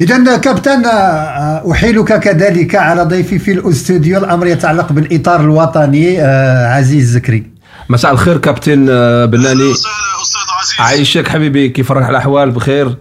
إذا 0.00 0.36
كابتن 0.36 0.84
آه، 0.84 1.72
أحيلك 1.72 2.18
كذلك 2.18 2.74
على 2.74 3.02
ضيفي 3.02 3.38
في 3.38 3.52
الأستوديو 3.52 4.18
الأمر 4.18 4.46
يتعلق 4.46 4.92
بالإطار 4.92 5.40
الوطني 5.40 6.22
آه، 6.22 6.66
عزيز 6.66 7.10
زكري. 7.10 7.50
مساء 7.88 8.12
الخير 8.12 8.38
كابتن 8.38 8.86
آه، 8.90 9.24
بلالي. 9.24 9.74
عايشك 10.78 11.28
حبيبي 11.28 11.68
كيف 11.68 11.92
راك 11.92 12.10
الأحوال؟ 12.10 12.50
بخير؟ 12.50 12.96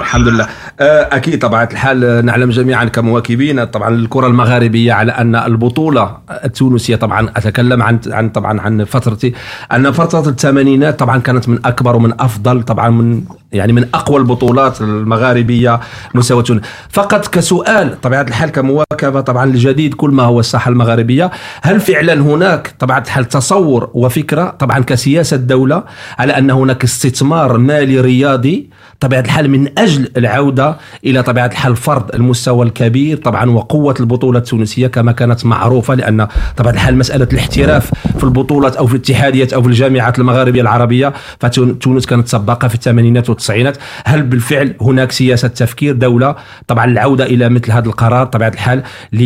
الحمد 0.00 0.28
لله. 0.28 0.46
آه، 0.80 1.08
أكيد 1.12 1.38
طبعا 1.38 1.64
الحال 1.64 2.04
آه، 2.04 2.20
نعلم 2.20 2.50
جميعا 2.50 2.84
كمواكبين 2.84 3.64
طبعا 3.64 3.88
الكرة 3.88 4.26
المغاربية 4.26 4.92
على 4.92 5.12
أن 5.12 5.36
البطولة 5.36 6.18
التونسية 6.44 6.96
طبعا 6.96 7.28
أتكلم 7.36 7.82
عن 7.82 8.00
عن 8.06 8.28
طبعا 8.28 8.60
عن 8.60 8.84
فترتي 8.84 9.34
أن 9.72 9.92
فترة 9.92 10.28
الثمانينات 10.28 10.98
طبعا 10.98 11.18
كانت 11.18 11.48
من 11.48 11.58
أكبر 11.64 11.96
ومن 11.96 12.20
أفضل 12.20 12.62
طبعا 12.62 12.90
من 12.90 13.22
يعني 13.52 13.72
من 13.72 13.88
أقوى 13.94 14.18
البطولات 14.18 14.80
المغاربية 14.80 15.80
مستوى 16.14 16.44
فقط 16.90 17.26
كسؤال 17.26 18.00
طبيعة 18.00 18.22
الحال 18.22 18.50
كمواكبة 18.50 19.20
طبعا 19.20 19.46
لجديد 19.46 19.94
كل 19.94 20.10
ما 20.10 20.22
هو 20.22 20.40
الساحة 20.40 20.70
المغاربية 20.70 21.30
هل 21.62 21.80
فعلا 21.80 22.14
هناك 22.14 22.74
طبيعة 22.78 22.98
الحال 23.06 23.24
تصور 23.24 23.90
وفكرة 23.94 24.50
طبعا 24.50 24.78
كسياسة 24.78 25.36
دوله 25.36 25.84
على 26.18 26.38
أن 26.38 26.50
هناك 26.50 26.84
استثمار 26.84 27.58
مالي 27.58 28.00
رياضي 28.00 28.70
طبيعة 29.00 29.20
الحال 29.20 29.50
من 29.50 29.78
أجل 29.78 30.12
العودة 30.16 30.76
إلى 31.04 31.22
طبيعة 31.22 31.46
الحال 31.46 31.76
فرض 31.76 32.14
المستوى 32.14 32.66
الكبير 32.66 33.16
طبعا 33.16 33.50
وقوة 33.50 33.94
البطولة 34.00 34.38
التونسية 34.38 34.86
كما 34.86 35.12
كانت 35.12 35.46
معروفة 35.46 35.94
لأن 35.94 36.28
طبيعة 36.56 36.72
الحال 36.72 36.98
مسألة 36.98 37.28
الاحتراف 37.32 37.90
في 38.18 38.24
البطولات 38.24 38.76
أو 38.76 38.86
في 38.86 38.94
الاتحاديات 38.94 39.52
أو 39.52 39.62
في 39.62 39.68
الجامعات 39.68 40.18
المغاربية 40.18 40.62
العربية 40.62 41.12
فتونس 41.40 42.06
كانت 42.06 42.28
سباقة 42.28 42.68
في 42.68 42.74
الثمانينات 42.74 43.28
والتسعينات. 43.28 43.78
هل 44.04 44.22
بالفعل 44.22 44.76
هناك 44.80 45.12
سياسة 45.12 45.48
تفكير 45.48 45.94
دولة؟ 45.94 46.36
طبعا 46.66 46.84
العودة 46.84 47.24
إلى 47.24 47.48
مثل 47.48 47.72
هذا 47.72 47.86
القرار 47.86 48.26
طبيعة 48.26 48.48
الحال 48.48 48.82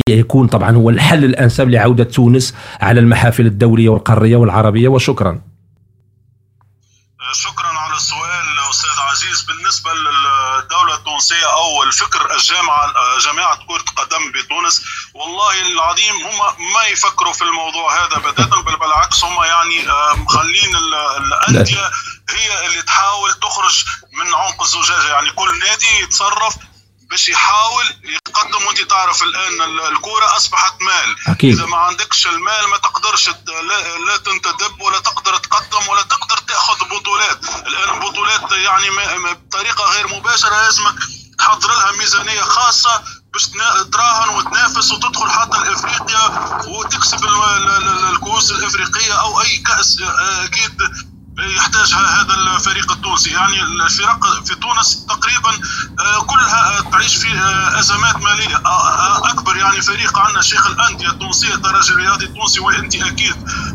ليكون 0.09 0.47
طبعا 0.47 0.71
هو 0.77 0.91
الحل 0.91 1.25
الأنسب 1.25 1.69
لعودة 1.71 2.05
تونس 2.05 2.55
على 2.81 3.01
المحافل 3.01 3.47
الدولية 3.47 3.89
والقارية 3.89 4.37
والعربية 4.37 4.89
وشكرا. 4.89 5.41
شكرا 7.33 7.67
على 7.69 7.97
السؤال 7.97 8.47
أستاذ 8.71 8.97
عزيز 9.11 9.47
بالنسبة 9.49 9.91
للدوله 9.91 10.95
التونسيه 11.21 11.53
أو 11.53 11.83
الفكر 11.83 12.35
الجامعة 12.35 12.93
جامعة 13.19 13.59
كرة 13.69 13.85
قدم 13.97 14.33
بتونس. 14.33 14.83
والله 15.15 15.61
العظيم 15.61 16.15
هم 16.27 16.39
ما 16.75 16.85
يفكروا 16.85 17.33
في 17.33 17.43
الموضوع 17.43 18.05
هذا 18.05 18.19
بتاتا 18.19 18.61
بل 18.61 18.77
بالعكس 18.77 19.25
هم 19.25 19.45
يعني 19.45 19.91
آه، 19.91 20.15
مخلين 20.15 20.77
ال- 20.77 20.95
الأندية 20.95 21.91
هي 22.31 22.67
اللي 22.67 22.83
تحاول 22.83 23.33
تخرج 23.35 23.85
من 24.13 24.35
عنق 24.35 24.63
الزجاجة. 24.63 25.09
يعني 25.09 25.31
كل 25.33 25.59
نادي 25.59 26.01
يتصرف 26.03 26.55
باش 27.11 27.29
يحاول 27.29 27.85
يقدم 28.05 28.67
وانت 28.67 28.81
تعرف 28.81 29.23
الآن 29.23 29.63
ال- 29.63 29.81
الكورة 29.93 30.37
أصبحت 30.37 30.75
مال 30.83 31.17
أكيد. 31.29 31.55
إذا 31.59 31.67
ما 31.67 31.77
عندكش 31.77 32.27
المال 32.27 32.69
ما 32.71 32.77
تقدرش 32.77 33.29
لا, 33.29 33.99
لا 34.07 34.17
تنتدب 34.17 34.81
ولا 34.81 34.99
تقدر 34.99 35.37
تقدم 35.37 35.89
ولا 35.89 36.03
تقدر 36.03 36.37
تأخذ 36.39 36.85
بطولات 36.85 37.45
الآن 37.67 37.95
البطولات 38.03 38.53
يعني 38.53 38.87
بطريقة 39.35 39.85
غير 39.85 40.09
مباشرة 40.09 40.63
لازمك 40.63 40.95
تحضر 41.39 41.69
لها 41.71 41.93
ميزانية 41.93 42.41
خاصة 42.41 43.03
باش 43.33 43.47
تراهن 43.93 44.29
وتنافس 44.29 44.93
وتدخل 44.93 45.31
حتى 45.31 45.59
لإفريقيا 45.59 46.29
وتكسب 46.69 47.25
ال- 47.25 47.45
ال- 47.45 47.69
ال- 47.89 48.11
الكؤوس 48.15 48.51
الإفريقية 48.51 49.21
أو 49.21 49.41
أي 49.41 49.57
كأس 49.57 50.01
آه، 50.01 50.45
أكيد 50.45 50.79
يحتاجها 51.43 52.21
هذا 52.23 52.35
الفريق 52.35 52.93
التونسي. 52.93 53.31
يعني 53.31 53.63
الفرق 53.63 54.45
في 54.45 54.55
تونس 54.55 55.07
تقريبا 55.09 55.51
آه، 56.01 56.23
كلها 56.23 56.81
تعيش 56.93 57.17
في 57.17 57.33
آه، 57.39 57.79
أزمات 57.79 58.17
مالية 58.23 58.57
آه، 58.57 58.89
آه، 58.89 59.31
أكبر. 59.31 59.57
يعني 59.57 59.81
فريق 59.81 60.19
عندنا 60.19 60.43
شيخ 60.43 60.67
الأندية 60.67 61.09
التونسية 61.09 61.55
الترجي 61.55 61.93
الرياضي 61.93 62.25
التونسي 62.25 62.61
وإنت 62.61 62.95
أكيد 62.95 63.35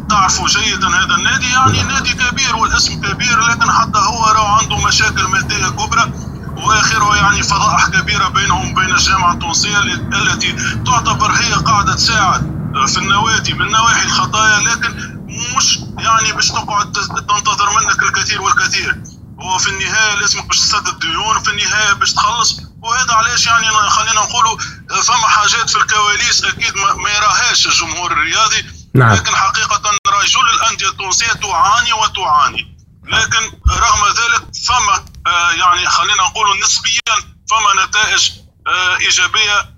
تعرفوا 0.10 0.48
جيدا 0.48 0.88
هذا 0.88 1.16
النادي. 1.16 1.50
يعني 1.50 1.84
نادي 1.84 2.14
كبير 2.14 2.56
والاسم 2.56 3.02
كبير 3.02 3.40
لكن 3.40 3.72
حتى 3.72 4.00
هو 4.00 4.26
راه 4.26 4.58
عنده 4.58 4.78
مشاكل 4.78 5.24
مادية 5.24 5.68
كبرى. 5.68 6.12
وآخره 6.58 7.16
يعني 7.16 7.44
فضائح 7.44 7.88
كبيرة 7.88 8.28
بينهم 8.28 8.72
وبين 8.72 8.92
الجامعة 8.96 9.34
التونسية 9.34 9.80
التي 10.14 10.56
تعتبر 10.86 11.32
هي 11.32 11.54
قاعدة 11.54 11.96
تساعد 11.96 12.56
في 12.88 12.98
النوادي 12.98 13.54
من 13.54 13.72
نواحي 13.72 14.04
الخطايا. 14.04 14.60
لكن 14.60 15.15
مش 15.36 15.80
يعني 16.00 16.32
باش 16.32 16.48
تقعد 16.50 16.92
تنتظر 17.28 17.70
منك 17.70 18.04
الكثير 18.04 18.42
والكثير. 18.42 18.96
وفي 19.38 19.70
النهاية 19.70 20.16
لازمك 20.16 20.46
باش 20.46 20.60
تسدد 20.60 20.88
الديون 20.88 21.44
في 21.44 21.52
النهاية 21.52 21.94
باش 21.94 22.14
تخلص. 22.14 22.60
وهذا 22.82 23.14
علاش 23.14 23.46
يعني 23.48 23.90
خلينا 23.90 24.22
نقولوا 24.22 24.58
فما 25.04 25.28
حاجات 25.28 25.70
في 25.70 25.78
الكواليس 25.78 26.44
أكيد 26.44 26.76
ما 26.76 27.10
يراهاش 27.10 27.68
الجمهور 27.68 28.12
الرياضي. 28.12 28.66
نعم. 28.96 29.14
لكن 29.14 29.36
حقيقة 29.36 29.82
رجل 30.08 30.50
الأندية 30.54 30.90
التونسية 30.90 31.34
تعاني 31.34 31.94
وتعاني. 31.94 32.76
لكن 33.06 33.52
رغم 33.70 34.08
ذلك 34.08 34.44
فما 34.68 35.06
آه، 35.28 35.52
يعني 35.52 35.90
خلينا 35.90 36.24
نقولوا 36.24 36.56
نسبيا 36.56 37.16
فما 37.52 37.86
نتائج 37.86 38.32
آه، 38.68 38.98
إيجابية. 38.98 39.76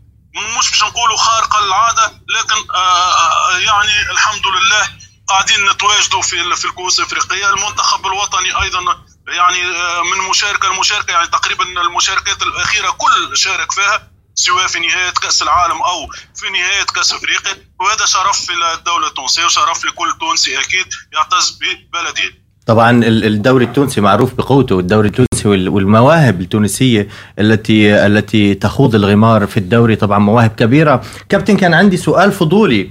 مش 0.60 0.72
باش 0.72 0.84
نقولوا 0.84 1.18
خارقة 1.18 1.66
للعادة 1.66 2.06
لكن 2.06 2.74
آه، 2.76 3.12
آه، 3.12 3.58
يعني 3.58 4.12
الحمد 4.12 4.48
لله 4.48 5.07
قاعدين 5.28 5.56
نتواجدوا 5.72 6.22
في 6.22 6.56
في 6.56 6.66
الكؤوس 6.66 7.00
الإفريقية. 7.00 7.50
المنتخب 7.50 8.06
الوطني 8.08 8.62
أيضا 8.64 8.80
يعني 9.28 9.62
آه، 9.62 10.02
من 10.04 10.30
مشاركة 10.30 10.68
لمشاركه 10.74 11.12
يعني 11.12 11.28
تقريبا 11.28 11.64
المشاركات 11.82 12.42
الأخيرة 12.44 12.90
كل 12.92 13.38
شارك 13.38 13.72
فيها 13.72 14.08
سواء 14.36 14.68
في 14.68 14.80
نهاية 14.80 15.10
كأس 15.22 15.42
العالم 15.42 15.82
أو 15.82 16.08
في 16.36 16.50
نهاية 16.50 16.84
كأس 16.96 17.14
إفريقيا. 17.14 17.54
وهذا 17.80 18.06
شرف 18.06 18.52
للدوله 18.52 19.08
التونسية 19.08 19.46
وشرف 19.46 19.86
لكل 19.86 20.08
تونسي 20.20 20.60
أكيد 20.60 20.86
يعتز 21.14 21.60
ببلده. 21.62 22.34
طبعا 22.68 22.92
ال- 22.92 23.26
الدوري 23.26 23.66
التونسي 23.66 24.02
معروف 24.02 24.34
بقوته. 24.34 24.80
الدوري 24.80 25.08
التونسي 25.08 25.48
وال- 25.48 25.70
والمواهب 25.70 26.42
التونسية 26.42 27.08
التي 27.40 28.06
التي 28.06 28.54
تخوض 28.56 28.96
الغمار 28.96 29.48
في 29.48 29.58
الدوري 29.58 29.96
طبعا 29.96 30.20
مواهب 30.20 30.56
كبيرة. 30.56 31.02
كابتن 31.30 31.58
كان 31.58 31.74
عندي 31.74 31.98
سؤال 31.98 32.32
فضولي. 32.32 32.90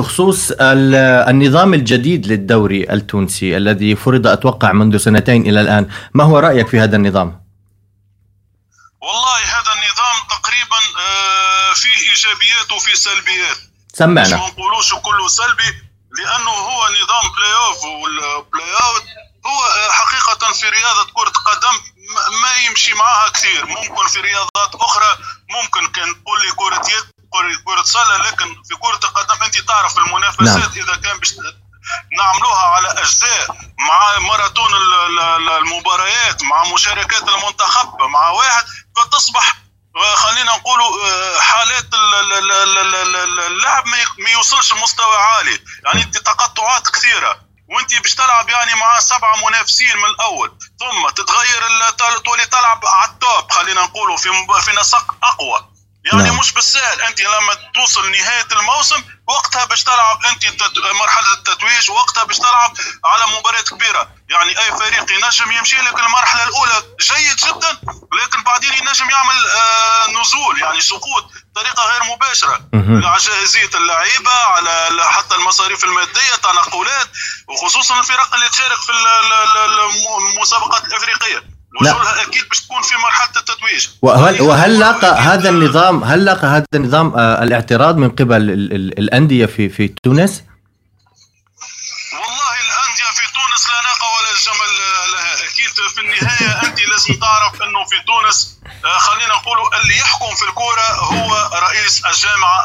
بخصوص 0.00 0.50
ال- 0.50 0.94
النظام 1.32 1.74
الجديد 1.74 2.26
للدوري 2.26 2.92
التونسي 2.92 3.56
الذي 3.56 3.96
فرض 3.96 4.26
أتوقع 4.26 4.72
منذ 4.72 4.96
سنتين 4.96 5.42
إلى 5.48 5.60
الآن. 5.60 5.88
ما 6.14 6.24
هو 6.24 6.38
رأيك 6.38 6.68
في 6.68 6.80
هذا 6.80 6.96
النظام؟ 6.96 7.28
والله 9.02 9.38
هذا 9.56 9.72
النظام 9.76 10.16
تقريبا 10.30 10.80
آه، 11.00 11.72
فيه 11.74 11.96
إيجابيات 12.10 12.72
وفيه 12.72 12.94
سلبيات. 12.94 13.56
سمعنا. 13.92 14.36
ما 14.36 14.46
نقولوش 14.48 14.94
كله 14.94 15.28
سلبي 15.28 15.70
لأنه 16.18 16.50
هو 16.50 16.80
نظام 16.88 17.24
play-off 17.36 17.54
وال 17.66 17.84
play-out 17.84 19.04
هو 19.46 19.58
آه، 19.78 19.92
حقيقة 19.92 20.52
في 20.52 20.66
رياضة 20.68 21.04
كرة 21.14 21.36
قدم 21.48 21.76
ما 22.42 22.68
يمشي 22.68 22.94
معها 22.94 23.28
كثير. 23.34 23.66
ممكن 23.66 24.06
في 24.08 24.20
رياضات 24.20 24.72
أخرى 24.74 25.10
ممكن 25.56 25.92
كان 25.92 26.08
تقول 26.22 26.38
لي 26.46 26.52
كرة 26.56 26.82
يد 26.94 27.15
كرة- 27.42 27.84
سله 27.84 28.16
لكن 28.16 28.62
في 28.68 28.74
كرة 28.76 29.00
القدم 29.08 29.42
أنت 29.42 29.58
تعرف 29.60 29.98
المنافسات 29.98 30.46
نعم. 30.76 30.84
إذا 30.84 30.96
كان 30.96 31.18
باش 31.18 31.34
نعملوها 32.18 32.62
على 32.66 32.88
أجزاء 32.90 33.56
مع 33.78 34.18
ماراثون 34.18 34.74
ال- 34.74 35.18
ال- 35.20 35.50
المباريات 35.50 36.42
مع 36.42 36.64
مشاركات 36.64 37.28
المنتخب 37.28 38.02
مع 38.02 38.28
واحد 38.28 38.64
فتصبح 38.96 39.56
آه، 39.96 40.14
خلينا 40.14 40.52
نقولوا 40.56 40.90
حالات 41.40 41.94
ال- 41.94 42.14
ال- 42.14 42.32
ال- 42.32 42.52
ال- 42.78 42.94
ال- 42.94 43.16
ال- 43.16 43.40
اللعب 43.40 43.86
ما 44.18 44.30
يوصلش 44.30 44.72
لمستوى 44.72 45.16
عالي 45.16 45.60
يعني 45.84 46.02
أنت 46.02 46.18
تقطعات 46.18 46.88
كثيرة 46.88 47.40
وأنت 47.68 47.94
باش 47.98 48.14
تلعب 48.14 48.48
يعني 48.48 48.74
مع 48.74 49.00
سبعة 49.00 49.36
منافسين 49.46 49.96
من 49.96 50.04
الأول 50.04 50.58
ثم 50.80 51.08
تتغير 51.14 51.90
تولي 52.24 52.46
تلعب 52.46 52.86
على 52.86 53.10
التوب 53.10 53.52
خلينا 53.52 53.82
نقولوا 53.82 54.16
في 54.16 54.28
في 54.64 54.76
نسق 54.80 55.14
أقوى 55.22 55.68
يعني 56.06 56.22
نعم. 56.22 56.38
مش 56.38 56.52
بالسهل 56.52 57.00
أنت 57.02 57.20
لما 57.20 57.54
توصل 57.74 58.10
نهاية 58.10 58.46
الموسم 58.52 59.04
وقتها 59.28 59.64
باش 59.64 59.84
تلعب 59.84 60.24
أنت 60.24 60.44
مرحلة 61.02 61.32
التتويج 61.32 61.90
وقتها 61.90 62.24
باش 62.24 62.38
تلعب 62.38 62.74
على 63.04 63.26
مباريات 63.38 63.68
كبيرة 63.68 64.08
يعني 64.30 64.58
أي 64.58 64.70
فريق 64.78 65.12
ينجم 65.12 65.52
يمشي 65.52 65.76
لك 65.76 65.94
المرحلة 66.00 66.44
الأولى 66.44 66.82
جيد 67.00 67.36
جدا 67.36 67.78
لكن 68.22 68.42
بعدين 68.42 68.72
ينجم 68.72 69.10
يعمل 69.10 69.46
آه 69.48 70.06
نزول 70.20 70.60
يعني 70.60 70.80
سقوط 70.80 71.24
بطريقة 71.54 71.82
غير 71.84 72.02
مباشرة. 72.04 72.60
على 73.06 73.18
جاهزيه 73.20 73.70
اللعيبة 73.74 74.30
على 74.30 75.04
حتى 75.10 75.34
المصاريف 75.34 75.84
المادية 75.84 76.34
تنقلات 76.42 77.08
وخصوصا 77.48 77.98
الفرق 77.98 78.34
اللي 78.34 78.48
تشارك 78.48 78.78
في 78.80 78.92
ال- 78.92 79.06
ال- 79.06 79.32
ال- 79.32 79.80
الم- 79.80 80.34
المسابقات 80.36 80.84
الإفريقية 80.84 81.38
لا. 81.38 81.55
وصولها 81.80 82.22
أكيد 82.22 82.48
باش 82.48 82.60
تكون 82.60 82.82
في 82.82 82.94
مرحلة 82.94 83.30
التتويج. 83.36 83.88
وهل 84.02 84.40
وهل 84.42 84.78
لاقى 84.78 85.20
هذا 85.20 85.48
النظام 85.48 86.04
هل 86.04 86.24
لاقى 86.24 86.46
هذا 86.46 86.64
النظام 86.74 87.14
آه، 87.16 87.42
الاعتراض 87.42 87.96
من 87.96 88.10
قبل 88.10 88.36
ال- 88.36 88.72
ال- 88.72 88.98
الأندية 88.98 89.46
في 89.46 89.68
في 89.68 89.88
تونس؟ 89.88 90.42
والله 92.12 92.52
الأندية 92.66 93.10
في 93.16 93.24
تونس 93.34 93.62
لا 93.70 93.78
ناقة 93.88 94.06
ولا 94.16 94.32
جمل 94.46 94.72
لها. 95.12 95.34
أكيد 95.34 95.74
في 95.94 96.00
النهاية 96.00 96.62
أنت 96.68 96.80
لازم 96.80 97.14
تعرف 97.20 97.62
أنه 97.62 97.84
في 97.84 97.96
تونس 98.06 98.56
آه، 98.84 98.98
خلينا 98.98 99.34
نقولوا 99.34 99.80
اللي 99.82 99.96
يحكم 99.98 100.34
في 100.34 100.42
الكورة 100.48 100.86
هو 100.98 101.50
رئيس 101.62 102.02
الجامعة 102.06 102.58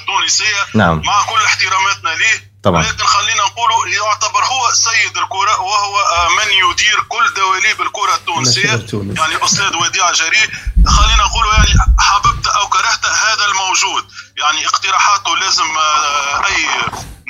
التونسية. 0.00 0.62
نعم. 0.74 1.02
مع 1.04 1.22
كل 1.26 1.42
احتراماتنا 1.44 2.10
ليه 2.10 2.55
طبعا. 2.66 2.82
لكن 2.82 3.06
خلينا 3.06 3.44
نقولوا 3.44 3.86
يعتبر 3.88 4.44
هو 4.44 4.70
سيد 4.72 5.16
الكرة 5.16 5.60
وهو 5.60 5.98
آه، 6.00 6.28
من 6.28 6.70
يدير 6.70 7.00
كل 7.08 7.34
دواليب 7.34 7.82
الكرة 7.82 8.14
التونسية. 8.14 8.70
يعني 9.14 9.34
الاستاذ 9.36 9.76
وديع 9.76 10.12
جرير 10.12 10.50
خلينا 10.86 11.24
نقولوا 11.26 11.54
يعني 11.54 11.70
حببت 11.98 12.46
أو 12.46 12.68
كرهت 12.68 13.06
هذا 13.06 13.44
الموجود 13.44 14.08
يعني 14.36 14.66
اقتراحاته 14.66 15.36
لازم 15.36 15.76
آه، 15.78 16.46
أي 16.46 16.66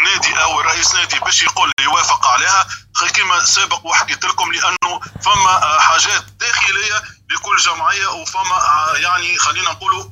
نادي 0.04 0.42
أو 0.42 0.60
رئيس 0.60 0.94
نادي 0.94 1.18
باش 1.18 1.42
يقول 1.42 1.72
يوافق 1.80 2.26
عليها 2.26 2.66
كما 3.14 3.44
سابق 3.44 3.86
وحكيت 3.86 4.24
لكم 4.24 4.52
لأنه 4.52 5.00
فما 5.24 5.50
آه، 5.62 5.78
حاجات 5.78 6.24
داخلية 6.40 7.02
لكل 7.30 7.56
جمعية 7.56 8.06
وفما 8.06 8.58
يعني 8.94 9.36
خلينا 9.38 9.70
نقولوا 9.70 10.04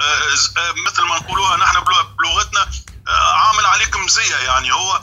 مثل 0.86 1.02
ما 1.02 1.16
نقولوها 1.18 1.56
نحن 1.56 1.80
بلغ- 1.80 2.06
بلغتنا 2.18 2.66
عامل 3.08 3.66
عليك 3.66 3.96
مزيه 3.96 4.36
يعني. 4.36 4.72
هو 4.72 5.00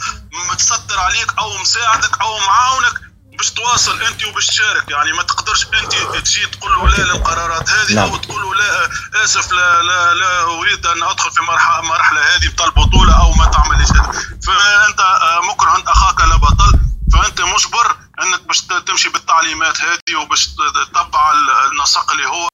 متستر 0.51 0.99
عليك 0.99 1.33
أو 1.39 1.57
مساعدك 1.57 2.21
أو 2.21 2.39
معاونك 2.39 2.93
باش 3.37 3.51
تواصل 3.51 4.01
أنت 4.01 4.23
وباش 4.25 4.47
تشارك. 4.47 4.89
يعني 4.91 5.11
ما 5.13 5.23
تقدرش 5.23 5.65
أنت 5.65 5.95
تجي 6.25 6.45
تقول 6.47 6.71
له 6.71 6.87
لا 6.89 7.03
للقرارات 7.03 7.69
هذه 7.69 7.93
نعم. 7.93 8.09
أو 8.09 8.17
تقول 8.17 8.41
له 8.41 8.55
لا 8.55 8.89
آسف 9.23 9.51
لا 9.51 9.81
لا 9.81 10.13
لا 10.13 10.41
أريد 10.43 10.85
أن 10.85 11.03
أدخل 11.03 11.31
في 11.31 11.41
مرحله 11.41 11.81
مرحلة 11.81 12.21
هذه 12.35 12.47
بتاع 12.49 12.65
البطوله 12.65 13.21
أو 13.21 13.31
ما 13.33 13.45
تعملش. 13.45 13.91
هذا 13.91 14.11
فأنت 14.47 14.99
آه، 14.99 15.41
مكره 15.41 15.83
أخاك 15.87 16.21
لا 16.21 16.35
بطل. 16.35 16.79
فأنت 17.13 17.41
مجبر 17.41 17.97
أنك 18.21 18.41
باش 18.41 18.61
تمشي 18.61 19.09
بالتعليمات 19.09 19.81
هذه 19.81 20.15
وباش 20.15 20.47
تتبع 20.47 21.31
ال- 21.31 21.71
النسق 21.71 22.11
اللي 22.11 22.27
هو 22.27 22.47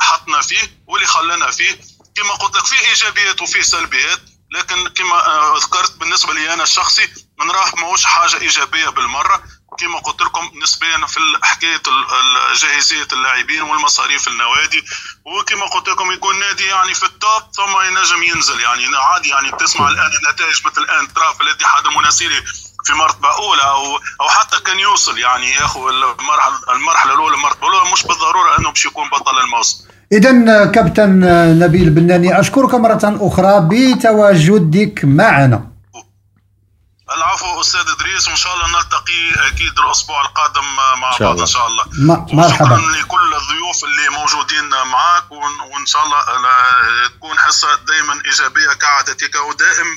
حطنا 0.00 0.40
فيه 0.42 0.82
واللي 0.86 1.06
خلانا 1.06 1.50
فيه. 1.50 1.80
كما 2.16 2.34
قلت 2.34 2.56
لك 2.56 2.66
فيه 2.66 2.78
إيجابيات 2.88 3.42
وفيه 3.42 3.62
سلبيات. 3.62 4.20
لكن 4.54 4.88
كما 4.88 5.26
آه، 5.26 5.58
ذكرت 5.58 5.92
بالنسبة 5.96 6.34
لي 6.34 6.54
أنا 6.54 6.62
الشخصي 6.62 7.08
نراه 7.40 7.72
ماهوش 7.76 8.04
حاجة 8.04 8.40
إيجابية 8.40 8.88
بالمرة. 8.88 9.42
كما 9.78 9.98
قلت 9.98 10.22
لكم 10.22 10.50
نسبيا 10.62 11.06
في 11.06 11.20
حكاية 11.42 11.82
جاهزية 12.54 13.08
اللاعبين 13.12 13.62
والمصاريف 13.62 14.28
النوادي. 14.28 14.84
وكما 15.24 15.66
قلت 15.66 15.88
لكم 15.88 16.12
يكون 16.12 16.38
نادي 16.38 16.64
يعني 16.64 16.94
في 16.94 17.06
التوب 17.06 17.42
ثم 17.56 17.80
ينجم 17.86 18.22
ينزل. 18.22 18.60
يعني 18.60 18.96
عادي 18.96 19.28
يعني 19.28 19.50
تسمع 19.50 19.88
الآن 19.88 20.10
النتائج 20.12 20.66
مثل 20.66 20.82
الآن 20.82 21.14
ترى 21.14 21.34
في 21.34 21.42
الاتحاد 21.42 21.86
المناسيري. 21.86 22.44
في 22.84 22.92
مرتبة 22.92 23.28
أولى 23.28 23.62
أو 23.62 23.84
أو 24.20 24.28
حتى 24.28 24.56
كان 24.66 24.78
يوصل 24.78 25.18
يعني 25.18 25.50
ياخذ 25.50 25.80
المرحله 25.80 26.76
المرحلة 26.76 27.14
الأولى 27.14 27.36
المرتبة 27.36 27.68
الأولى 27.68 27.92
مش 27.92 28.02
بالضرورة 28.02 28.58
أنه 28.58 28.70
باش 28.70 28.84
يكون 28.86 29.08
بطل 29.08 29.38
الموسم. 29.44 29.84
اذا 30.12 30.64
كابتن 30.64 31.20
نبيل 31.58 31.90
بناني 31.90 32.40
أشكرك 32.40 32.74
مرة 32.74 33.00
أخرى 33.20 33.68
بتواجدك 33.70 35.00
معنا. 35.04 35.73
العفو 37.16 37.60
أستاذ 37.60 37.80
إدريس 37.96 38.28
وإن 38.28 38.36
شاء 38.36 38.52
الله 38.54 38.66
نلتقي 38.76 39.22
أكيد 39.48 39.74
الأسبوع 39.86 40.18
القادم 40.22 40.66
مع 41.02 41.10
بعض 41.20 41.30
الله. 41.32 41.42
إن 41.42 41.46
شاء 41.46 41.66
الله. 41.68 41.84
م- 42.08 42.36
مرحبا. 42.36 42.54
شكرا 42.66 42.78
لكل 42.78 43.28
الضيوف 43.40 43.78
اللي 43.88 44.06
موجودين 44.18 44.66
معك 44.92 45.26
وان 45.32 45.54
وإن 45.72 45.86
شاء 45.86 46.02
الله 46.04 46.20
أنا 46.36 46.52
تكون 47.16 47.36
حصة 47.38 47.68
دائما 47.88 48.14
إيجابية 48.28 48.72
كعادتك 48.80 49.34
ودائم 49.48 49.88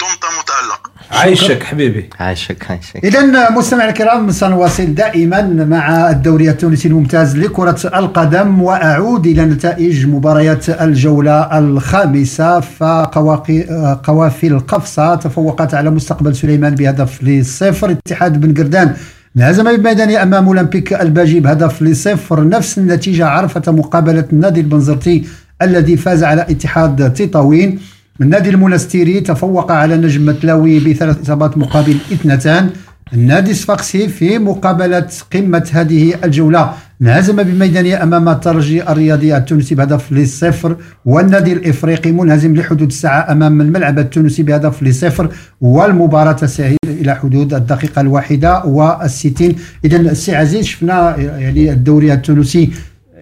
دمت 0.00 0.24
متألق. 0.40 0.80
عايشك 1.10 1.62
حبيبي. 1.62 2.10
عايشك 2.20 2.70
عايشك. 2.70 2.96
إذا 3.04 3.50
مستمعينا 3.50 3.92
الكرام 3.92 4.30
سنواصل 4.32 4.94
دائما 4.94 5.42
مع 5.42 6.10
الدوري 6.10 6.50
التونسي 6.50 6.88
الممتاز 6.88 7.36
لكرة 7.36 7.80
القدم 7.98 8.62
وأعود 8.62 9.26
إلى 9.26 9.42
نتائج 9.42 10.06
مباريات 10.06 10.68
الجولة 10.68 11.58
الخامسة 11.58 12.60
فقواقي 12.60 13.62
قوافي 14.04 14.46
القفصة 14.46 15.14
تفوقت 15.14 15.74
على 15.74 15.90
مستقبل 15.90 16.36
سليمان 16.36 16.63
بهدف 16.70 17.24
لصفر. 17.24 17.90
اتحاد 17.90 18.40
بن 18.40 18.54
قردان 18.54 18.94
انهزم 19.36 19.76
بميداني 19.76 20.22
أمام 20.22 20.46
أولمبيك 20.46 20.92
الباجي 20.92 21.40
بهدف 21.40 21.82
لصفر. 21.82 22.48
نفس 22.48 22.78
النتيجة 22.78 23.26
عرفت 23.26 23.68
مقابلة 23.68 24.24
النادي 24.32 24.60
البنزرتي 24.60 25.24
الذي 25.62 25.96
فاز 25.96 26.24
على 26.24 26.42
اتحاد 26.42 27.12
تطاوين. 27.12 27.78
النادي 28.20 28.50
المنستيري 28.50 29.20
تفوق 29.20 29.72
على 29.72 29.96
نجم 29.96 30.26
متلاوي 30.26 30.78
بثلاث 30.78 31.20
إصابات 31.20 31.58
مقابل 31.58 31.96
اثنتان. 32.12 32.70
النادي 33.12 33.50
الصفاقسي 33.50 34.08
في 34.08 34.38
مقابلة 34.38 35.08
قمة 35.32 35.70
هذه 35.72 36.14
الجولة 36.24 36.72
انهزم 37.02 37.42
بميدانية 37.42 38.02
أمام 38.02 38.28
الترجي 38.28 38.82
الرياضي 38.82 39.36
التونسي 39.36 39.74
بهدف 39.74 40.12
لصفر 40.12 40.76
والنادي 41.04 41.52
الإفريقي 41.52 42.12
منهزم 42.12 42.54
لحدود 42.56 42.88
الساعة 42.88 43.32
أمام 43.32 43.60
الملعب 43.60 43.98
التونسي 43.98 44.42
بهدف 44.42 44.82
لصفر 44.82 45.28
والمباراة 45.60 46.32
تسير 46.32 46.76
إلى 46.84 47.14
حدود 47.14 47.54
الدقيقة 47.54 48.00
الواحدة 48.00 48.64
والستين. 48.64 49.56
إذا 49.84 49.96
السي 49.96 50.36
عزيز 50.36 50.64
شفنا 50.64 51.16
يعني 51.18 51.72
الدوري 51.72 52.12
التونسي 52.12 52.70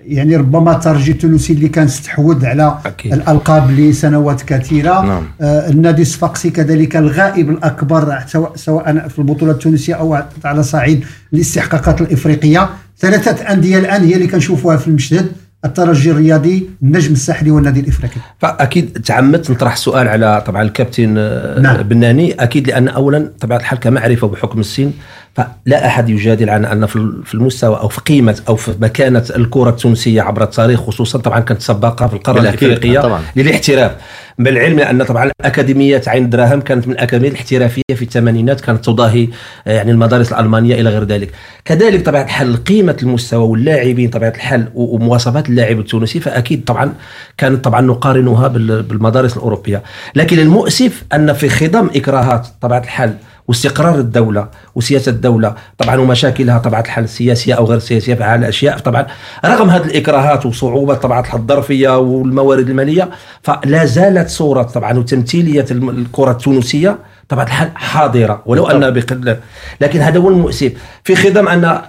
يعني 0.07 0.37
ربما 0.37 0.77
الترجي 0.77 1.13
التونسي 1.13 1.53
اللي 1.53 1.69
كان 1.69 1.85
استحوذ 1.85 2.47
على 2.47 2.79
أكيد. 2.87 3.13
الألقاب 3.13 3.71
لسنوات 3.71 4.43
كثيرة 4.43 5.03
نعم. 5.03 5.23
آه، 5.41 5.71
النادي 5.71 6.03
الصفاقسي 6.03 6.51
كذلك 6.51 6.97
الغائب 6.97 7.51
الأكبر 7.51 8.19
سواء 8.27 8.57
سواء 8.57 9.09
في 9.09 9.19
البطولة 9.19 9.53
التونسية 9.53 9.95
أو 9.95 10.19
على 10.45 10.63
صعيد 10.63 11.05
الاستحقاقات 11.33 12.01
الإفريقية 12.01 12.69
ثلاثة 12.99 13.53
أندية 13.53 13.79
الآن 13.79 14.05
هي 14.05 14.15
اللي 14.15 14.27
كنشوفوها 14.27 14.77
في 14.77 14.89
المشهد 14.89 15.27
الترجي 15.65 16.11
الرياضي 16.11 16.71
النجم 16.83 17.13
الساحلي 17.13 17.51
والنادي 17.51 17.81
الإفريقي 17.81 18.21
فأكيد 18.39 18.93
تعمدت 18.93 19.51
نطرح 19.51 19.77
سؤال 19.77 20.09
على 20.09 20.43
طبعا 20.47 20.63
الكابتن 20.63 21.15
آه، 21.19 21.61
نعم. 21.61 21.83
بناني 21.83 22.33
أكيد 22.33 22.69
لأن 22.69 22.89
اولا 22.89 23.31
طبعا 23.41 23.59
الحال 23.59 23.79
كمعرفة 23.79 24.29
بحكم 24.29 24.61
السن 24.61 24.91
فلا 25.35 25.87
أحد 25.87 26.09
يجادل 26.09 26.51
عن 26.51 26.65
أن 26.65 26.87
في 26.87 27.13
في 27.25 27.35
المستوى 27.35 27.77
أو 27.77 27.89
في 27.89 28.01
قيمة 28.01 28.41
أو 28.49 28.57
في 28.57 28.75
مكانة 28.81 29.25
الكرة 29.37 29.71
التونسية 29.71 30.23
عبر 30.23 30.43
التاريخ 30.43 30.81
خصوصا 30.81 31.19
طبعا 31.19 31.41
كانت 31.41 31.63
سباقة 31.63 32.07
في 32.07 32.15
القارة 32.15 32.41
الإفريقية. 32.41 33.21
للاحتراف 33.37 33.93
بالعلم 34.39 34.79
ان 34.81 35.03
طبعا 35.03 35.31
الاكاديميات 35.41 36.09
عين 36.09 36.31
دراهم 36.31 36.61
كانت 36.61 36.87
من 36.89 36.93
الاكاديميات 36.95 37.33
الاحترافية 37.35 37.83
في 37.95 38.03
الثمانينات 38.03 38.61
كانت 38.61 38.85
تضاهي 38.85 39.29
آه، 39.67 39.73
يعني 39.73 39.91
المدارس 39.91 40.33
الألمانية 40.33 40.75
إلى 40.81 40.91
غير 40.91 41.05
ذلك. 41.05 41.31
كذلك 41.65 42.07
طبعا 42.07 42.23
الحال 42.23 42.65
قيمة 42.65 42.97
المستوى 43.03 43.45
واللاعبين 43.49 44.11
طبعا 44.11 44.29
الحال 44.29 44.69
و- 44.75 44.95
ومواصفات 44.97 45.49
اللاعب 45.49 45.79
التونسي 45.81 46.21
فأكيد 46.21 46.65
طبعا 46.65 46.93
كانت 47.39 47.65
طبعا 47.65 47.81
نقارنها 47.81 48.49
بال- 48.49 48.83
بالمدارس 48.83 49.37
الأوروبية. 49.37 49.83
لكن 50.15 50.39
المؤسف 50.39 51.05
أن 51.15 51.33
في 51.33 51.49
خضم 51.49 51.91
إكراهات 51.97 52.47
طبعا 52.61 52.79
الحال 52.79 53.15
واستقرار 53.49 53.99
الدولة 53.99 54.49
وسياسة 54.75 55.11
الدولة 55.11 55.55
طبعا 55.79 55.97
ومشاكلها 55.97 56.59
طبعا 56.59 56.81
الحال 56.81 57.05
السياسية 57.05 57.55
أو 57.55 57.65
غير 57.65 57.77
السياسية 57.77 58.15
في 58.15 58.35
الأشياء 58.35 58.79
طبعا 58.79 59.07
رغم 59.45 59.71
هذه 59.71 59.85
الإكراهات 59.85 60.47
وصعوبة 60.47 60.95
طبعا 60.95 61.23
الظرفية 61.35 61.99
والموارد 61.99 62.69
المالية 62.69 63.11
فلا 63.43 63.85
زالت 63.85 64.29
صورة 64.29 64.63
طبعا 64.63 64.99
وتمثيلية 64.99 65.67
الكرة 65.71 66.31
التونسية 66.31 66.99
طبعا 67.29 67.45
الحال 67.45 67.71
حاضرة 67.75 68.43
ولو 68.47 68.67
أنها 68.67 68.91
بقلة 68.91 69.39
لكن 69.81 70.01
هذا 70.01 70.19
هو 70.19 70.29
المؤسف. 70.29 70.73
في 71.05 71.15
خضم 71.17 71.49
أن 71.49 71.83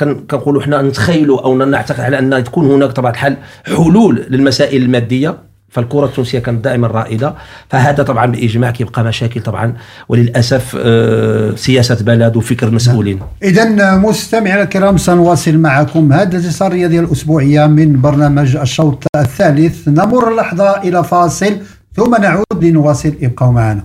كنقولوا 0.00 0.62
إحنا 0.62 0.82
نتخيلوا 0.82 1.40
أو 1.44 1.56
نعتقد 1.56 2.00
على 2.00 2.18
أن 2.18 2.44
تكون 2.44 2.70
هناك 2.70 2.92
طبعا 2.92 3.10
الحال 3.10 3.36
حلول 3.66 4.26
للمسائل 4.30 4.82
المادية. 4.82 5.47
فالكرة 5.70 6.04
التونسية 6.04 6.38
كانت 6.38 6.64
دائما 6.64 6.86
رائدة. 6.86 7.34
فهذا 7.70 8.02
طبعا 8.02 8.26
بإجماع 8.26 8.70
كيبقى 8.70 9.04
مشاكل 9.04 9.40
طبعا. 9.40 9.74
وللأسف 10.08 10.76
آه، 10.80 11.54
سياسة 11.54 12.04
بلد 12.04 12.36
وفكر 12.36 12.70
مسؤولين. 12.70 13.20
اذا 13.42 13.96
مستمعينا 13.96 14.62
الكرام 14.62 14.96
سنواصل 14.96 15.58
معكم 15.58 16.12
هذا 16.12 16.38
الاتصال 16.38 16.68
الرياضي 16.68 16.98
الأسبوعية 16.98 17.66
من 17.66 18.00
برنامج 18.00 18.56
الشوط 18.56 19.04
الثالث. 19.16 19.88
نمر 19.88 20.34
لحظه 20.34 20.82
إلى 20.82 21.04
فاصل 21.04 21.56
ثم 21.96 22.16
نعود 22.20 22.64
لنواصل 22.64 23.12
ابقوا 23.22 23.52
معنا 23.52 23.84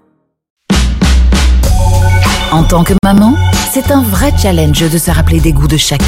En 2.51 2.63
tant 2.63 2.83
que 2.83 2.93
maman, 3.01 3.33
c'est 3.73 3.91
un 3.91 4.03
vrai 4.03 4.33
challenge 4.37 4.81
de 4.81 4.97
se 4.97 5.09
rappeler 5.09 5.39
des 5.39 5.53
goûts 5.53 5.69
de 5.69 5.77
chacun. 5.77 6.03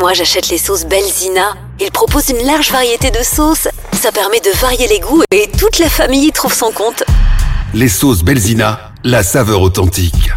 Moi, 0.00 0.12
j'achète 0.12 0.48
les 0.48 0.58
sauces 0.58 0.84
Belzina. 0.84 1.54
Ils 1.80 1.92
proposent 1.92 2.30
une 2.30 2.44
large 2.44 2.72
variété 2.72 3.12
de 3.12 3.22
sauces. 3.22 3.68
Ça 3.92 4.10
permet 4.10 4.40
de 4.40 4.50
varier 4.60 4.88
les 4.88 4.98
goûts 4.98 5.22
et 5.30 5.48
toute 5.56 5.78
la 5.78 5.88
famille 5.88 6.26
y 6.26 6.32
trouve 6.32 6.52
son 6.52 6.72
compte. 6.72 7.04
Les 7.74 7.88
sauces 7.88 8.24
Belzina, 8.24 8.90
la 9.04 9.22
saveur 9.22 9.62
authentique. 9.62 10.32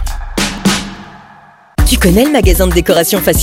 Tu 1.87 1.97
connais 1.97 2.25
le 2.25 2.31
magasin 2.31 2.67
de 2.67 2.73
décoration 2.73 3.19
faciale 3.19 3.33